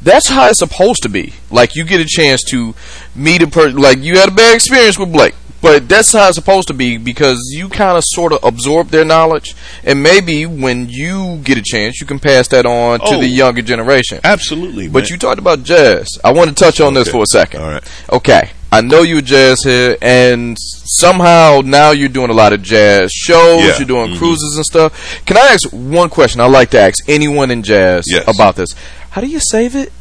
that's 0.02 0.28
how 0.28 0.48
it's 0.48 0.58
supposed 0.58 1.02
to 1.04 1.08
be. 1.08 1.34
Like 1.50 1.76
you 1.76 1.84
get 1.84 2.00
a 2.00 2.04
chance 2.04 2.42
to 2.50 2.74
meet 3.14 3.42
a 3.42 3.46
person. 3.46 3.78
Like 3.78 3.98
you 3.98 4.18
had 4.18 4.28
a 4.28 4.32
bad 4.32 4.54
experience 4.54 4.98
with 4.98 5.12
Blake, 5.12 5.34
but 5.62 5.88
that's 5.88 6.12
how 6.12 6.28
it's 6.28 6.36
supposed 6.36 6.68
to 6.68 6.74
be 6.74 6.98
because 6.98 7.38
you 7.52 7.68
kind 7.70 7.96
of 7.96 8.04
sort 8.06 8.32
of 8.34 8.40
absorb 8.44 8.88
their 8.88 9.04
knowledge, 9.04 9.54
and 9.84 10.02
maybe 10.02 10.44
when 10.44 10.88
you 10.90 11.38
get 11.44 11.56
a 11.56 11.62
chance, 11.62 12.00
you 12.00 12.06
can 12.06 12.18
pass 12.18 12.48
that 12.48 12.66
on 12.66 12.98
to 13.00 13.06
Oh. 13.14 13.20
the 13.20 13.26
younger 13.28 13.62
generation. 13.62 14.20
Absolutely, 14.24 14.88
But 14.88 15.04
man. 15.04 15.08
you 15.10 15.16
talked 15.18 15.38
about 15.38 15.62
jazz. 15.62 16.08
I 16.22 16.32
want 16.32 16.50
to 16.50 16.54
touch 16.54 16.80
on 16.80 16.92
this 16.94 17.08
for 17.08 17.22
a 17.22 17.26
second. 17.26 17.62
All 17.62 17.70
right. 17.70 17.84
Okay. 18.12 18.50
I 18.74 18.80
know 18.80 19.02
you're 19.02 19.18
a 19.18 19.22
jazz 19.22 19.62
here, 19.62 19.96
and 20.00 20.56
somehow 20.58 21.60
now 21.64 21.90
you're 21.90 22.08
doing 22.08 22.30
a 22.30 22.34
lot 22.34 22.52
of 22.52 22.62
jazz 22.62 23.12
shows. 23.12 23.62
Yeah. 23.62 23.76
You're 23.78 23.86
doing 23.86 24.14
Mhm. 24.14 24.18
cruises 24.18 24.56
and 24.56 24.64
stuff. 24.64 24.92
Can 25.26 25.36
I 25.36 25.48
ask 25.52 25.68
one 25.70 26.08
question? 26.08 26.40
I 26.40 26.46
like 26.46 26.70
to 26.70 26.80
ask 26.80 26.94
anyone 27.08 27.50
in 27.50 27.62
jazz 27.62 28.04
Yes. 28.08 28.24
about 28.26 28.56
this. 28.56 28.74
How 29.10 29.20
do 29.20 29.26
you 29.26 29.40
save 29.40 29.76
it? 29.76 29.92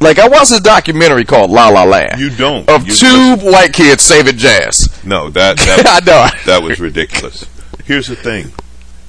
Like 0.00 0.18
I 0.18 0.26
watched 0.28 0.50
this 0.50 0.60
documentary 0.60 1.24
called 1.24 1.50
La 1.50 1.68
La 1.68 1.84
Land 1.84 2.20
You 2.20 2.30
don't. 2.30 2.68
of 2.68 2.86
You- 2.88 2.94
two 2.94 3.36
white 3.36 3.72
kids 3.72 4.02
saving 4.02 4.36
jazz. 4.36 4.88
No, 5.04 5.30
that 5.30 5.56
that, 5.58 5.86
I 6.02 6.04
know. 6.04 6.28
that 6.46 6.62
was 6.62 6.80
ridiculous. 6.80 7.46
Here's 7.84 8.06
the 8.06 8.16
thing: 8.16 8.52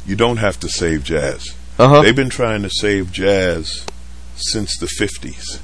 you 0.06 0.16
don't 0.16 0.38
have 0.38 0.60
to 0.62 0.70
save 0.70 1.04
jazz. 1.04 1.56
Uh-huh. 1.78 2.02
They've 2.02 2.16
been 2.16 2.30
trying 2.30 2.62
to 2.64 2.70
save 2.70 3.12
jazz 3.12 3.86
since 4.36 4.78
the 4.78 4.86
'50s. 4.88 5.60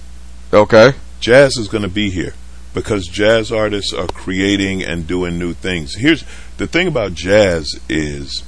Okay. 0.52 0.94
jazz 1.20 1.58
is 1.58 1.68
going 1.68 1.84
to 1.84 1.90
be 1.90 2.10
here 2.10 2.34
because 2.74 3.08
jazz 3.08 3.52
artists 3.52 3.94
are 3.94 4.08
creating 4.08 4.84
and 4.84 5.06
doing 5.08 5.38
new 5.38 5.54
things. 5.54 5.96
Here's 5.96 6.24
the 6.58 6.68
thing 6.68 6.88
about 6.88 7.14
jazz 7.14 7.80
is 7.88 8.44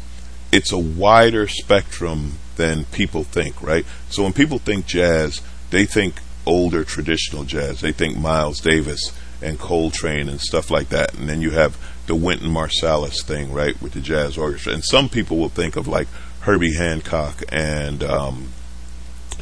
it's 0.52 0.72
a 0.72 0.78
wider 0.78 1.48
spectrum 1.48 2.34
than 2.56 2.86
people 2.86 3.24
think, 3.24 3.62
right? 3.62 3.86
So 4.10 4.24
when 4.24 4.34
people 4.34 4.58
think 4.60 4.86
jazz, 4.86 5.42
they 5.70 5.86
think 5.86 6.16
older 6.46 6.84
traditional 6.84 7.44
jazz. 7.44 7.82
They 7.82 7.92
think 7.92 8.18
Miles 8.18 8.60
Davis 8.60 9.12
and 9.42 9.60
Coltrane 9.60 10.30
and 10.30 10.40
stuff 10.40 10.70
like 10.70 10.90
that. 10.90 11.14
And 11.16 11.28
then 11.30 11.42
you 11.42 11.52
have 11.52 11.78
the 12.08 12.16
Wynton 12.16 12.50
Marsalis 12.50 13.24
thing, 13.24 13.52
right, 13.54 13.80
with 13.82 13.94
the 13.94 14.02
jazz 14.02 14.38
orchestra. 14.38 14.74
And 14.74 14.84
some 14.84 15.10
people 15.10 15.38
will 15.38 15.50
think 15.50 15.76
of 15.76 15.88
like 15.88 16.08
Herbie 16.42 16.76
Hancock 16.76 17.44
and 17.52 18.04
um, 18.04 18.50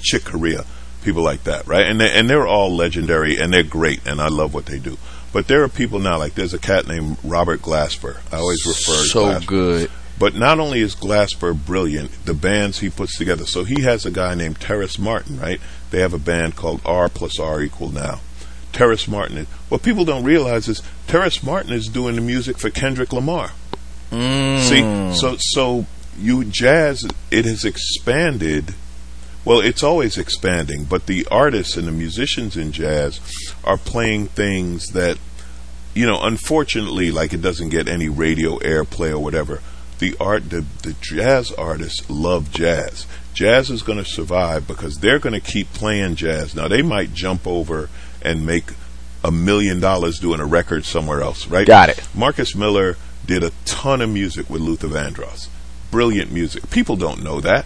Chick 0.01 0.25
Corea, 0.25 0.65
people 1.03 1.23
like 1.23 1.43
that, 1.45 1.67
right? 1.67 1.85
And 1.85 1.99
they, 1.99 2.11
and 2.11 2.29
they're 2.29 2.47
all 2.47 2.73
legendary 2.75 3.37
and 3.37 3.53
they're 3.53 3.63
great, 3.63 4.05
and 4.05 4.21
I 4.21 4.27
love 4.27 4.53
what 4.53 4.65
they 4.65 4.79
do. 4.79 4.97
But 5.31 5.47
there 5.47 5.63
are 5.63 5.69
people 5.69 5.99
now, 5.99 6.17
like 6.17 6.33
there's 6.35 6.53
a 6.53 6.59
cat 6.59 6.87
named 6.87 7.17
Robert 7.23 7.61
Glasper. 7.61 8.19
I 8.33 8.37
always 8.37 8.65
refer 8.65 8.93
to 9.03 9.07
So 9.07 9.25
Glasper. 9.25 9.45
good. 9.47 9.91
But 10.17 10.35
not 10.35 10.59
only 10.59 10.81
is 10.81 10.95
Glasper 10.95 11.53
brilliant, 11.65 12.25
the 12.25 12.33
bands 12.33 12.79
he 12.79 12.89
puts 12.89 13.17
together. 13.17 13.45
So 13.45 13.63
he 13.63 13.83
has 13.83 14.05
a 14.05 14.11
guy 14.11 14.35
named 14.35 14.59
Terrace 14.59 14.99
Martin, 14.99 15.39
right? 15.39 15.61
They 15.91 16.01
have 16.01 16.13
a 16.13 16.19
band 16.19 16.57
called 16.57 16.81
R 16.83 17.07
plus 17.07 17.39
R 17.39 17.61
equal 17.61 17.89
now. 17.89 18.19
Terrace 18.71 19.07
Martin. 19.07 19.37
Is, 19.39 19.47
what 19.69 19.83
people 19.83 20.05
don't 20.05 20.23
realize 20.23 20.67
is 20.67 20.81
Terrace 21.07 21.43
Martin 21.43 21.73
is 21.73 21.87
doing 21.87 22.15
the 22.15 22.21
music 22.21 22.57
for 22.57 22.69
Kendrick 22.69 23.13
Lamar. 23.13 23.51
Mm. 24.11 24.59
See, 24.61 25.19
so 25.19 25.35
so 25.39 25.85
you 26.17 26.43
jazz 26.45 27.07
it 27.31 27.45
has 27.45 27.65
expanded. 27.65 28.73
Well, 29.45 29.61
it's 29.61 29.83
always 29.83 30.17
expanding, 30.17 30.83
but 30.83 31.05
the 31.05 31.25
artists 31.31 31.77
and 31.77 31.87
the 31.87 31.91
musicians 31.91 32.57
in 32.57 32.71
jazz 32.71 33.19
are 33.63 33.77
playing 33.77 34.27
things 34.27 34.89
that 34.89 35.17
you 35.93 36.05
know, 36.05 36.21
unfortunately, 36.21 37.11
like 37.11 37.33
it 37.33 37.41
doesn't 37.41 37.69
get 37.69 37.87
any 37.87 38.09
radio 38.09 38.57
airplay 38.59 39.11
or 39.11 39.19
whatever. 39.19 39.61
The 39.99 40.15
art, 40.19 40.49
the 40.49 40.65
the 40.83 40.95
jazz 41.01 41.51
artists 41.51 42.09
love 42.09 42.51
jazz. 42.51 43.05
Jazz 43.33 43.69
is 43.69 43.83
going 43.83 43.97
to 43.97 44.05
survive 44.05 44.67
because 44.67 44.99
they're 44.99 45.19
going 45.19 45.39
to 45.39 45.39
keep 45.39 45.71
playing 45.73 46.15
jazz. 46.15 46.55
Now 46.55 46.67
they 46.67 46.81
might 46.81 47.13
jump 47.13 47.47
over 47.47 47.89
and 48.21 48.45
make 48.45 48.71
a 49.23 49.31
million 49.31 49.79
dollars 49.79 50.19
doing 50.19 50.39
a 50.39 50.45
record 50.45 50.85
somewhere 50.85 51.21
else, 51.21 51.47
right? 51.47 51.67
Got 51.67 51.89
it. 51.89 52.07
Marcus 52.13 52.55
Miller 52.55 52.97
did 53.25 53.43
a 53.43 53.51
ton 53.65 54.01
of 54.01 54.09
music 54.09 54.49
with 54.49 54.61
Luther 54.61 54.87
Vandross. 54.87 55.47
Brilliant 55.91 56.31
music. 56.31 56.69
People 56.69 56.95
don't 56.95 57.23
know 57.23 57.41
that. 57.41 57.65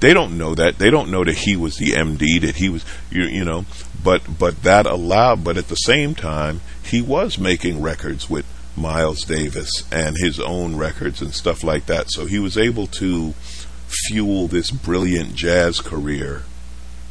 They 0.00 0.12
don't 0.12 0.36
know 0.36 0.54
that. 0.54 0.78
They 0.78 0.90
don't 0.90 1.10
know 1.10 1.24
that 1.24 1.38
he 1.38 1.56
was 1.56 1.76
the 1.76 1.92
MD. 1.92 2.40
That 2.40 2.56
he 2.56 2.68
was, 2.68 2.84
you, 3.10 3.24
you 3.24 3.44
know. 3.44 3.64
But 4.02 4.38
but 4.38 4.62
that 4.62 4.86
allowed. 4.86 5.44
But 5.44 5.56
at 5.56 5.68
the 5.68 5.76
same 5.76 6.14
time, 6.14 6.60
he 6.82 7.00
was 7.00 7.38
making 7.38 7.80
records 7.80 8.28
with 8.28 8.44
Miles 8.76 9.22
Davis 9.22 9.70
and 9.90 10.16
his 10.18 10.40
own 10.40 10.76
records 10.76 11.22
and 11.22 11.32
stuff 11.32 11.64
like 11.64 11.86
that. 11.86 12.10
So 12.10 12.26
he 12.26 12.38
was 12.38 12.58
able 12.58 12.86
to 12.88 13.34
fuel 13.86 14.48
this 14.48 14.70
brilliant 14.70 15.34
jazz 15.34 15.80
career 15.80 16.42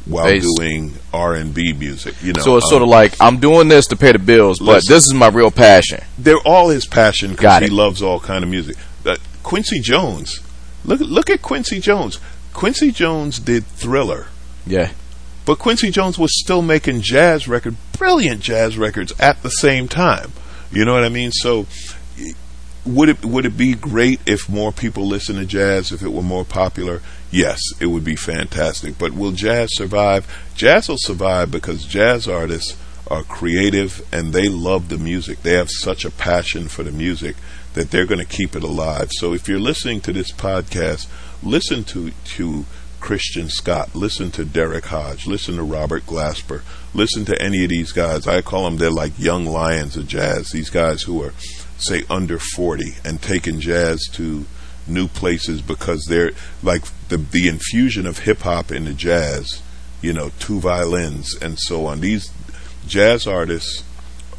while 0.06 0.24
Bas- 0.24 0.44
doing 0.58 0.94
R 1.12 1.34
and 1.34 1.54
B 1.54 1.72
music. 1.72 2.14
You 2.22 2.32
know, 2.32 2.42
So 2.42 2.56
it's 2.56 2.66
um, 2.66 2.70
sort 2.70 2.82
of 2.82 2.88
like 2.88 3.14
I'm 3.20 3.38
doing 3.40 3.68
this 3.68 3.86
to 3.88 3.96
pay 3.96 4.12
the 4.12 4.18
bills, 4.18 4.58
but 4.58 4.82
this 4.86 5.04
is 5.04 5.14
my 5.14 5.28
real 5.28 5.50
passion. 5.50 6.02
they're 6.18 6.38
all 6.44 6.68
his 6.68 6.86
passion 6.86 7.30
because 7.32 7.62
he 7.62 7.68
loves 7.68 8.02
all 8.02 8.20
kind 8.20 8.44
of 8.44 8.50
music. 8.50 8.76
Uh, 9.06 9.16
Quincy 9.42 9.80
Jones, 9.80 10.40
look 10.84 11.00
look 11.00 11.30
at 11.30 11.42
Quincy 11.42 11.80
Jones. 11.80 12.18
Quincy 12.52 12.90
Jones 12.92 13.38
did 13.38 13.66
Thriller, 13.66 14.26
Yeah. 14.66 14.92
but 15.44 15.58
Quincy 15.58 15.90
Jones 15.90 16.18
was 16.18 16.30
still 16.40 16.62
making 16.62 17.00
jazz 17.00 17.48
record, 17.48 17.76
brilliant 17.98 18.40
jazz 18.40 18.78
records 18.78 19.12
at 19.18 19.42
the 19.42 19.50
same 19.50 19.88
time. 19.88 20.32
You 20.70 20.84
know 20.84 20.94
what 20.94 21.04
I 21.04 21.08
mean? 21.08 21.30
So 21.32 21.66
would 22.86 23.08
it 23.08 23.24
would 23.24 23.46
it 23.46 23.56
be 23.56 23.74
great 23.74 24.20
if 24.26 24.48
more 24.48 24.72
people 24.72 25.06
listen 25.06 25.36
to 25.36 25.46
jazz 25.46 25.92
if 25.92 26.02
it 26.02 26.12
were 26.12 26.22
more 26.22 26.44
popular? 26.44 27.00
Yes, 27.30 27.60
it 27.80 27.86
would 27.86 28.04
be 28.04 28.16
fantastic. 28.16 28.98
But 28.98 29.12
will 29.12 29.32
jazz 29.32 29.70
survive? 29.74 30.26
Jazz 30.54 30.88
will 30.88 30.98
survive 30.98 31.50
because 31.50 31.86
jazz 31.86 32.28
artists 32.28 32.76
are 33.08 33.22
creative 33.22 34.06
and 34.12 34.32
they 34.32 34.48
love 34.48 34.88
the 34.88 34.98
music. 34.98 35.42
They 35.42 35.52
have 35.52 35.70
such 35.70 36.04
a 36.04 36.10
passion 36.10 36.68
for 36.68 36.82
the 36.82 36.92
music 36.92 37.36
that 37.74 37.90
they're 37.90 38.06
going 38.06 38.24
to 38.24 38.36
keep 38.36 38.54
it 38.54 38.62
alive. 38.62 39.10
So 39.12 39.34
if 39.34 39.48
you're 39.48 39.58
listening 39.58 40.00
to 40.02 40.12
this 40.12 40.30
podcast, 40.30 41.08
listen 41.42 41.84
to 41.84 42.10
to 42.10 42.64
Christian 43.00 43.50
Scott, 43.50 43.94
listen 43.94 44.30
to 44.30 44.46
Derrick 44.46 44.86
Hodge, 44.86 45.26
listen 45.26 45.56
to 45.56 45.62
Robert 45.62 46.06
Glasper, 46.06 46.62
listen 46.94 47.26
to 47.26 47.42
any 47.42 47.62
of 47.64 47.68
these 47.68 47.92
guys. 47.92 48.26
I 48.26 48.40
call 48.40 48.64
them 48.64 48.78
they're 48.78 48.90
like 48.90 49.18
young 49.18 49.44
lions 49.44 49.96
of 49.96 50.08
jazz. 50.08 50.50
These 50.50 50.70
guys 50.70 51.02
who 51.02 51.22
are 51.22 51.34
say 51.78 52.04
under 52.08 52.38
40 52.38 52.94
and 53.04 53.20
taking 53.20 53.60
jazz 53.60 54.06
to 54.12 54.46
new 54.86 55.08
places 55.08 55.62
because 55.62 56.04
they're 56.08 56.32
like 56.62 56.84
the 57.08 57.16
the 57.16 57.48
infusion 57.48 58.06
of 58.06 58.20
hip 58.20 58.40
hop 58.40 58.70
into 58.70 58.92
jazz 58.92 59.62
you 60.04 60.12
know, 60.12 60.30
two 60.38 60.60
violins 60.60 61.34
and 61.40 61.58
so 61.58 61.86
on. 61.86 62.00
These 62.00 62.30
jazz 62.86 63.26
artists 63.26 63.82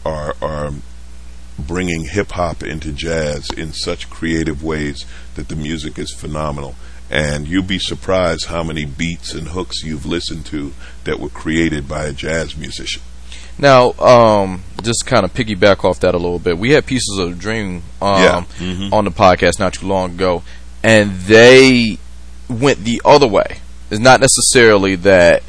are 0.05 0.35
are 0.39 0.71
bringing 1.57 2.05
hip 2.05 2.33
hop 2.33 2.61
into 2.61 2.91
jazz 2.91 3.49
in 3.49 3.73
such 3.73 4.09
creative 4.09 4.63
ways 4.63 5.05
that 5.33 5.47
the 5.47 5.55
music 5.55 5.97
is 5.97 6.13
phenomenal. 6.13 6.75
And 7.09 7.47
you'll 7.47 7.63
be 7.63 7.79
surprised 7.79 8.45
how 8.45 8.63
many 8.63 8.85
beats 8.85 9.33
and 9.33 9.49
hooks 9.49 9.83
you've 9.83 10.05
listened 10.05 10.45
to 10.47 10.73
that 11.03 11.19
were 11.19 11.29
created 11.29 11.87
by 11.87 12.05
a 12.05 12.13
jazz 12.13 12.55
musician. 12.55 13.01
Now, 13.57 13.93
um, 13.93 14.63
just 14.83 15.05
kind 15.05 15.23
of 15.23 15.33
piggyback 15.33 15.83
off 15.85 15.99
that 16.01 16.13
a 16.13 16.17
little 16.17 16.39
bit. 16.39 16.57
We 16.57 16.71
had 16.71 16.85
pieces 16.85 17.17
of 17.17 17.39
dream 17.39 17.83
um, 18.01 18.21
Yeah. 18.23 18.43
Mhm. 18.59 18.91
on 18.93 19.05
the 19.05 19.11
podcast 19.11 19.59
not 19.59 19.73
too 19.73 19.87
long 19.87 20.11
ago, 20.11 20.43
and 20.83 21.15
they 21.21 21.97
went 22.49 22.83
the 22.83 23.01
other 23.05 23.27
way. 23.27 23.59
It's 23.89 23.99
not 24.01 24.19
necessarily 24.19 24.95
that 24.95 25.41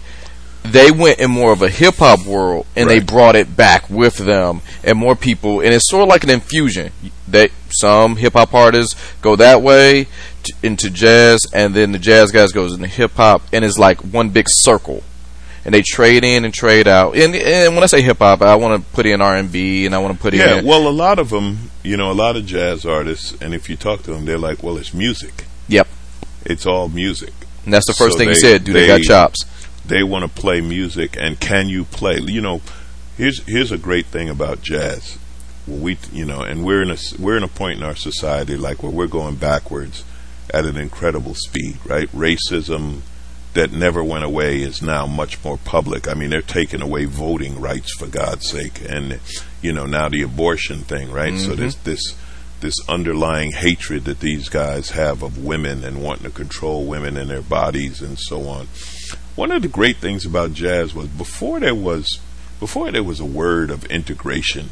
they 0.62 0.90
went 0.90 1.18
in 1.20 1.30
more 1.30 1.52
of 1.52 1.62
a 1.62 1.68
hip 1.68 1.96
hop 1.96 2.24
world, 2.26 2.66
and 2.76 2.88
they 2.88 2.98
brought 3.00 3.36
it 3.36 3.56
back 3.56 3.88
with 3.90 4.16
them, 4.18 4.62
and 4.84 4.98
more 4.98 5.14
people. 5.16 5.60
And 5.60 5.72
it's 5.74 5.88
sort 5.88 6.02
of 6.02 6.08
like 6.08 6.24
an 6.24 6.30
infusion. 6.30 6.92
that 7.28 7.50
some 7.70 8.14
hip 8.16 8.34
hop 8.34 8.54
artists 8.54 8.94
go 9.20 9.34
that 9.34 9.60
way 9.60 10.06
t- 10.44 10.52
into 10.62 10.88
jazz, 10.88 11.40
and 11.52 11.74
then 11.74 11.90
the 11.90 11.98
jazz 11.98 12.30
guys 12.30 12.52
goes 12.52 12.72
into 12.72 12.86
hip 12.86 13.10
hop, 13.16 13.42
and 13.52 13.64
it's 13.64 13.78
like 13.78 13.98
one 14.00 14.28
big 14.28 14.46
circle 14.48 15.02
and 15.66 15.74
they 15.74 15.82
trade 15.82 16.22
in 16.24 16.44
and 16.46 16.54
trade 16.54 16.86
out. 16.88 17.16
And, 17.16 17.34
and 17.34 17.74
when 17.74 17.82
I 17.82 17.86
say 17.86 18.00
hip 18.00 18.18
hop, 18.18 18.40
I 18.40 18.54
want 18.54 18.80
to 18.82 18.90
put 18.94 19.04
in 19.04 19.20
R 19.20 19.36
and 19.36 19.50
B, 19.52 19.84
and 19.84 19.94
I 19.94 19.98
want 19.98 20.14
to 20.16 20.22
put 20.22 20.32
Yeah, 20.32 20.58
in 20.58 20.64
Yeah, 20.64 20.70
well, 20.70 20.86
a 20.88 20.90
lot 20.90 21.18
of 21.18 21.28
them, 21.30 21.70
you 21.82 21.96
know, 21.96 22.10
a 22.10 22.14
lot 22.14 22.36
of 22.36 22.46
jazz 22.46 22.86
artists, 22.86 23.34
and 23.42 23.52
if 23.52 23.68
you 23.68 23.76
talk 23.76 24.02
to 24.04 24.12
them, 24.14 24.24
they're 24.24 24.38
like, 24.38 24.62
well, 24.62 24.78
it's 24.78 24.94
music. 24.94 25.44
yep. 25.68 25.88
It's 26.44 26.64
all 26.64 26.88
music. 26.88 27.34
And 27.64 27.74
that's 27.74 27.86
the 27.86 27.92
first 27.92 28.12
So 28.12 28.18
thing 28.18 28.28
you 28.28 28.34
they- 28.34 28.40
said. 28.40 28.62
Do 28.64 28.72
they, 28.72 28.86
got 28.86 29.00
chops? 29.02 29.44
They 29.84 30.02
want 30.04 30.22
to 30.24 30.40
play 30.40 30.60
music, 30.60 31.16
and 31.20 31.38
can 31.40 31.68
you 31.68 31.84
play? 31.84 32.18
You 32.20 32.40
know, 32.40 32.60
here's 33.16 33.42
here's 33.44 33.72
a 33.72 33.78
great 33.78 34.06
thing 34.06 34.28
about 34.28 34.62
jazz. 34.62 35.18
Well, 35.66 35.78
we, 35.80 35.98
you 36.12 36.24
know, 36.24 36.42
and 36.42 36.64
we're 36.64 36.82
in 36.82 36.90
a 36.92 36.96
we're 37.18 37.36
in 37.36 37.42
a 37.42 37.48
point 37.48 37.78
in 37.78 37.84
our 37.84 37.96
society 37.96 38.56
like 38.56 38.82
where 38.84 38.92
we're 38.92 39.08
going 39.08 39.34
backwards 39.36 40.04
at 40.54 40.64
an 40.64 40.76
incredible 40.76 41.34
speed, 41.34 41.78
right? 41.84 42.08
Racism 42.12 43.00
that 43.56 43.72
never 43.72 44.04
went 44.04 44.24
away 44.24 44.60
is 44.60 44.80
now 44.80 45.06
much 45.06 45.42
more 45.42 45.56
public. 45.58 46.08
I 46.08 46.14
mean, 46.14 46.30
they're 46.30 46.42
taking 46.42 46.82
away 46.82 47.06
voting 47.06 47.60
rights 47.60 47.92
for 47.94 48.06
God's 48.06 48.48
sake, 48.48 48.80
and 48.88 49.18
you 49.60 49.72
know 49.72 49.86
now 49.86 50.08
the 50.08 50.22
abortion 50.22 50.80
thing, 50.80 51.10
right? 51.10 51.36
So 51.38 51.50
mm-hmm. 51.50 51.60
there's 51.60 51.76
this 51.76 52.14
this 52.60 52.74
underlying 52.88 53.52
hatred 53.52 54.04
that 54.04 54.20
these 54.20 54.48
guys 54.48 54.90
have 54.90 55.22
of 55.22 55.44
women 55.44 55.84
and 55.84 56.02
wanting 56.02 56.24
to 56.24 56.30
control 56.30 56.86
women 56.86 57.16
and 57.16 57.28
their 57.28 57.42
bodies 57.42 58.00
and 58.00 58.18
so 58.18 58.48
on. 58.48 58.66
One 59.34 59.52
of 59.52 59.62
the 59.62 59.68
great 59.68 59.98
things 59.98 60.24
about 60.24 60.54
jazz 60.54 60.94
was 60.94 61.08
before 61.08 61.60
there 61.60 61.74
was 61.74 62.20
before 62.60 62.90
there 62.90 63.02
was 63.02 63.20
a 63.20 63.26
word 63.26 63.70
of 63.70 63.84
integration, 63.86 64.70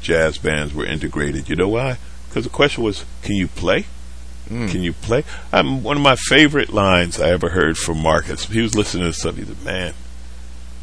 jazz 0.00 0.38
bands 0.38 0.74
were 0.74 0.86
integrated. 0.86 1.48
You 1.48 1.56
know 1.56 1.68
why? 1.68 1.98
Because 2.28 2.44
the 2.44 2.50
question 2.50 2.84
was, 2.84 3.04
can 3.22 3.34
you 3.34 3.48
play? 3.48 3.86
Mm. 4.50 4.70
Can 4.70 4.82
you 4.82 4.92
play? 4.92 5.22
I'm, 5.52 5.82
one 5.84 5.96
of 5.96 6.02
my 6.02 6.16
favorite 6.16 6.72
lines 6.72 7.20
I 7.20 7.30
ever 7.30 7.50
heard 7.50 7.78
from 7.78 8.02
Marcus. 8.02 8.46
He 8.46 8.60
was 8.60 8.74
listening 8.74 9.04
to 9.04 9.12
something. 9.12 9.46
He 9.46 9.54
said, 9.54 9.64
"Man, 9.64 9.94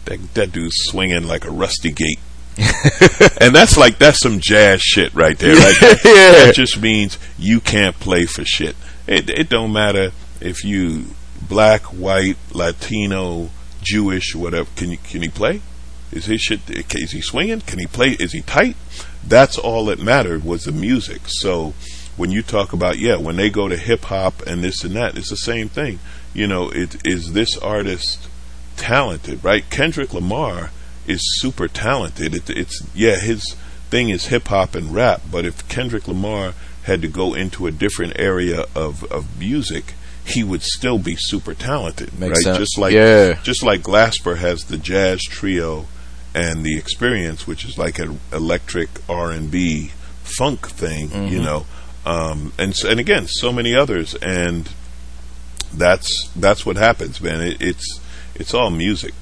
that 0.05 0.33
that 0.35 0.51
dude's 0.53 0.75
swinging 0.85 1.27
like 1.27 1.43
a 1.45 1.51
rusty 1.51 1.91
gate." 1.91 2.19
and 3.41 3.53
that's 3.53 3.77
like 3.77 3.99
that's 3.99 4.19
some 4.19 4.39
jazz 4.39 4.81
shit 4.81 5.13
right 5.13 5.37
there. 5.37 5.53
Like, 5.55 5.79
that, 5.79 6.01
Yeah. 6.05 6.45
that 6.45 6.53
just 6.55 6.79
means 6.81 7.19
you 7.37 7.59
can't 7.59 7.99
play 7.99 8.25
for 8.25 8.43
shit. 8.45 8.75
It 9.05 9.29
it 9.29 9.49
don't 9.49 9.73
matter 9.73 10.11
if 10.39 10.63
you 10.63 11.07
black, 11.47 11.81
white, 11.83 12.37
Latino, 12.51 13.49
Jewish, 13.81 14.33
whatever. 14.33 14.69
Can 14.75 14.91
you 14.91 14.97
can 14.97 15.21
he 15.21 15.27
play? 15.29 15.61
Is 16.11 16.25
his 16.25 16.41
shit? 16.41 16.61
Is 16.69 17.11
he 17.11 17.21
swinging? 17.21 17.61
Can 17.61 17.79
he 17.79 17.85
play? 17.85 18.11
Is 18.11 18.31
he 18.31 18.41
tight? 18.41 18.77
That's 19.25 19.57
all 19.57 19.85
that 19.85 19.99
mattered 19.99 20.45
was 20.45 20.63
the 20.63 20.71
music. 20.71 21.23
So 21.25 21.73
when 22.17 22.31
you 22.31 22.41
talk 22.41 22.73
about 22.73 22.97
yeah, 22.97 23.15
when 23.17 23.35
they 23.37 23.49
go 23.49 23.67
to 23.67 23.77
hip 23.77 24.05
hop 24.05 24.41
and 24.47 24.63
this 24.63 24.83
and 24.83 24.95
that, 24.95 25.17
it's 25.17 25.29
the 25.29 25.35
same 25.37 25.69
thing. 25.69 25.99
You 26.33 26.47
know, 26.47 26.69
it 26.69 26.97
is 27.07 27.33
this 27.33 27.57
artist 27.59 28.27
talented, 28.75 29.43
right? 29.43 29.67
Kendrick 29.69 30.13
Lamar 30.13 30.71
is 31.07 31.21
super 31.39 31.67
talented. 31.67 32.33
It, 32.35 32.49
it's 32.49 32.81
yeah, 32.93 33.19
his 33.19 33.55
thing 33.89 34.09
is 34.09 34.27
hip 34.27 34.47
hop 34.47 34.75
and 34.75 34.93
rap. 34.93 35.21
But 35.31 35.45
if 35.45 35.67
Kendrick 35.67 36.07
Lamar 36.07 36.53
had 36.83 37.01
to 37.01 37.07
go 37.07 37.33
into 37.33 37.67
a 37.67 37.71
different 37.71 38.13
area 38.19 38.65
of 38.75 39.03
of 39.11 39.39
music, 39.39 39.93
he 40.25 40.43
would 40.43 40.61
still 40.63 40.99
be 40.99 41.15
super 41.17 41.53
talented, 41.53 42.17
Makes 42.19 42.37
right? 42.39 42.43
sense. 42.43 42.57
Just 42.57 42.77
like 42.77 42.93
Yeah. 42.93 43.39
just 43.43 43.63
like 43.63 43.81
Glasper 43.81 44.37
has 44.37 44.61
the 44.65 44.77
jazz 44.77 45.21
trio 45.23 45.85
and 46.35 46.63
the 46.63 46.77
experience, 46.77 47.47
which 47.47 47.63
is 47.65 47.77
like 47.77 47.99
an 47.99 48.19
electric 48.33 48.89
R 49.09 49.31
and 49.31 49.49
B 49.49 49.91
funk 50.23 50.67
thing, 50.67 51.09
Mm-hmm. 51.09 51.33
you 51.33 51.41
know. 51.41 51.65
Um, 52.07 52.53
and 52.57 52.73
and 52.85 53.01
again, 53.01 53.27
so 53.27 53.51
many 53.51 53.75
others, 53.75 54.15
and 54.15 54.69
that's 55.73 56.29
that's 56.37 56.65
what 56.65 56.77
happens, 56.77 57.19
man. 57.19 57.41
It, 57.41 57.61
it's 57.61 57.99
it's 58.33 58.53
all 58.53 58.69
music. 58.69 59.13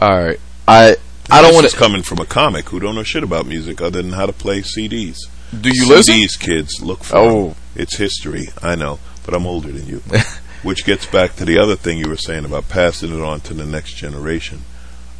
All 0.00 0.16
right. 0.24 0.40
I 0.66 0.96
I 1.30 1.42
don't 1.42 1.54
want 1.54 1.68
to. 1.68 1.76
coming 1.76 2.02
from 2.02 2.18
a 2.18 2.24
comic 2.24 2.70
who 2.70 2.80
don't 2.80 2.94
know 2.94 3.02
shit 3.02 3.22
about 3.22 3.46
music 3.46 3.82
other 3.82 4.00
than 4.00 4.12
how 4.12 4.24
to 4.24 4.32
play 4.32 4.62
CDs. 4.62 5.18
Do 5.60 5.70
you 5.70 5.86
listen? 5.86 6.14
CDs, 6.14 6.38
kids, 6.40 6.80
look 6.80 7.04
for. 7.04 7.16
Oh. 7.16 7.44
them. 7.48 7.56
it's 7.74 7.98
history. 7.98 8.48
I 8.62 8.76
know, 8.76 8.98
but 9.26 9.34
I'm 9.34 9.46
older 9.46 9.70
than 9.70 9.86
you. 9.86 10.02
Which 10.62 10.86
gets 10.86 11.04
back 11.04 11.36
to 11.36 11.44
the 11.44 11.58
other 11.58 11.76
thing 11.76 11.98
you 11.98 12.08
were 12.08 12.16
saying 12.16 12.46
about 12.46 12.70
passing 12.70 13.12
it 13.14 13.22
on 13.22 13.40
to 13.42 13.52
the 13.52 13.66
next 13.66 13.92
generation. 13.92 14.62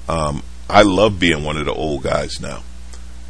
Um, 0.09 0.43
I 0.69 0.81
love 0.81 1.21
being 1.21 1.45
one 1.45 1.59
of 1.59 1.67
the 1.67 1.75
old 1.75 2.05
guys 2.05 2.41
now. 2.41 2.63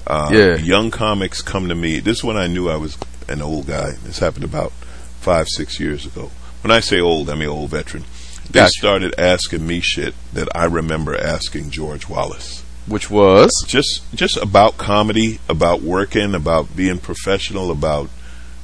Uh, 0.07 0.31
Yeah. 0.33 0.55
Young 0.57 0.93
comics 0.93 1.43
come 1.43 1.69
to 1.69 1.75
me. 1.75 1.99
This 1.99 2.19
is 2.19 2.25
when 2.25 2.37
I 2.37 2.47
knew 2.47 2.71
I 2.71 2.77
was 2.77 2.97
an 3.29 3.43
old 3.43 3.67
guy. 3.67 3.93
This 4.05 4.19
happened 4.19 4.45
about 4.45 4.73
five, 5.21 5.49
six 5.49 5.81
years 5.81 6.07
ago. 6.07 6.31
When 6.63 6.71
I 6.71 6.81
say 6.81 7.01
old, 7.01 7.31
I 7.31 7.35
mean 7.35 7.49
old 7.49 7.71
veteran. 7.71 8.05
They 8.51 8.61
Gotcha. 8.61 8.71
started 8.79 9.15
asking 9.19 9.67
me 9.67 9.81
shit 9.81 10.15
that 10.33 10.49
I 10.55 10.67
remember 10.67 11.19
asking 11.21 11.71
George 11.71 12.09
Wallace 12.09 12.63
Which 12.87 13.11
was 13.11 13.51
just 13.67 14.03
just 14.15 14.37
about 14.37 14.79
comedy, 14.79 15.41
about 15.49 15.83
working, 15.83 16.35
about 16.35 16.77
being 16.77 16.99
professional, 16.99 17.71
about 17.73 18.09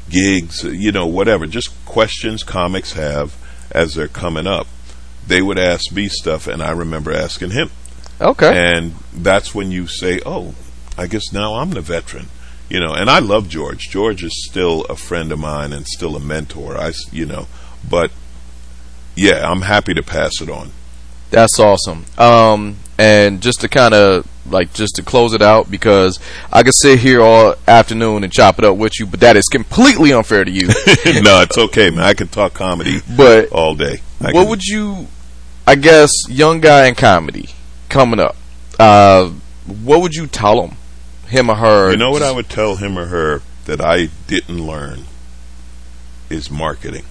gigs, 0.08 0.62
you 0.64 0.92
know, 0.92 1.06
whatever. 1.06 1.46
Just 1.46 1.70
questions 1.84 2.42
comics 2.44 2.92
have 2.92 3.34
as 3.72 3.94
they're 3.94 4.08
coming 4.08 4.46
up. 4.46 4.66
They 5.26 5.42
would 5.42 5.58
ask 5.58 5.90
me 5.92 6.08
stuff, 6.08 6.46
and 6.46 6.62
I 6.62 6.70
remember 6.72 7.12
asking 7.12 7.50
him. 7.50 7.70
okay. 8.20 8.52
And 8.76 8.94
that's 9.12 9.54
when 9.54 9.70
you 9.72 9.86
say, 9.88 10.20
"Oh, 10.24 10.54
I 10.96 11.06
guess 11.08 11.32
now 11.32 11.54
I'm 11.54 11.70
the 11.70 11.80
veteran." 11.80 12.28
You 12.72 12.80
know, 12.80 12.94
and 12.94 13.10
I 13.10 13.18
love 13.18 13.50
George. 13.50 13.90
George 13.90 14.24
is 14.24 14.46
still 14.48 14.86
a 14.88 14.96
friend 14.96 15.30
of 15.30 15.38
mine 15.38 15.74
and 15.74 15.86
still 15.86 16.16
a 16.16 16.20
mentor. 16.20 16.78
I, 16.78 16.94
you 17.10 17.26
know, 17.26 17.46
but 17.86 18.10
yeah, 19.14 19.46
I'm 19.46 19.60
happy 19.60 19.92
to 19.92 20.02
pass 20.02 20.40
it 20.40 20.48
on. 20.48 20.70
That's 21.28 21.60
awesome. 21.60 22.06
Um, 22.16 22.76
and 22.96 23.42
just 23.42 23.60
to 23.60 23.68
kind 23.68 23.92
of 23.92 24.26
like 24.50 24.72
just 24.72 24.96
to 24.96 25.02
close 25.02 25.34
it 25.34 25.42
out 25.42 25.70
because 25.70 26.18
I 26.50 26.62
could 26.62 26.72
sit 26.74 27.00
here 27.00 27.20
all 27.20 27.56
afternoon 27.68 28.24
and 28.24 28.32
chop 28.32 28.58
it 28.58 28.64
up 28.64 28.78
with 28.78 28.98
you, 28.98 29.06
but 29.06 29.20
that 29.20 29.36
is 29.36 29.44
completely 29.52 30.14
unfair 30.14 30.42
to 30.42 30.50
you. 30.50 30.66
no, 30.68 31.42
it's 31.42 31.58
okay, 31.58 31.90
man. 31.90 32.00
I 32.00 32.14
can 32.14 32.28
talk 32.28 32.54
comedy 32.54 33.00
but 33.14 33.50
all 33.52 33.74
day. 33.74 33.98
I 34.18 34.32
what 34.32 34.32
can- 34.32 34.48
would 34.48 34.64
you? 34.64 35.08
I 35.66 35.74
guess 35.74 36.10
young 36.26 36.62
guy 36.62 36.86
in 36.86 36.94
comedy 36.94 37.50
coming 37.90 38.18
up. 38.18 38.36
Uh, 38.80 39.28
what 39.66 40.00
would 40.00 40.14
you 40.14 40.26
tell 40.26 40.66
him, 40.66 40.76
him 41.32 41.50
or 41.50 41.56
her? 41.56 41.90
You 41.90 41.96
know 41.96 42.10
what 42.10 42.22
I 42.22 42.30
would 42.30 42.48
tell 42.48 42.76
him 42.76 42.98
or 42.98 43.06
her 43.06 43.42
that 43.64 43.80
I 43.80 44.08
didn't 44.26 44.64
learn 44.64 45.04
is 46.30 46.50
marketing. 46.50 47.04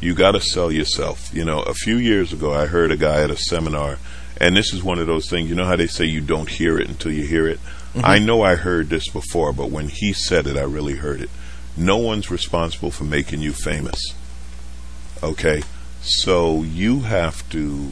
You 0.00 0.14
got 0.14 0.32
to 0.32 0.40
sell 0.40 0.70
yourself. 0.70 1.34
You 1.34 1.44
know, 1.44 1.60
a 1.60 1.74
few 1.74 1.96
years 1.96 2.32
ago, 2.32 2.52
I 2.52 2.66
heard 2.66 2.92
a 2.92 2.96
guy 2.96 3.22
at 3.22 3.30
a 3.30 3.36
seminar, 3.36 3.98
and 4.40 4.56
this 4.56 4.72
is 4.72 4.82
one 4.82 4.98
of 4.98 5.06
those 5.06 5.28
things. 5.28 5.48
You 5.48 5.56
know 5.56 5.64
how 5.64 5.76
they 5.76 5.86
say 5.86 6.04
you 6.04 6.20
don't 6.20 6.48
hear 6.48 6.78
it 6.78 6.88
until 6.88 7.12
you 7.12 7.26
hear 7.26 7.48
it. 7.48 7.58
Mm-hmm. 7.58 8.04
I 8.04 8.18
know 8.18 8.42
I 8.42 8.54
heard 8.54 8.90
this 8.90 9.08
before, 9.08 9.52
but 9.52 9.70
when 9.70 9.88
he 9.88 10.12
said 10.12 10.46
it, 10.46 10.56
I 10.56 10.62
really 10.62 10.96
heard 10.96 11.20
it. 11.20 11.30
No 11.76 11.96
one's 11.96 12.30
responsible 12.30 12.90
for 12.90 13.04
making 13.04 13.40
you 13.40 13.52
famous. 13.52 14.00
Okay, 15.22 15.62
so 16.00 16.62
you 16.62 17.00
have 17.00 17.48
to 17.50 17.90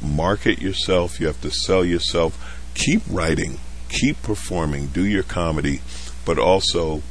market 0.00 0.60
yourself. 0.60 1.20
You 1.20 1.26
have 1.26 1.40
to 1.42 1.50
sell 1.50 1.84
yourself. 1.84 2.38
Keep 2.74 3.02
writing. 3.10 3.58
Keep 3.88 4.22
performing. 4.22 4.88
Do 4.88 5.04
your 5.04 5.22
comedy, 5.22 5.80
but 6.24 6.38
also 6.38 7.02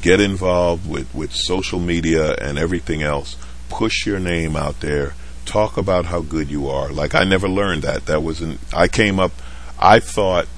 get 0.00 0.20
involved 0.20 0.88
with, 0.88 1.14
with 1.14 1.32
social 1.32 1.78
media 1.78 2.34
and 2.34 2.58
everything 2.58 3.02
else. 3.02 3.36
Push 3.68 4.06
your 4.06 4.18
name 4.18 4.56
out 4.56 4.80
there. 4.80 5.14
Talk 5.44 5.76
about 5.76 6.06
how 6.06 6.20
good 6.20 6.50
you 6.50 6.68
are. 6.68 6.90
Like 6.90 7.14
I 7.14 7.24
never 7.24 7.48
learned 7.48 7.82
that. 7.82 8.06
That 8.06 8.22
wasn't. 8.22 8.60
I 8.72 8.88
came 8.88 9.18
up. 9.18 9.32
I 9.78 9.98
thought 9.98 10.48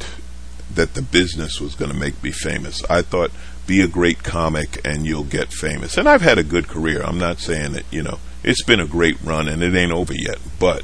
that 0.75 0.95
the 0.95 1.03
business 1.03 1.61
was 1.61 1.75
going 1.75 1.91
to 1.91 1.97
make 1.97 2.23
me 2.23 2.31
famous. 2.31 2.83
I 2.91 3.03
thought 3.03 3.31
be 3.67 3.81
a 3.81 3.89
great 3.89 4.23
comic 4.23 4.81
and 4.85 5.07
you'll 5.07 5.25
get 5.25 5.53
famous. 5.53 5.97
And 5.97 6.09
I've 6.09 6.21
had 6.21 6.39
a 6.39 6.43
good 6.43 6.69
career. 6.69 7.03
I'm 7.03 7.19
not 7.19 7.39
saying 7.39 7.73
that, 7.73 7.85
you 7.91 8.03
know, 8.03 8.19
it's 8.43 8.63
been 8.63 8.81
a 8.81 8.87
great 8.87 9.21
run 9.23 9.49
and 9.49 9.63
it 9.63 9.75
ain't 9.75 9.93
over 9.93 10.13
yet, 10.13 10.39
but 10.59 10.83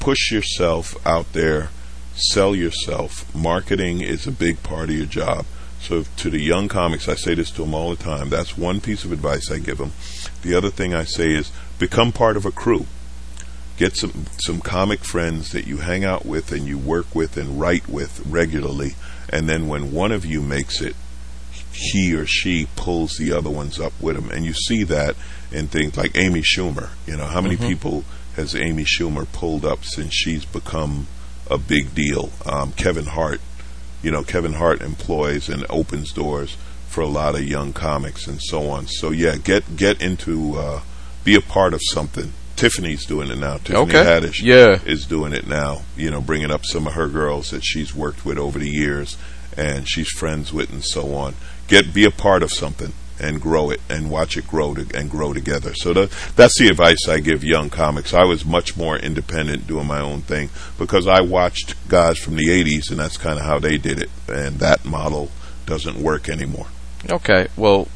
push 0.00 0.32
yourself 0.32 0.94
out 1.06 1.32
there, 1.32 1.70
sell 2.18 2.54
yourself. 2.54 3.32
Marketing 3.34 4.00
is 4.00 4.26
a 4.26 4.32
big 4.32 4.62
part 4.62 4.90
of 4.90 4.96
your 4.96 5.06
job. 5.06 5.46
So 5.80 6.04
to 6.16 6.30
the 6.30 6.40
young 6.40 6.68
comics, 6.68 7.08
I 7.08 7.14
say 7.14 7.34
this 7.34 7.50
to 7.52 7.62
them 7.62 7.74
all 7.74 7.90
the 7.90 8.02
time. 8.02 8.28
That's 8.30 8.58
one 8.58 8.80
piece 8.80 9.04
of 9.04 9.12
advice 9.12 9.50
I 9.50 9.58
give 9.58 9.78
them. 9.78 9.92
The 10.42 10.54
other 10.54 10.70
thing 10.70 10.92
I 10.94 11.04
say 11.04 11.32
is 11.32 11.52
become 11.78 12.10
part 12.12 12.36
of 12.36 12.44
a 12.44 12.50
crew. 12.50 12.86
Get 13.76 13.96
some 13.96 14.26
some 14.38 14.60
comic 14.60 15.04
friends 15.04 15.52
that 15.52 15.68
you 15.68 15.76
hang 15.78 16.04
out 16.04 16.26
with 16.26 16.50
and 16.50 16.66
you 16.66 16.76
work 16.76 17.14
with 17.14 17.36
and 17.36 17.60
write 17.60 17.88
with 17.88 18.26
regularly, 18.26 18.96
and 19.28 19.48
then 19.48 19.68
when 19.68 19.92
one 19.92 20.10
of 20.10 20.24
you 20.24 20.42
makes 20.42 20.80
it, 20.80 20.96
he 21.72 22.12
or 22.12 22.26
she 22.26 22.66
pulls 22.74 23.12
the 23.18 23.30
other 23.32 23.50
ones 23.50 23.78
up 23.78 23.92
with 24.00 24.16
him, 24.16 24.30
and 24.32 24.44
you 24.44 24.52
see 24.52 24.82
that 24.82 25.14
in 25.52 25.68
things 25.68 25.96
like 25.96 26.18
Amy 26.18 26.42
Schumer. 26.42 26.88
You 27.06 27.16
know, 27.16 27.26
how 27.26 27.40
many 27.40 27.54
Mm-hmm. 27.56 27.68
people 27.68 28.04
has 28.34 28.56
Amy 28.56 28.84
Schumer 28.84 29.30
pulled 29.32 29.64
up 29.64 29.84
since 29.84 30.12
she's 30.12 30.44
become 30.44 31.06
a 31.50 31.58
big 31.58 31.94
deal? 31.94 32.30
Um, 32.46 32.72
Kevin 32.72 33.06
Hart, 33.06 33.40
you 34.02 34.10
know, 34.10 34.22
Kevin 34.22 34.54
Hart 34.54 34.80
employs 34.80 35.48
and 35.48 35.64
opens 35.70 36.12
doors 36.12 36.56
for 36.88 37.00
a 37.02 37.06
lot 37.06 37.34
of 37.34 37.42
young 37.44 37.72
comics 37.72 38.26
and 38.26 38.40
so 38.40 38.68
on. 38.70 38.86
So 38.86 39.10
yeah, 39.10 39.36
get 39.36 39.76
get 39.76 40.00
into 40.02 40.56
uh, 40.56 40.80
be 41.24 41.34
a 41.34 41.40
part 41.40 41.74
of 41.74 41.80
something. 41.92 42.32
Tiffany's 42.56 43.06
doing 43.06 43.30
it 43.30 43.38
now. 43.38 43.58
Tiffany 43.58 43.76
Okay. 43.82 44.04
Haddish 44.04 44.42
Yeah. 44.42 44.80
is 44.84 45.06
doing 45.06 45.32
it 45.32 45.46
now. 45.46 45.82
You 45.96 46.10
know, 46.10 46.20
bringing 46.20 46.50
up 46.50 46.64
some 46.64 46.86
of 46.88 46.94
her 46.94 47.06
girls 47.08 47.50
that 47.50 47.62
she's 47.62 47.94
worked 47.94 48.24
with 48.24 48.36
over 48.38 48.58
the 48.58 48.70
years 48.70 49.16
and 49.56 49.88
she's 49.88 50.08
friends 50.10 50.52
with 50.52 50.70
and 50.72 50.84
so 50.84 51.14
on. 51.14 51.34
Get 51.68 51.92
be 51.94 52.04
a 52.04 52.10
part 52.10 52.42
of 52.42 52.50
something 52.52 52.92
and 53.20 53.40
grow 53.40 53.70
it 53.70 53.80
and 53.88 54.10
watch 54.10 54.36
it 54.36 54.46
grow 54.46 54.74
to, 54.74 54.86
and 54.96 55.10
grow 55.10 55.32
together. 55.32 55.74
So 55.74 55.92
the, 55.92 56.16
that's 56.36 56.58
the 56.58 56.68
advice 56.68 57.08
I 57.08 57.20
give 57.20 57.44
young 57.44 57.70
comics. 57.70 58.14
I 58.14 58.24
was 58.24 58.44
much 58.44 58.76
more 58.76 58.96
independent 58.96 59.66
doing 59.66 59.86
my 59.86 60.00
own 60.00 60.22
thing 60.22 60.50
because 60.78 61.06
I 61.06 61.20
watched 61.20 61.76
guys 61.88 62.18
from 62.18 62.36
the 62.36 62.46
80s 62.46 62.90
and 62.90 62.98
that's 62.98 63.16
kind 63.16 63.38
of 63.38 63.44
how 63.44 63.58
they 63.58 63.78
did 63.78 64.00
it 64.00 64.10
and 64.28 64.58
that 64.58 64.84
model 64.84 65.30
doesn't 65.66 65.96
work 66.02 66.28
anymore. 66.28 66.66
Okay, 67.10 67.48
well, 67.56 67.88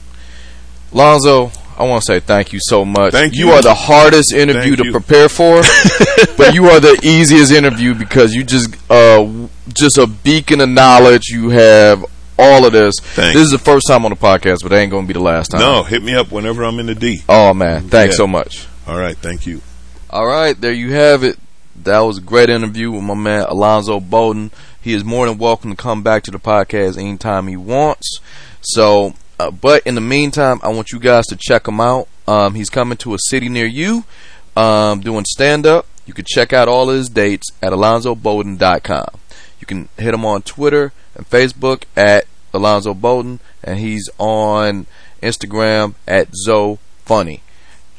Lonzo, 0.93 1.51
I 1.77 1.85
want 1.85 2.03
to 2.03 2.07
say 2.07 2.21
thank 2.21 2.53
you 2.53 2.61
so 2.63 2.85
much. 2.85 3.13
Thank 3.13 3.35
you. 3.35 3.47
You 3.47 3.53
are 3.53 3.63
the 3.63 3.75
hardest 3.75 4.33
interview 4.33 4.77
Thank 4.77 4.79
to 4.79 4.85
you. 4.87 4.93
prepare 4.93 5.29
for, 5.29 5.63
but 6.37 6.55
you 6.55 6.67
are 6.67 6.81
the 6.81 7.01
easiest 7.03 7.51
interview 7.51 7.95
because 7.95 8.35
you 8.35 8.45
just 8.45 8.77
uh 8.91 9.27
just 9.69 9.97
a 9.97 10.07
beacon 10.07 10.61
of 10.61 10.69
knowledge. 10.69 11.29
You 11.29 11.49
have 11.51 12.05
all 12.43 12.67
of 12.67 12.73
this. 12.73 12.95
Thanks. 13.01 13.35
This 13.35 13.45
is 13.45 13.51
the 13.51 13.59
first 13.59 13.87
time 13.87 14.05
on 14.05 14.11
the 14.11 14.17
podcast, 14.17 14.59
but 14.63 14.73
it 14.73 14.77
ain't 14.77 14.91
going 14.91 15.05
to 15.05 15.09
be 15.09 15.15
the 15.19 15.23
last 15.25 15.51
time. 15.53 15.61
No, 15.61 15.83
hit 15.83 16.03
me 16.03 16.15
up 16.15 16.31
whenever 16.33 16.65
I'm 16.65 16.79
in 16.79 16.87
the 16.87 16.95
D. 16.95 17.23
Oh 17.29 17.55
man, 17.55 17.89
thanks 17.89 18.15
Yeah. 18.15 18.19
so 18.19 18.27
much. 18.27 18.67
All 18.87 18.99
right, 18.99 19.17
thank 19.17 19.47
you. 19.47 19.63
All 20.11 20.27
right, 20.27 20.61
there 20.61 20.73
you 20.73 20.93
have 20.93 21.23
it. 21.25 21.39
That 21.85 22.01
was 22.01 22.19
a 22.19 22.21
great 22.21 22.51
interview 22.51 22.91
with 22.91 23.03
my 23.03 23.15
man 23.15 23.43
Alonzo 23.49 23.99
Bodden. 24.01 24.51
He 24.81 24.93
is 24.95 25.05
more 25.05 25.27
than 25.27 25.39
welcome 25.39 25.71
to 25.71 25.77
come 25.77 26.03
back 26.03 26.23
to 26.25 26.31
the 26.31 26.39
podcast 26.39 26.99
anytime 26.99 27.47
he 27.47 27.57
wants. 27.57 28.19
So, 28.61 29.15
uh, 29.41 29.51
but 29.51 29.87
in 29.87 29.95
the 29.95 30.01
meantime, 30.01 30.61
I 30.63 30.69
want 30.69 30.93
you 30.93 30.99
guys 30.99 31.27
to 31.29 31.37
check 31.37 31.67
him 31.69 31.81
out. 31.81 32.09
Um, 32.29 32.55
he's 32.55 32.69
coming 32.71 32.99
to 32.99 33.15
a 33.15 33.19
city 33.19 33.49
near 33.49 33.67
you, 33.67 34.05
um, 34.57 35.01
doing 35.01 35.25
stand 35.25 35.67
up. 35.67 35.87
You 36.05 36.13
can 36.15 36.25
check 36.27 36.53
out 36.53 36.69
all 36.69 36.89
his 36.89 37.09
dates 37.09 37.49
at 37.63 37.73
alonzobodden.com. 37.73 39.07
You 39.61 39.67
can 39.67 39.89
hit 39.97 40.13
him 40.15 40.25
on 40.25 40.43
Twitter 40.43 40.93
and 41.15 41.29
Facebook 41.29 41.85
at 41.97 42.27
Alonzo 42.53 42.95
Bodden, 42.95 43.41
and 43.63 43.79
he's 43.79 44.09
on 44.19 44.87
Instagram 45.23 45.95
at 46.07 46.35
Zoe 46.35 46.79
Funny 47.05 47.43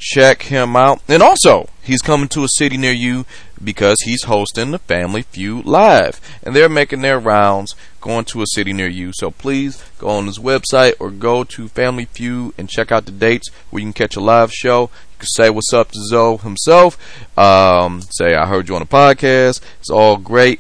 check 0.04 0.44
him 0.44 0.76
out. 0.76 1.02
And 1.08 1.24
also, 1.24 1.70
he's 1.82 2.02
coming 2.02 2.28
to 2.30 2.44
a 2.44 2.50
city 2.50 2.78
near 2.78 2.92
you 2.92 3.26
because 3.64 4.02
he's 4.02 4.24
hosting 4.24 4.72
the 4.72 4.80
Family 4.80 5.22
Feud 5.22 5.66
Live. 5.66 6.20
And 6.44 6.56
they're 6.56 6.70
making 6.70 7.02
their 7.02 7.20
rounds 7.20 7.76
going 8.02 8.26
to 8.26 8.42
a 8.42 8.48
city 8.48 8.74
near 8.74 8.90
you. 8.90 9.12
So 9.14 9.32
please 9.32 9.84
go 9.98 10.10
on 10.10 10.28
his 10.28 10.40
website 10.40 10.96
or 11.00 11.10
go 11.10 11.44
to 11.46 11.68
Family 11.70 12.06
Feud 12.06 12.54
and 12.58 12.70
check 12.70 12.92
out 12.92 13.06
the 13.06 13.12
dates 13.12 13.50
where 13.70 13.80
you 13.80 13.86
can 13.88 13.94
catch 13.94 14.16
a 14.16 14.22
live 14.22 14.52
show. 14.52 14.84
You 14.84 15.20
can 15.20 15.28
say 15.28 15.50
what's 15.50 15.74
up 15.74 15.92
to 15.92 16.00
Zoe 16.10 16.38
himself. 16.38 16.98
Um, 17.38 18.02
say, 18.12 18.36
I 18.36 18.48
heard 18.48 18.68
you 18.68 18.76
on 18.76 18.82
the 18.82 18.88
podcast. 18.88 19.62
It's 19.80 19.90
all 19.90 20.18
great. 20.18 20.60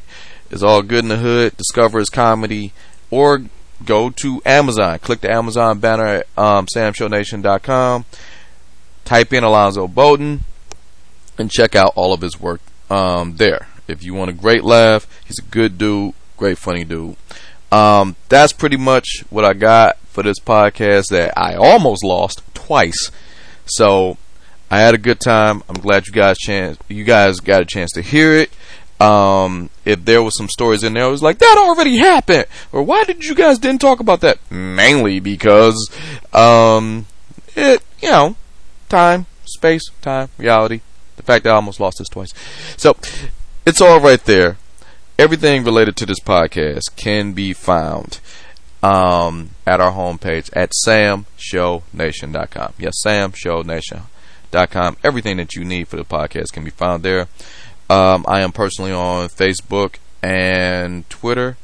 It's 0.49 0.63
all 0.63 0.81
good 0.81 1.03
in 1.03 1.09
the 1.09 1.17
hood. 1.17 1.57
Discover 1.57 1.99
his 1.99 2.09
comedy. 2.09 2.71
Or 3.11 3.43
go 3.85 4.09
to 4.09 4.41
Amazon. 4.45 4.99
Click 4.99 5.21
the 5.21 5.31
Amazon 5.31 5.79
banner 5.79 6.05
at 6.05 6.27
um, 6.37 6.65
samshownation.com 6.65 8.05
type 9.05 9.33
in 9.33 9.43
Alonzo 9.43 9.87
Bodden 9.87 10.41
and 11.37 11.51
check 11.51 11.75
out 11.75 11.93
all 11.95 12.13
of 12.13 12.21
his 12.21 12.39
work 12.39 12.61
um, 12.89 13.37
there. 13.37 13.67
If 13.87 14.03
you 14.03 14.13
want 14.13 14.29
a 14.29 14.33
great 14.33 14.63
laugh, 14.63 15.07
he's 15.25 15.39
a 15.39 15.43
good 15.43 15.77
dude, 15.77 16.13
great 16.37 16.57
funny 16.57 16.83
dude. 16.83 17.15
Um, 17.71 18.15
that's 18.29 18.53
pretty 18.53 18.77
much 18.77 19.23
what 19.29 19.43
I 19.43 19.53
got 19.53 19.97
for 20.07 20.23
this 20.23 20.39
podcast 20.39 21.09
that 21.09 21.33
I 21.37 21.55
almost 21.55 22.03
lost 22.03 22.41
twice. 22.53 23.11
So 23.65 24.17
I 24.69 24.79
had 24.79 24.93
a 24.93 24.99
good 24.99 25.19
time. 25.19 25.63
I'm 25.67 25.81
glad 25.81 26.07
you 26.07 26.13
guys 26.13 26.37
chance 26.37 26.77
you 26.87 27.03
guys 27.03 27.39
got 27.39 27.61
a 27.61 27.65
chance 27.65 27.91
to 27.93 28.01
hear 28.01 28.33
it. 28.33 28.51
Um, 29.03 29.69
if 29.85 30.05
there 30.05 30.23
was 30.23 30.37
some 30.37 30.47
stories 30.47 30.83
in 30.83 30.93
there, 30.93 31.05
it 31.05 31.11
was 31.11 31.23
like 31.23 31.39
that 31.39 31.57
already 31.57 31.97
happened, 31.97 32.45
or 32.71 32.83
why 32.83 33.03
did 33.03 33.25
you 33.25 33.35
guys 33.35 33.59
didn't 33.59 33.81
talk 33.81 33.99
about 33.99 34.21
that? 34.21 34.39
Mainly 34.49 35.19
because, 35.19 35.89
um, 36.31 37.05
it 37.55 37.83
you 38.01 38.09
know, 38.09 38.35
time, 38.89 39.25
space, 39.45 39.83
time, 40.01 40.29
reality. 40.37 40.81
The 41.17 41.23
fact 41.23 41.43
that 41.43 41.51
I 41.51 41.55
almost 41.55 41.79
lost 41.79 41.99
this 41.99 42.09
twice. 42.09 42.33
So, 42.77 42.95
it's 43.65 43.81
all 43.81 43.99
right 43.99 44.23
there. 44.23 44.57
Everything 45.19 45.63
related 45.63 45.95
to 45.97 46.05
this 46.05 46.19
podcast 46.19 46.95
can 46.95 47.33
be 47.33 47.53
found 47.53 48.19
um, 48.81 49.51
at 49.65 49.79
our 49.79 49.91
homepage 49.91 50.49
at 50.53 50.71
samshownation.com. 50.85 52.73
Yes, 52.77 52.95
samshownation.com. 53.05 54.97
Everything 55.03 55.37
that 55.37 55.55
you 55.55 55.63
need 55.63 55.87
for 55.87 55.95
the 55.97 56.03
podcast 56.05 56.51
can 56.51 56.63
be 56.63 56.71
found 56.71 57.03
there. 57.03 57.27
Um, 57.93 58.25
I 58.27 58.41
am 58.41 58.51
personally 58.51 58.91
on 58.91 59.29
Facebook 59.29 59.97
and 60.23 61.07
Twitter 61.11 61.57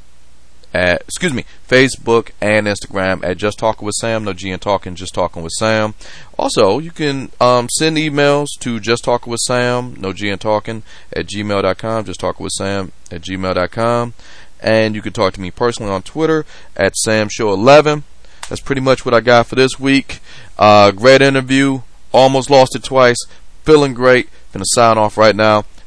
at 0.75 1.01
excuse 1.01 1.33
me, 1.33 1.43
Facebook 1.67 2.29
and 2.39 2.67
Instagram 2.67 3.23
at 3.23 3.37
Just 3.37 3.57
Talking 3.57 3.83
with 3.83 3.95
Sam. 3.95 4.23
No 4.23 4.33
G 4.33 4.51
and 4.51 4.61
Talking, 4.61 4.93
Just 4.93 5.15
Talking 5.15 5.41
with 5.41 5.53
Sam. 5.53 5.95
Also, 6.37 6.77
you 6.77 6.91
can 6.91 7.31
um, 7.41 7.67
send 7.69 7.97
emails 7.97 8.45
to 8.59 8.79
Just 8.79 9.05
Talking 9.05 9.31
with 9.31 9.39
Sam, 9.39 9.95
No 9.97 10.13
G 10.13 10.29
and 10.29 10.39
Talking 10.39 10.83
at 11.11 11.25
gmail.com. 11.25 12.05
Just 12.05 12.19
Talking 12.19 12.43
with 12.43 12.53
Sam 12.53 12.91
at 13.11 13.21
gmail.com. 13.21 14.13
And 14.61 14.93
you 14.93 15.01
can 15.01 15.13
talk 15.13 15.33
to 15.33 15.41
me 15.41 15.49
personally 15.49 15.91
on 15.91 16.03
Twitter 16.03 16.45
at 16.75 16.93
SamShow11. 17.07 18.03
That's 18.49 18.61
pretty 18.61 18.81
much 18.81 19.03
what 19.03 19.15
I 19.15 19.21
got 19.21 19.47
for 19.47 19.55
this 19.55 19.79
week. 19.79 20.19
Uh, 20.59 20.91
great 20.91 21.23
interview. 21.23 21.81
Almost 22.11 22.51
lost 22.51 22.75
it 22.75 22.83
twice. 22.83 23.17
Feeling 23.63 23.95
great. 23.95 24.29
Gonna 24.53 24.65
sign 24.67 24.99
off 24.99 25.17
right 25.17 25.35
now. 25.35 25.63